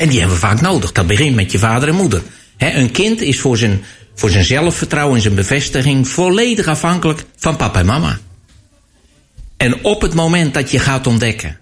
En 0.00 0.08
die 0.08 0.18
hebben 0.18 0.36
we 0.36 0.46
vaak 0.46 0.60
nodig. 0.60 0.92
Dat 0.92 1.06
begint 1.06 1.34
met 1.34 1.52
je 1.52 1.58
vader 1.58 1.88
en 1.88 1.94
moeder. 1.94 2.22
Een 2.56 2.90
kind 2.90 3.20
is 3.20 3.40
voor 3.40 3.56
zijn, 3.56 3.84
voor 4.14 4.30
zijn 4.30 4.44
zelfvertrouwen 4.44 5.16
en 5.16 5.22
zijn 5.22 5.34
bevestiging 5.34 6.08
volledig 6.08 6.66
afhankelijk 6.66 7.24
van 7.36 7.56
papa 7.56 7.78
en 7.78 7.86
mama. 7.86 8.18
En 9.56 9.84
op 9.84 10.02
het 10.02 10.14
moment 10.14 10.54
dat 10.54 10.70
je 10.70 10.78
gaat 10.78 11.06
ontdekken 11.06 11.58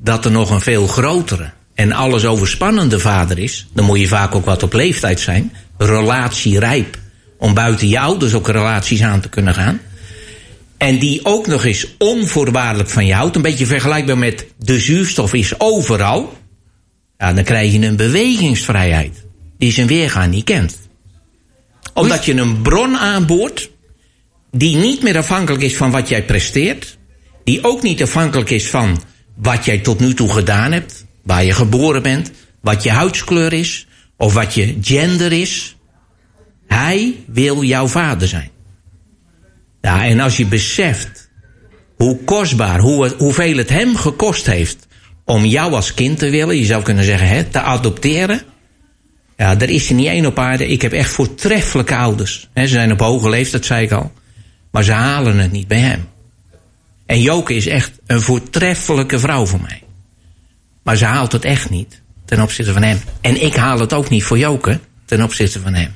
dat 0.00 0.24
er 0.24 0.30
nog 0.30 0.50
een 0.50 0.60
veel 0.60 0.86
grotere 0.86 1.50
en 1.74 1.92
alles 1.92 2.24
overspannende 2.24 2.98
vader 2.98 3.38
is, 3.38 3.66
dan 3.74 3.84
moet 3.84 4.00
je 4.00 4.08
vaak 4.08 4.34
ook 4.34 4.44
wat 4.44 4.62
op 4.62 4.72
leeftijd 4.72 5.20
zijn, 5.20 5.52
relatierijp, 5.78 6.98
om 7.38 7.54
buiten 7.54 7.88
je 7.88 8.00
ouders 8.00 8.34
ook 8.34 8.48
relaties 8.48 9.02
aan 9.02 9.20
te 9.20 9.28
kunnen 9.28 9.54
gaan. 9.54 9.80
En 10.76 10.98
die 10.98 11.20
ook 11.22 11.46
nog 11.46 11.64
eens 11.64 11.86
onvoorwaardelijk 11.98 12.90
van 12.90 13.06
je 13.06 13.14
houdt, 13.14 13.36
een 13.36 13.42
beetje 13.42 13.66
vergelijkbaar 13.66 14.18
met 14.18 14.46
de 14.58 14.80
zuurstof 14.80 15.34
is 15.34 15.60
overal. 15.60 16.37
Ja, 17.18 17.32
dan 17.32 17.44
krijg 17.44 17.72
je 17.72 17.86
een 17.86 17.96
bewegingsvrijheid 17.96 19.26
die 19.58 19.72
zijn 19.72 19.86
weergaan 19.86 20.30
niet 20.30 20.44
kent. 20.44 20.78
Omdat 21.94 22.24
je 22.24 22.34
een 22.34 22.62
bron 22.62 22.96
aanboort 22.96 23.70
die 24.50 24.76
niet 24.76 25.02
meer 25.02 25.16
afhankelijk 25.16 25.62
is 25.62 25.76
van 25.76 25.90
wat 25.90 26.08
jij 26.08 26.24
presteert, 26.24 26.98
die 27.44 27.64
ook 27.64 27.82
niet 27.82 28.02
afhankelijk 28.02 28.50
is 28.50 28.70
van 28.70 29.02
wat 29.36 29.64
jij 29.64 29.78
tot 29.78 30.00
nu 30.00 30.14
toe 30.14 30.32
gedaan 30.32 30.72
hebt, 30.72 31.06
waar 31.22 31.44
je 31.44 31.52
geboren 31.52 32.02
bent, 32.02 32.30
wat 32.60 32.82
je 32.82 32.90
huidskleur 32.90 33.52
is 33.52 33.86
of 34.16 34.34
wat 34.34 34.54
je 34.54 34.76
gender 34.80 35.32
is. 35.32 35.76
Hij 36.66 37.14
wil 37.26 37.62
jouw 37.62 37.86
vader 37.86 38.28
zijn. 38.28 38.50
Ja, 39.80 40.04
en 40.04 40.20
als 40.20 40.36
je 40.36 40.46
beseft 40.46 41.30
hoe 41.96 42.24
kostbaar, 42.24 42.80
hoe, 42.80 43.14
hoeveel 43.18 43.56
het 43.56 43.68
hem 43.68 43.96
gekost 43.96 44.46
heeft 44.46 44.87
om 45.28 45.44
jou 45.44 45.72
als 45.72 45.94
kind 45.94 46.18
te 46.18 46.30
willen, 46.30 46.56
je 46.56 46.64
zou 46.64 46.82
kunnen 46.82 47.04
zeggen, 47.04 47.28
hè, 47.28 47.44
te 47.44 47.60
adopteren. 47.60 48.42
Ja, 49.36 49.60
er 49.60 49.70
is 49.70 49.88
er 49.88 49.94
niet 49.94 50.06
één 50.06 50.26
op 50.26 50.38
aarde. 50.38 50.66
Ik 50.66 50.82
heb 50.82 50.92
echt 50.92 51.10
voortreffelijke 51.10 51.96
ouders. 51.96 52.48
Ze 52.54 52.66
zijn 52.66 52.92
op 52.92 53.00
hoge 53.00 53.28
leeftijd, 53.28 53.64
zei 53.64 53.84
ik 53.84 53.92
al. 53.92 54.12
Maar 54.70 54.82
ze 54.82 54.92
halen 54.92 55.38
het 55.38 55.52
niet 55.52 55.68
bij 55.68 55.78
hem. 55.78 56.08
En 57.06 57.20
Joke 57.20 57.54
is 57.54 57.66
echt 57.66 57.90
een 58.06 58.20
voortreffelijke 58.20 59.18
vrouw 59.18 59.46
voor 59.46 59.60
mij. 59.60 59.82
Maar 60.82 60.96
ze 60.96 61.04
haalt 61.04 61.32
het 61.32 61.44
echt 61.44 61.70
niet 61.70 62.00
ten 62.24 62.42
opzichte 62.42 62.72
van 62.72 62.82
hem. 62.82 63.00
En 63.20 63.42
ik 63.44 63.54
haal 63.54 63.78
het 63.78 63.92
ook 63.92 64.08
niet 64.08 64.24
voor 64.24 64.38
Joke 64.38 64.80
ten 65.04 65.22
opzichte 65.22 65.60
van 65.60 65.74
hem. 65.74 65.92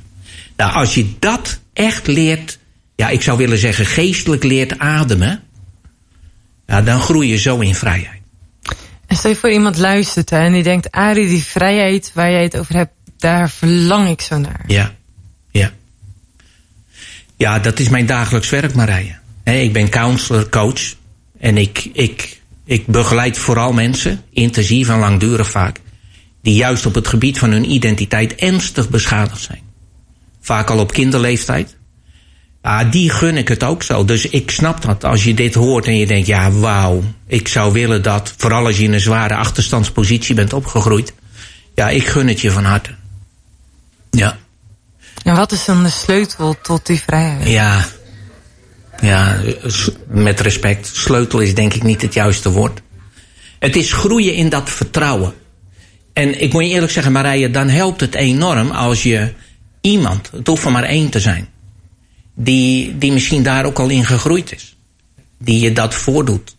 Nou, 0.57 0.73
als 0.73 0.95
je 0.95 1.13
dat 1.19 1.61
echt 1.73 2.07
leert, 2.07 2.59
ja, 2.97 3.09
ik 3.09 3.23
zou 3.23 3.39
willen 3.39 3.59
zeggen 3.59 3.87
geestelijk 3.87 4.43
leert 4.43 4.79
ademen, 4.79 5.43
ja, 6.67 6.83
dan 6.83 7.01
groei 7.01 7.29
je 7.29 7.39
zo 7.39 7.59
in 7.59 7.75
vrijheid. 7.75 8.22
Stel 9.23 9.35
je 9.35 9.41
voor 9.41 9.51
iemand 9.51 9.79
luistert 9.79 10.31
hè, 10.31 10.39
en 10.39 10.53
die 10.53 10.63
denkt, 10.63 10.91
Arie, 10.91 11.29
die 11.29 11.43
vrijheid 11.43 12.11
waar 12.15 12.31
jij 12.31 12.43
het 12.43 12.57
over 12.57 12.75
hebt, 12.75 12.93
daar 13.19 13.51
verlang 13.51 14.09
ik 14.09 14.21
zo 14.21 14.39
naar. 14.39 14.65
Ja, 14.67 14.95
ja. 15.51 15.73
Ja, 17.37 17.59
dat 17.59 17.79
is 17.79 17.89
mijn 17.89 18.07
dagelijks 18.07 18.51
werk, 18.51 18.75
Marije. 18.75 19.19
Ik 19.45 19.73
ben 19.73 19.89
counselor, 19.89 20.49
coach. 20.49 20.95
En 21.39 21.57
ik, 21.57 21.91
ik 21.93 22.41
Ik 22.65 22.87
begeleid 22.87 23.39
vooral 23.39 23.73
mensen, 23.73 24.23
intensief 24.31 24.89
en 24.89 24.99
langdurig 24.99 25.51
vaak, 25.51 25.81
die 26.43 26.55
juist 26.55 26.87
op 26.87 26.95
het 26.95 27.09
gebied 27.09 27.39
van 27.39 27.51
hun 27.51 27.71
identiteit 27.71 28.35
ernstig 28.35 28.89
beschadigd 28.89 29.43
zijn. 29.43 29.63
Vaak 30.41 30.71
al 30.71 30.79
op 30.79 30.93
kinderleeftijd. 30.93 31.77
Ah, 32.63 32.91
die 32.91 33.11
gun 33.11 33.37
ik 33.37 33.49
het 33.49 33.65
ook 33.65 33.83
zo. 33.83 34.05
Dus 34.05 34.27
ik 34.27 34.51
snap 34.51 34.83
dat 34.83 35.05
als 35.05 35.25
je 35.25 35.35
dit 35.35 35.55
hoort 35.55 35.87
en 35.87 35.97
je 35.97 36.07
denkt, 36.07 36.27
ja, 36.27 36.51
wauw, 36.51 37.03
ik 37.27 37.49
zou 37.49 37.73
willen 37.73 38.03
dat, 38.03 38.35
vooral 38.37 38.67
als 38.67 38.79
je 38.79 38.85
in 38.85 38.93
een 38.93 39.01
zware 39.01 39.35
achterstandspositie 39.35 40.35
bent 40.35 40.53
opgegroeid. 40.53 41.13
Ja, 41.75 41.89
ik 41.89 42.07
gun 42.07 42.29
het 42.29 42.41
je 42.41 42.51
van 42.51 42.65
harte. 42.65 42.91
Ja. 44.11 44.39
En 45.23 45.37
wat 45.37 45.53
is 45.53 45.65
dan 45.65 45.83
de 45.83 45.91
sleutel 45.91 46.57
tot 46.63 46.87
die 46.87 47.01
vrijheid? 47.01 47.49
Ja. 47.49 47.85
Ja, 49.01 49.41
met 50.07 50.41
respect. 50.41 50.91
Sleutel 50.93 51.41
is 51.41 51.55
denk 51.55 51.75
ik 51.75 51.83
niet 51.83 52.03
het 52.03 52.15
juiste 52.15 52.51
woord. 52.51 52.81
Het 53.59 53.77
is 53.77 53.93
groeien 53.93 54.35
in 54.35 54.49
dat 54.49 54.71
vertrouwen. 54.71 55.35
En 56.13 56.41
ik 56.41 56.53
moet 56.53 56.65
je 56.65 56.71
eerlijk 56.71 56.93
zeggen, 56.93 57.13
Marije, 57.13 57.51
dan 57.51 57.69
helpt 57.69 58.01
het 58.01 58.15
enorm 58.15 58.71
als 58.71 59.03
je 59.03 59.33
iemand, 59.81 60.31
het 60.33 60.47
hoeft 60.47 60.65
er 60.65 60.73
maar 60.73 60.83
één 60.83 61.11
te 61.11 61.21
zijn, 61.21 61.49
die, 62.35 62.99
die 62.99 63.13
misschien 63.13 63.43
daar 63.43 63.65
ook 63.65 63.79
al 63.79 63.89
in 63.89 64.05
gegroeid 64.05 64.53
is. 64.53 64.77
Die 65.39 65.61
je 65.61 65.73
dat 65.73 65.95
voordoet. 65.95 66.57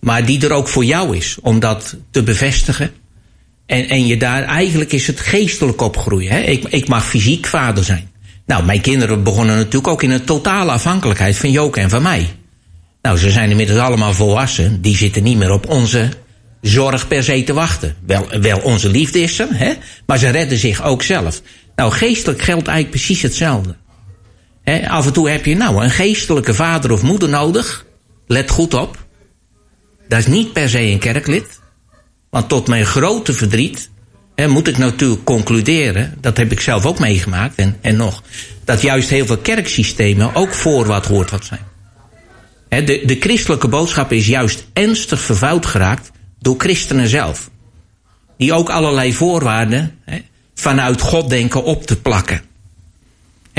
Maar 0.00 0.26
die 0.26 0.44
er 0.44 0.52
ook 0.52 0.68
voor 0.68 0.84
jou 0.84 1.16
is 1.16 1.36
om 1.42 1.60
dat 1.60 1.96
te 2.10 2.22
bevestigen. 2.22 2.90
En, 3.66 3.88
en 3.88 4.06
je 4.06 4.16
daar, 4.16 4.42
eigenlijk 4.42 4.92
is 4.92 5.06
het 5.06 5.20
geestelijk 5.20 5.80
opgroeien. 5.80 6.30
Hè? 6.30 6.40
Ik, 6.40 6.64
ik 6.64 6.88
mag 6.88 7.06
fysiek 7.06 7.46
vader 7.46 7.84
zijn. 7.84 8.10
Nou, 8.46 8.64
mijn 8.64 8.80
kinderen 8.80 9.22
begonnen 9.22 9.56
natuurlijk 9.56 9.88
ook 9.88 10.02
in 10.02 10.10
een 10.10 10.24
totale 10.24 10.70
afhankelijkheid 10.70 11.36
van 11.36 11.50
Joke 11.50 11.80
en 11.80 11.90
van 11.90 12.02
mij. 12.02 12.28
Nou, 13.02 13.18
ze 13.18 13.30
zijn 13.30 13.50
inmiddels 13.50 13.78
allemaal 13.78 14.14
volwassen. 14.14 14.80
Die 14.80 14.96
zitten 14.96 15.22
niet 15.22 15.36
meer 15.36 15.52
op 15.52 15.68
onze 15.68 16.08
zorg 16.60 17.08
per 17.08 17.24
se 17.24 17.42
te 17.42 17.52
wachten. 17.52 17.96
Wel, 18.06 18.28
wel 18.40 18.58
onze 18.58 18.88
liefde 18.88 19.20
is 19.20 19.38
er, 19.38 19.48
hè? 19.50 19.72
maar 20.06 20.18
ze 20.18 20.28
redden 20.28 20.58
zich 20.58 20.82
ook 20.82 21.02
zelf. 21.02 21.42
Nou, 21.76 21.92
geestelijk 21.92 22.42
geldt 22.42 22.68
eigenlijk 22.68 22.96
precies 22.96 23.22
hetzelfde. 23.22 23.76
Af 24.88 25.06
en 25.06 25.12
toe 25.12 25.30
heb 25.30 25.44
je 25.44 25.56
nou 25.56 25.84
een 25.84 25.90
geestelijke 25.90 26.54
vader 26.54 26.92
of 26.92 27.02
moeder 27.02 27.28
nodig. 27.28 27.86
Let 28.26 28.50
goed 28.50 28.74
op. 28.74 29.06
Dat 30.08 30.18
is 30.18 30.26
niet 30.26 30.52
per 30.52 30.68
se 30.68 30.80
een 30.80 30.98
kerklid. 30.98 31.60
Want 32.30 32.48
tot 32.48 32.68
mijn 32.68 32.86
grote 32.86 33.32
verdriet 33.32 33.90
moet 34.44 34.68
ik 34.68 34.78
natuurlijk 34.78 35.24
concluderen, 35.24 36.14
dat 36.20 36.36
heb 36.36 36.52
ik 36.52 36.60
zelf 36.60 36.86
ook 36.86 36.98
meegemaakt 36.98 37.54
en, 37.54 37.76
en 37.80 37.96
nog, 37.96 38.22
dat 38.64 38.82
juist 38.82 39.08
heel 39.08 39.26
veel 39.26 39.38
kerksystemen 39.38 40.34
ook 40.34 40.52
voor 40.52 40.86
wat 40.86 41.06
hoort 41.06 41.30
wat 41.30 41.44
zijn. 41.44 41.60
De, 42.68 43.02
de 43.04 43.16
christelijke 43.20 43.68
boodschap 43.68 44.12
is 44.12 44.26
juist 44.26 44.66
ernstig 44.72 45.20
vervuild 45.20 45.66
geraakt 45.66 46.10
door 46.38 46.54
christenen 46.58 47.08
zelf. 47.08 47.50
Die 48.36 48.52
ook 48.52 48.70
allerlei 48.70 49.14
voorwaarden 49.14 49.98
vanuit 50.54 51.00
God 51.00 51.28
denken 51.28 51.64
op 51.64 51.86
te 51.86 52.00
plakken. 52.00 52.40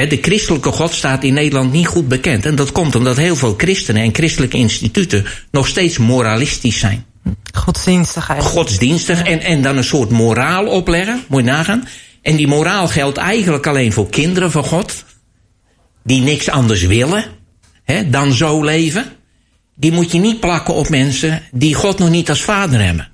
De 0.05 0.17
christelijke 0.21 0.71
God 0.71 0.93
staat 0.93 1.23
in 1.23 1.33
Nederland 1.33 1.71
niet 1.71 1.87
goed 1.87 2.07
bekend. 2.07 2.45
En 2.45 2.55
dat 2.55 2.71
komt 2.71 2.95
omdat 2.95 3.17
heel 3.17 3.35
veel 3.35 3.53
christenen 3.57 4.01
en 4.01 4.15
christelijke 4.15 4.57
instituten 4.57 5.25
nog 5.51 5.67
steeds 5.67 5.97
moralistisch 5.97 6.79
zijn 6.79 7.05
Godsdienstig 7.53 8.29
eigenlijk. 8.29 8.59
godsdienstig 8.59 9.23
en, 9.23 9.39
en 9.39 9.61
dan 9.61 9.77
een 9.77 9.83
soort 9.83 10.09
moraal 10.09 10.65
opleggen. 10.65 11.23
Moet 11.27 11.45
je 11.45 11.51
nagaan. 11.51 11.87
En 12.21 12.35
die 12.35 12.47
moraal 12.47 12.87
geldt 12.87 13.17
eigenlijk 13.17 13.67
alleen 13.67 13.91
voor 13.91 14.09
kinderen 14.09 14.51
van 14.51 14.63
God. 14.63 15.03
Die 16.03 16.21
niks 16.21 16.49
anders 16.49 16.85
willen 16.85 17.25
hè, 17.83 18.09
dan 18.09 18.33
zo 18.33 18.63
leven. 18.63 19.05
Die 19.75 19.91
moet 19.91 20.11
je 20.11 20.19
niet 20.19 20.39
plakken 20.39 20.73
op 20.73 20.89
mensen 20.89 21.43
die 21.51 21.73
God 21.73 21.97
nog 21.97 22.09
niet 22.09 22.29
als 22.29 22.41
vader 22.41 22.85
hebben. 22.85 23.11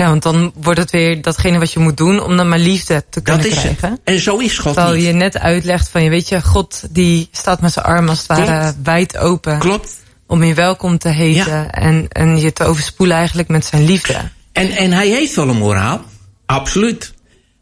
Ja, 0.00 0.08
want 0.08 0.22
dan 0.22 0.52
wordt 0.54 0.78
het 0.78 0.90
weer 0.90 1.22
datgene 1.22 1.58
wat 1.58 1.72
je 1.72 1.78
moet 1.78 1.96
doen 1.96 2.22
om 2.22 2.36
dan 2.36 2.48
maar 2.48 2.58
liefde 2.58 3.04
te 3.10 3.20
kunnen 3.20 3.42
Dat 3.42 3.52
is 3.52 3.58
krijgen. 3.58 3.90
het. 3.90 4.00
En 4.04 4.20
zo 4.20 4.38
is 4.38 4.58
God 4.58 4.74
Terwijl 4.74 4.94
niet. 4.96 5.04
je 5.04 5.12
net 5.12 5.38
uitlegt 5.38 5.88
van, 5.88 6.02
je 6.02 6.10
weet 6.10 6.28
je, 6.28 6.42
God 6.42 6.82
die 6.90 7.28
staat 7.32 7.60
met 7.60 7.72
zijn 7.72 7.84
armen 7.84 8.08
als 8.08 8.18
het 8.18 8.26
ware 8.26 8.74
wijd 8.82 9.16
open. 9.18 9.58
Klopt. 9.58 9.98
Om 10.26 10.44
je 10.44 10.54
welkom 10.54 10.98
te 10.98 11.08
heten 11.08 11.52
Ja. 11.52 11.70
en, 11.70 12.06
en 12.08 12.40
je 12.40 12.52
te 12.52 12.64
overspoelen 12.64 13.16
eigenlijk 13.16 13.48
met 13.48 13.64
zijn 13.64 13.84
liefde. 13.84 14.16
En, 14.52 14.70
en 14.70 14.92
hij 14.92 15.08
heeft 15.08 15.34
wel 15.34 15.48
een 15.48 15.56
moraal. 15.56 16.00
Absoluut. 16.46 17.12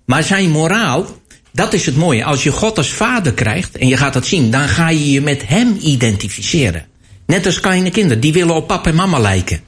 Maar 0.06 0.22
zijn 0.22 0.50
moraal, 0.50 1.06
dat 1.52 1.72
is 1.72 1.86
het 1.86 1.96
mooie. 1.96 2.24
Als 2.24 2.42
je 2.42 2.50
God 2.52 2.76
als 2.78 2.90
vader 2.92 3.32
krijgt, 3.32 3.76
en 3.78 3.88
je 3.88 3.96
gaat 3.96 4.12
dat 4.12 4.26
zien, 4.26 4.50
dan 4.50 4.68
ga 4.68 4.88
je 4.88 5.10
je 5.10 5.20
met 5.20 5.42
hem 5.48 5.76
identificeren. 5.80 6.86
Net 7.26 7.46
als 7.46 7.60
kleine 7.60 7.90
kinderen, 7.90 8.20
die 8.20 8.32
willen 8.32 8.54
op 8.54 8.66
papa 8.66 8.88
en 8.90 8.94
mama 8.96 9.18
lijken. 9.18 9.60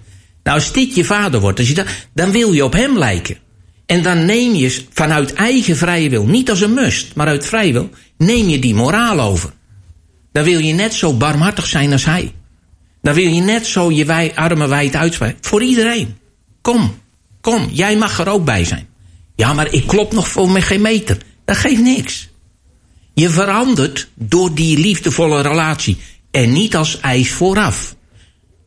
Nou, 0.43 0.57
als 0.57 0.73
dit 0.73 0.95
je 0.95 1.05
vader 1.05 1.41
wordt, 1.41 1.59
als 1.59 1.69
je 1.69 1.85
dan 2.15 2.31
wil 2.31 2.53
je 2.53 2.65
op 2.65 2.73
hem 2.73 2.99
lijken. 2.99 3.39
En 3.87 4.03
dan 4.03 4.25
neem 4.25 4.55
je 4.55 4.85
vanuit 4.93 5.33
eigen 5.33 5.77
vrije 5.77 6.09
wil, 6.09 6.27
niet 6.27 6.51
als 6.51 6.61
een 6.61 6.75
must, 6.75 7.15
maar 7.15 7.27
uit 7.27 7.47
vrije 7.47 7.73
wil, 7.73 7.91
neem 8.17 8.49
je 8.49 8.59
die 8.59 8.75
moraal 8.75 9.21
over. 9.21 9.53
Dan 10.33 10.45
wil 10.45 10.59
je 10.59 10.73
net 10.73 10.95
zo 10.95 11.17
barmhartig 11.17 11.67
zijn 11.67 11.93
als 11.93 12.05
hij. 12.05 12.33
Dan 13.03 13.15
wil 13.15 13.33
je 13.33 13.41
net 13.41 13.67
zo 13.67 13.91
je 13.91 14.05
wij, 14.05 14.33
armen 14.35 14.69
wijd 14.69 14.97
uitspreiden. 14.97 15.41
Voor 15.45 15.63
iedereen. 15.63 16.19
Kom, 16.61 16.95
kom, 17.41 17.69
jij 17.73 17.97
mag 17.97 18.19
er 18.19 18.29
ook 18.29 18.45
bij 18.45 18.65
zijn. 18.65 18.89
Ja, 19.37 19.53
maar 19.53 19.73
ik 19.73 19.87
klop 19.87 20.13
nog 20.13 20.29
voor 20.29 20.51
me 20.51 20.61
geen 20.61 20.81
meter. 20.81 21.19
Dat 21.45 21.57
geeft 21.57 21.83
niks. 21.83 22.29
Je 23.15 23.31
verandert 23.31 24.09
door 24.15 24.55
die 24.55 24.79
liefdevolle 24.79 25.41
relatie. 25.41 25.99
En 26.31 26.53
niet 26.53 26.77
als 26.77 27.01
eis 27.01 27.33
vooraf. 27.33 27.97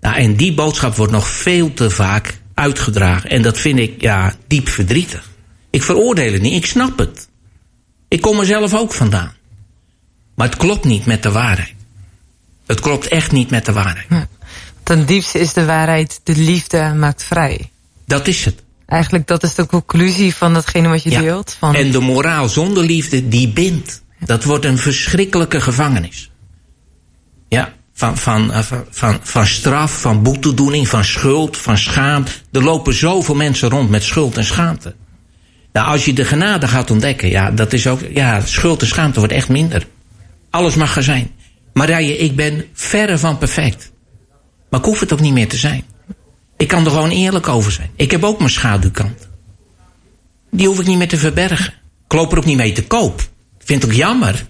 Nou, 0.03 0.15
en 0.15 0.35
die 0.35 0.53
boodschap 0.53 0.95
wordt 0.95 1.11
nog 1.11 1.27
veel 1.27 1.73
te 1.73 1.89
vaak 1.89 2.39
uitgedragen. 2.53 3.29
En 3.29 3.41
dat 3.41 3.57
vind 3.57 3.79
ik, 3.79 4.01
ja, 4.01 4.33
diep 4.47 4.69
verdrietig. 4.69 5.29
Ik 5.69 5.83
veroordeel 5.83 6.33
het 6.33 6.41
niet, 6.41 6.53
ik 6.53 6.65
snap 6.65 6.97
het. 6.97 7.27
Ik 8.07 8.21
kom 8.21 8.39
er 8.39 8.45
zelf 8.45 8.73
ook 8.73 8.93
vandaan. 8.93 9.33
Maar 10.35 10.47
het 10.47 10.57
klopt 10.57 10.85
niet 10.85 11.05
met 11.05 11.23
de 11.23 11.31
waarheid. 11.31 11.73
Het 12.65 12.79
klopt 12.79 13.07
echt 13.07 13.31
niet 13.31 13.49
met 13.49 13.65
de 13.65 13.71
waarheid. 13.71 14.07
Ten 14.83 15.05
diepste 15.05 15.39
is 15.39 15.53
de 15.53 15.65
waarheid, 15.65 16.19
de 16.23 16.35
liefde 16.35 16.93
maakt 16.93 17.23
vrij. 17.23 17.71
Dat 18.05 18.27
is 18.27 18.45
het. 18.45 18.63
Eigenlijk 18.85 19.27
dat 19.27 19.43
is 19.43 19.55
de 19.55 19.65
conclusie 19.65 20.35
van 20.35 20.53
datgene 20.53 20.87
wat 20.87 21.03
je 21.03 21.09
Ja. 21.09 21.21
deelt. 21.21 21.55
Van, 21.59 21.75
En 21.75 21.91
de 21.91 21.99
moraal 21.99 22.49
zonder 22.49 22.83
liefde, 22.83 23.27
die 23.27 23.49
bindt. 23.49 24.01
Dat 24.19 24.43
wordt 24.43 24.65
een 24.65 24.77
verschrikkelijke 24.77 25.61
gevangenis. 25.61 26.31
Ja, 27.47 27.73
van, 27.93 28.17
van, 28.17 28.51
eh, 28.51 28.61
van, 28.61 28.85
van, 28.89 29.19
van 29.23 29.45
straf, 29.45 30.01
van 30.01 30.23
boetedoening, 30.23 30.87
van 30.87 31.03
schuld, 31.03 31.57
van 31.57 31.77
schaamte. 31.77 32.31
Er 32.51 32.63
lopen 32.63 32.93
zoveel 32.93 33.35
mensen 33.35 33.69
rond 33.69 33.89
met 33.89 34.03
schuld 34.03 34.37
en 34.37 34.45
schaamte. 34.45 34.95
Nou, 35.71 35.87
als 35.87 36.05
je 36.05 36.13
de 36.13 36.25
genade 36.25 36.67
gaat 36.67 36.91
ontdekken, 36.91 37.29
ja, 37.29 37.51
dat 37.51 37.73
is 37.73 37.87
ook, 37.87 37.99
ja, 38.13 38.41
schuld 38.45 38.81
en 38.81 38.87
schaamte 38.87 39.19
wordt 39.19 39.33
echt 39.33 39.49
minder. 39.49 39.87
Alles 40.49 40.75
mag 40.75 40.95
er 40.95 41.03
zijn. 41.03 41.31
Marije, 41.73 42.17
ik 42.17 42.35
ben 42.35 42.65
verre 42.73 43.17
van 43.17 43.37
perfect. 43.37 43.91
Maar 44.69 44.79
ik 44.79 44.85
hoef 44.85 44.99
het 44.99 45.13
ook 45.13 45.19
niet 45.19 45.33
meer 45.33 45.47
te 45.47 45.57
zijn. 45.57 45.83
Ik 46.57 46.67
kan 46.67 46.85
er 46.85 46.91
gewoon 46.91 47.09
eerlijk 47.09 47.47
over 47.47 47.71
zijn. 47.71 47.89
Ik 47.95 48.11
heb 48.11 48.23
ook 48.23 48.37
mijn 48.37 48.49
schaduwkant. 48.49 49.27
Die 50.51 50.67
hoef 50.67 50.79
ik 50.79 50.87
niet 50.87 50.97
meer 50.97 51.07
te 51.07 51.17
verbergen. 51.17 51.73
Ik 52.05 52.13
loop 52.13 52.31
er 52.31 52.37
ook 52.37 52.45
niet 52.45 52.57
mee 52.57 52.71
te 52.71 52.83
koop. 52.83 53.21
Vind 53.59 53.81
het 53.81 53.91
ook 53.91 53.97
jammer. 53.97 54.45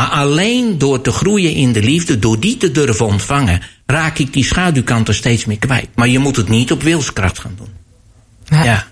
Maar 0.00 0.08
alleen 0.08 0.78
door 0.78 1.00
te 1.00 1.12
groeien 1.12 1.54
in 1.54 1.72
de 1.72 1.82
liefde, 1.82 2.18
door 2.18 2.40
die 2.40 2.56
te 2.56 2.70
durven 2.70 3.06
ontvangen, 3.06 3.62
raak 3.86 4.18
ik 4.18 4.32
die 4.32 4.44
schaduwkanten 4.44 5.14
steeds 5.14 5.44
meer 5.44 5.58
kwijt. 5.58 5.88
Maar 5.94 6.08
je 6.08 6.18
moet 6.18 6.36
het 6.36 6.48
niet 6.48 6.72
op 6.72 6.82
wilskracht 6.82 7.38
gaan 7.38 7.54
doen. 7.56 7.74
Ja. 8.44 8.64
Ja. 8.64 8.86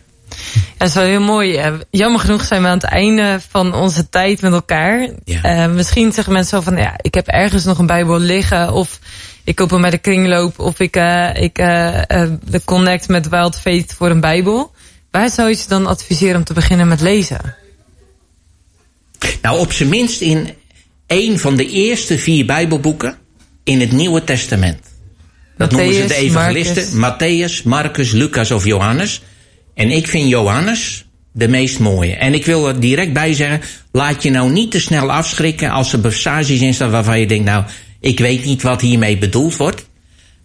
Dat 0.76 0.88
is 0.88 0.94
wel 0.94 1.04
heel 1.04 1.20
mooi. 1.20 1.56
Eh, 1.56 1.72
Jammer 1.90 2.20
genoeg 2.20 2.44
zijn 2.44 2.62
we 2.62 2.68
aan 2.68 2.74
het 2.78 2.84
einde 2.84 3.40
van 3.48 3.74
onze 3.74 4.08
tijd 4.08 4.40
met 4.40 4.52
elkaar. 4.52 5.08
Ja. 5.24 5.42
Eh, 5.42 5.72
misschien 5.72 6.12
zeggen 6.12 6.32
mensen 6.32 6.56
zo 6.58 6.64
van, 6.64 6.76
ja, 6.76 6.94
ik 7.00 7.14
heb 7.14 7.26
ergens 7.26 7.64
nog 7.64 7.78
een 7.78 7.86
Bijbel 7.86 8.18
liggen. 8.18 8.72
Of 8.72 8.98
ik 9.44 9.54
koop 9.54 9.70
hem 9.70 9.80
bij 9.80 9.90
de 9.90 9.98
kringloop. 9.98 10.58
Of 10.58 10.80
ik, 10.80 10.96
eh, 10.96 11.42
ik 11.42 11.54
de 11.54 12.62
connect 12.64 13.08
met 13.08 13.28
Wild 13.28 13.60
Faith 13.60 13.94
voor 13.94 14.10
een 14.10 14.20
Bijbel. 14.20 14.72
Waar 15.10 15.30
zou 15.30 15.48
je 15.48 15.54
ze 15.54 15.68
dan 15.68 15.86
adviseren 15.86 16.36
om 16.36 16.44
te 16.44 16.52
beginnen 16.52 16.88
met 16.88 17.00
lezen? 17.00 17.56
Nou, 19.42 19.58
op 19.58 19.72
zijn 19.72 19.88
minst 19.88 20.20
in 20.20 20.56
een 21.08 21.38
van 21.38 21.56
de 21.56 21.68
eerste 21.68 22.18
vier 22.18 22.46
Bijbelboeken 22.46 23.16
in 23.64 23.80
het 23.80 23.92
Nieuwe 23.92 24.24
Testament. 24.24 24.78
Dat 25.56 25.70
noemen 25.70 25.94
ze 25.94 26.06
de 26.06 26.14
evangelisten. 26.14 26.84
Matthäus, 26.84 27.62
Marcus, 27.64 28.10
Lucas 28.10 28.50
of 28.50 28.64
Johannes. 28.64 29.22
En 29.74 29.90
ik 29.90 30.06
vind 30.06 30.28
Johannes 30.28 31.06
de 31.32 31.48
meest 31.48 31.78
mooie. 31.78 32.14
En 32.14 32.34
ik 32.34 32.46
wil 32.46 32.68
er 32.68 32.80
direct 32.80 33.12
bij 33.12 33.32
zeggen, 33.32 33.60
laat 33.92 34.22
je 34.22 34.30
nou 34.30 34.50
niet 34.50 34.70
te 34.70 34.80
snel 34.80 35.12
afschrikken 35.12 35.70
als 35.70 35.92
er 35.92 35.98
passages 35.98 36.60
in 36.60 36.74
staan 36.74 36.90
waarvan 36.90 37.20
je 37.20 37.26
denkt, 37.26 37.44
nou, 37.44 37.64
ik 38.00 38.18
weet 38.18 38.44
niet 38.44 38.62
wat 38.62 38.80
hiermee 38.80 39.18
bedoeld 39.18 39.56
wordt. 39.56 39.86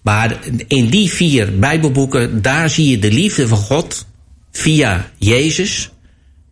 Maar 0.01 0.39
in 0.67 0.87
die 0.87 1.09
vier 1.09 1.59
Bijbelboeken, 1.59 2.41
daar 2.41 2.69
zie 2.69 2.89
je 2.89 2.99
de 2.99 3.11
liefde 3.11 3.47
van 3.47 3.57
God 3.57 4.05
via 4.51 5.11
Jezus 5.17 5.91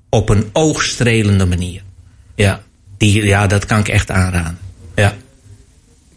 op 0.10 0.30
een 0.30 0.50
oogstrelende 0.54 1.46
manier. 1.46 1.82
Ja, 2.36 2.64
die, 3.02 3.26
ja 3.26 3.48
dat 3.48 3.66
kan 3.66 3.80
ik 3.80 3.88
echt 3.88 4.12
aanraden. 4.12 4.58
Ja. 4.96 5.14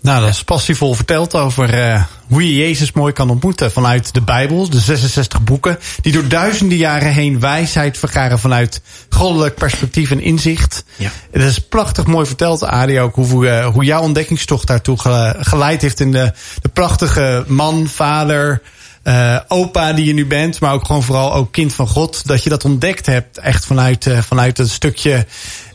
Nou, 0.01 0.21
dat 0.21 0.29
is 0.29 0.45
passievol 0.45 0.95
verteld 0.95 1.35
over 1.35 1.89
uh, 1.89 2.03
hoe 2.29 2.43
je 2.43 2.57
Jezus 2.57 2.93
mooi 2.93 3.13
kan 3.13 3.31
ontmoeten 3.31 3.73
vanuit 3.73 4.15
de 4.15 4.21
Bijbel, 4.21 4.71
de 4.71 4.81
66 4.81 5.43
boeken, 5.43 5.79
die 6.01 6.13
door 6.13 6.29
duizenden 6.29 6.79
jaren 6.79 7.13
heen 7.13 7.41
wijsheid 7.41 7.99
vergaren 7.99 8.39
vanuit 8.39 8.83
goddelijk 9.09 9.55
perspectief 9.55 10.11
en 10.11 10.21
inzicht. 10.21 10.85
Ja. 10.97 11.11
Het 11.31 11.43
is 11.43 11.59
prachtig 11.59 12.07
mooi 12.07 12.27
verteld, 12.27 12.65
Adi, 12.65 13.01
ook 13.01 13.15
hoe, 13.15 13.47
uh, 13.47 13.67
hoe 13.67 13.85
jouw 13.85 14.03
ontdekkingstocht 14.03 14.67
daartoe 14.67 14.99
geleid 15.39 15.83
heeft 15.83 16.01
in 16.01 16.13
de, 16.13 16.33
de 16.63 16.69
prachtige 16.69 17.45
man, 17.47 17.87
vader, 17.87 18.63
uh, 19.05 19.39
opa 19.49 19.93
die 19.93 20.05
je 20.05 20.15
nu 20.15 20.27
bent, 20.27 20.61
maar 20.61 20.73
ook 20.73 20.87
gewoon 20.87 21.03
vooral 21.03 21.35
ook 21.35 21.53
kind 21.53 21.75
van 21.75 21.89
God. 21.89 22.27
Dat 22.27 22.43
je 22.43 22.51
dat 22.51 22.65
ontdekt 22.65 23.07
hebt, 23.07 23.39
echt 23.39 23.67
vanuit, 23.67 24.07
uh, 24.07 24.19
vanuit 24.19 24.59
een 24.59 24.69
stukje 24.69 25.27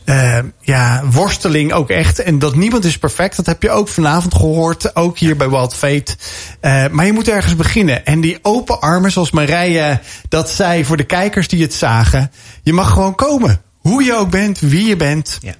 uh, 0.04 0.38
ja, 0.60 1.02
worsteling 1.10 1.72
ook 1.72 1.90
echt. 1.90 2.18
En 2.18 2.38
dat 2.38 2.54
niemand 2.54 2.84
is 2.84 2.98
perfect, 2.98 3.36
dat 3.36 3.46
heb 3.46 3.62
je 3.62 3.70
ook 3.70 3.88
vanavond 3.88 4.34
gehoord. 4.34 4.96
Ook 4.96 5.18
hier 5.18 5.36
bij 5.36 5.50
Wild 5.50 5.74
Fate. 5.74 6.16
Uh, 6.60 6.86
maar 6.88 7.06
je 7.06 7.12
moet 7.12 7.28
ergens 7.28 7.56
beginnen. 7.56 8.06
En 8.06 8.20
die 8.20 8.38
open 8.42 8.80
armen, 8.80 9.12
zoals 9.12 9.30
Marije 9.30 10.00
dat 10.28 10.50
zei 10.50 10.84
voor 10.84 10.96
de 10.96 11.04
kijkers 11.04 11.48
die 11.48 11.62
het 11.62 11.74
zagen. 11.74 12.30
Je 12.62 12.72
mag 12.72 12.90
gewoon 12.90 13.14
komen. 13.14 13.60
Hoe 13.78 14.04
je 14.04 14.14
ook 14.14 14.30
bent, 14.30 14.60
wie 14.60 14.86
je 14.86 14.96
bent. 14.96 15.38
Ja. 15.40 15.54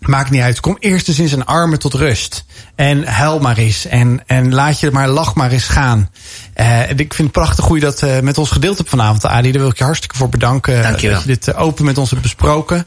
Maakt 0.00 0.30
niet 0.30 0.42
uit. 0.42 0.60
Kom 0.60 0.76
eerst 0.78 1.08
eens 1.08 1.18
in 1.18 1.28
zijn 1.28 1.44
armen 1.44 1.78
tot 1.78 1.94
rust. 1.94 2.44
En 2.76 3.04
huil 3.04 3.38
maar 3.38 3.56
eens. 3.56 3.86
En, 3.86 4.22
en 4.26 4.54
laat 4.54 4.80
je 4.80 4.90
maar, 4.90 5.08
lach 5.08 5.34
maar 5.34 5.50
eens 5.50 5.68
gaan. 5.68 6.10
Uh, 6.56 6.90
ik 6.90 6.96
vind 6.96 7.18
het 7.18 7.32
prachtig 7.32 7.64
hoe 7.64 7.76
je 7.76 7.82
dat 7.82 8.02
uh, 8.02 8.20
met 8.20 8.38
ons 8.38 8.50
gedeeld 8.50 8.76
hebt 8.76 8.90
vanavond, 8.90 9.26
Adi. 9.26 9.52
Daar 9.52 9.60
wil 9.60 9.70
ik 9.70 9.78
je 9.78 9.84
hartstikke 9.84 10.16
voor 10.16 10.28
bedanken. 10.28 10.82
Dank 10.82 10.98
je 10.98 11.08
wel. 11.08 11.16
Dat 11.16 11.26
je 11.26 11.38
dit 11.38 11.54
open 11.54 11.84
met 11.84 11.98
ons 11.98 12.10
hebt 12.10 12.22
besproken. 12.22 12.86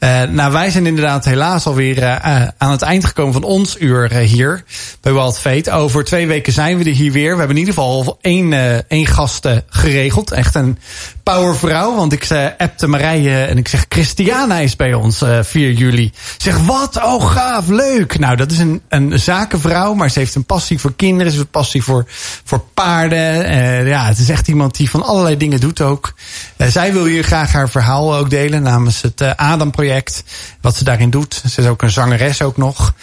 Uh, 0.00 0.22
nou, 0.22 0.52
wij 0.52 0.70
zijn 0.70 0.86
inderdaad 0.86 1.24
helaas 1.24 1.66
alweer 1.66 1.98
uh, 2.02 2.16
aan 2.58 2.70
het 2.70 2.82
eind 2.82 3.04
gekomen 3.04 3.32
van 3.32 3.42
ons 3.42 3.76
uur 3.78 4.12
uh, 4.12 4.18
hier 4.18 4.64
bij 5.00 5.12
Wild 5.12 5.38
Fate. 5.38 5.70
Over 5.70 6.04
twee 6.04 6.26
weken 6.26 6.52
zijn 6.52 6.78
we 6.78 6.84
er 6.84 6.94
hier 6.94 7.12
weer. 7.12 7.32
We 7.32 7.38
hebben 7.38 7.56
in 7.56 7.66
ieder 7.66 7.74
geval 7.74 8.18
één, 8.20 8.52
één 8.88 9.06
gast 9.06 9.48
geregeld. 9.68 10.30
Echt 10.30 10.54
een 10.54 10.78
powervrouw. 11.22 11.94
Want 11.94 12.12
ik 12.12 12.28
appte 12.58 12.86
Marije 12.86 13.44
en 13.44 13.58
ik 13.58 13.68
zeg 13.68 13.86
Christiana 13.88 14.58
is 14.58 14.76
bij 14.76 14.94
ons 14.94 15.22
4 15.42 15.72
juli. 15.72 16.12
Zeg 16.36 16.58
wat? 16.58 17.04
Oh 17.04 17.24
gaaf, 17.30 17.68
leuk. 17.68 18.18
Nou, 18.18 18.36
dat 18.36 18.50
is 18.50 18.58
een, 18.58 18.82
een 18.88 19.20
zakenvrouw, 19.26 19.94
maar 19.94 20.10
ze 20.10 20.18
heeft 20.18 20.34
een 20.34 20.44
passie 20.44 20.78
voor 20.78 20.94
kinderen. 20.96 21.32
Ze 21.32 21.38
heeft 21.38 21.48
een 21.48 21.60
passie 21.60 21.82
voor, 21.82 22.04
voor 22.44 22.64
paarden. 22.74 23.86
ja, 23.86 24.06
het 24.06 24.18
is 24.18 24.28
echt 24.28 24.48
iemand 24.48 24.76
die 24.76 24.90
van 24.90 25.02
allerlei 25.02 25.36
dingen 25.36 25.60
doet 25.60 25.80
ook. 25.80 26.14
zij 26.56 26.92
wil 26.92 27.04
hier 27.04 27.24
graag 27.24 27.52
haar 27.52 27.68
verhaal 27.68 28.16
ook 28.16 28.30
delen 28.30 28.62
namens 28.62 29.02
het 29.02 29.36
Adam 29.36 29.70
project 29.70 29.84
project. 29.86 30.24
Wat 30.60 30.76
ze 30.76 30.84
daarin 30.84 31.10
doet. 31.10 31.42
Ze 31.50 31.60
is 31.60 31.66
ook 31.66 31.82
een 31.82 31.90
zangeres 31.90 32.42
ook 32.42 32.56
nog. 32.56 32.94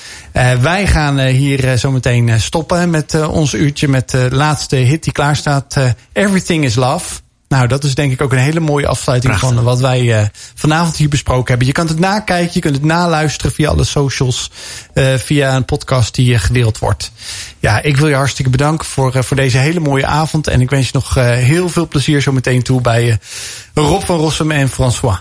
Wij 0.61 0.88
gaan 0.88 1.19
hier 1.19 1.65
uh, 1.65 1.74
zometeen 1.74 2.41
stoppen 2.41 2.89
met 2.89 3.28
ons 3.28 3.53
uurtje 3.53 3.88
met 3.88 4.09
de 4.09 4.28
laatste 4.32 4.76
hit 4.76 5.03
die 5.03 5.13
klaar 5.13 5.36
staat. 5.36 5.78
Everything 6.13 6.63
is 6.63 6.76
Love. 6.76 7.22
Nou, 7.54 7.68
dat 7.68 7.84
is 7.84 7.95
denk 7.95 8.12
ik 8.12 8.22
ook 8.22 8.32
een 8.32 8.38
hele 8.38 8.60
mooie 8.60 8.88
afsluiting 8.88 9.34
Prachtig. 9.34 9.56
van 9.56 9.66
wat 9.66 9.80
wij 9.80 10.32
vanavond 10.56 10.95
hier 10.95 11.10
besproken 11.10 11.47
hebben. 11.47 11.68
Je 11.68 11.74
kan 11.74 11.88
het 11.88 11.99
nakijken, 11.99 12.54
je 12.54 12.60
kunt 12.60 12.76
het 12.76 12.86
naluisteren 12.86 13.51
via 13.51 13.70
alle 13.70 13.84
socials, 13.84 14.51
via 15.18 15.56
een 15.56 15.66
podcast 15.66 16.16
die 16.16 16.39
gedeeld 16.39 16.80
wordt. 16.80 17.12
Ja, 17.60 17.82
ik 17.82 17.97
wil 17.97 18.08
je 18.08 18.16
hartstikke 18.16 18.51
bedanken 18.51 18.88
voor, 18.88 19.24
voor 19.24 19.38
deze 19.38 19.58
hele 19.58 19.80
mooie 19.80 20.06
avond. 20.06 20.47
En 20.47 20.62
ik 20.62 20.70
wens 20.70 20.86
je 20.86 20.91
nog 20.93 21.14
heel 21.16 21.70
veel 21.70 21.88
plezier 21.88 22.22
zometeen 22.22 22.64
toe 22.64 22.82
bij 22.82 23.20
Rob 23.74 24.04
van 24.04 24.18
Rossum 24.18 24.51
en 24.51 24.70
François. 24.70 25.18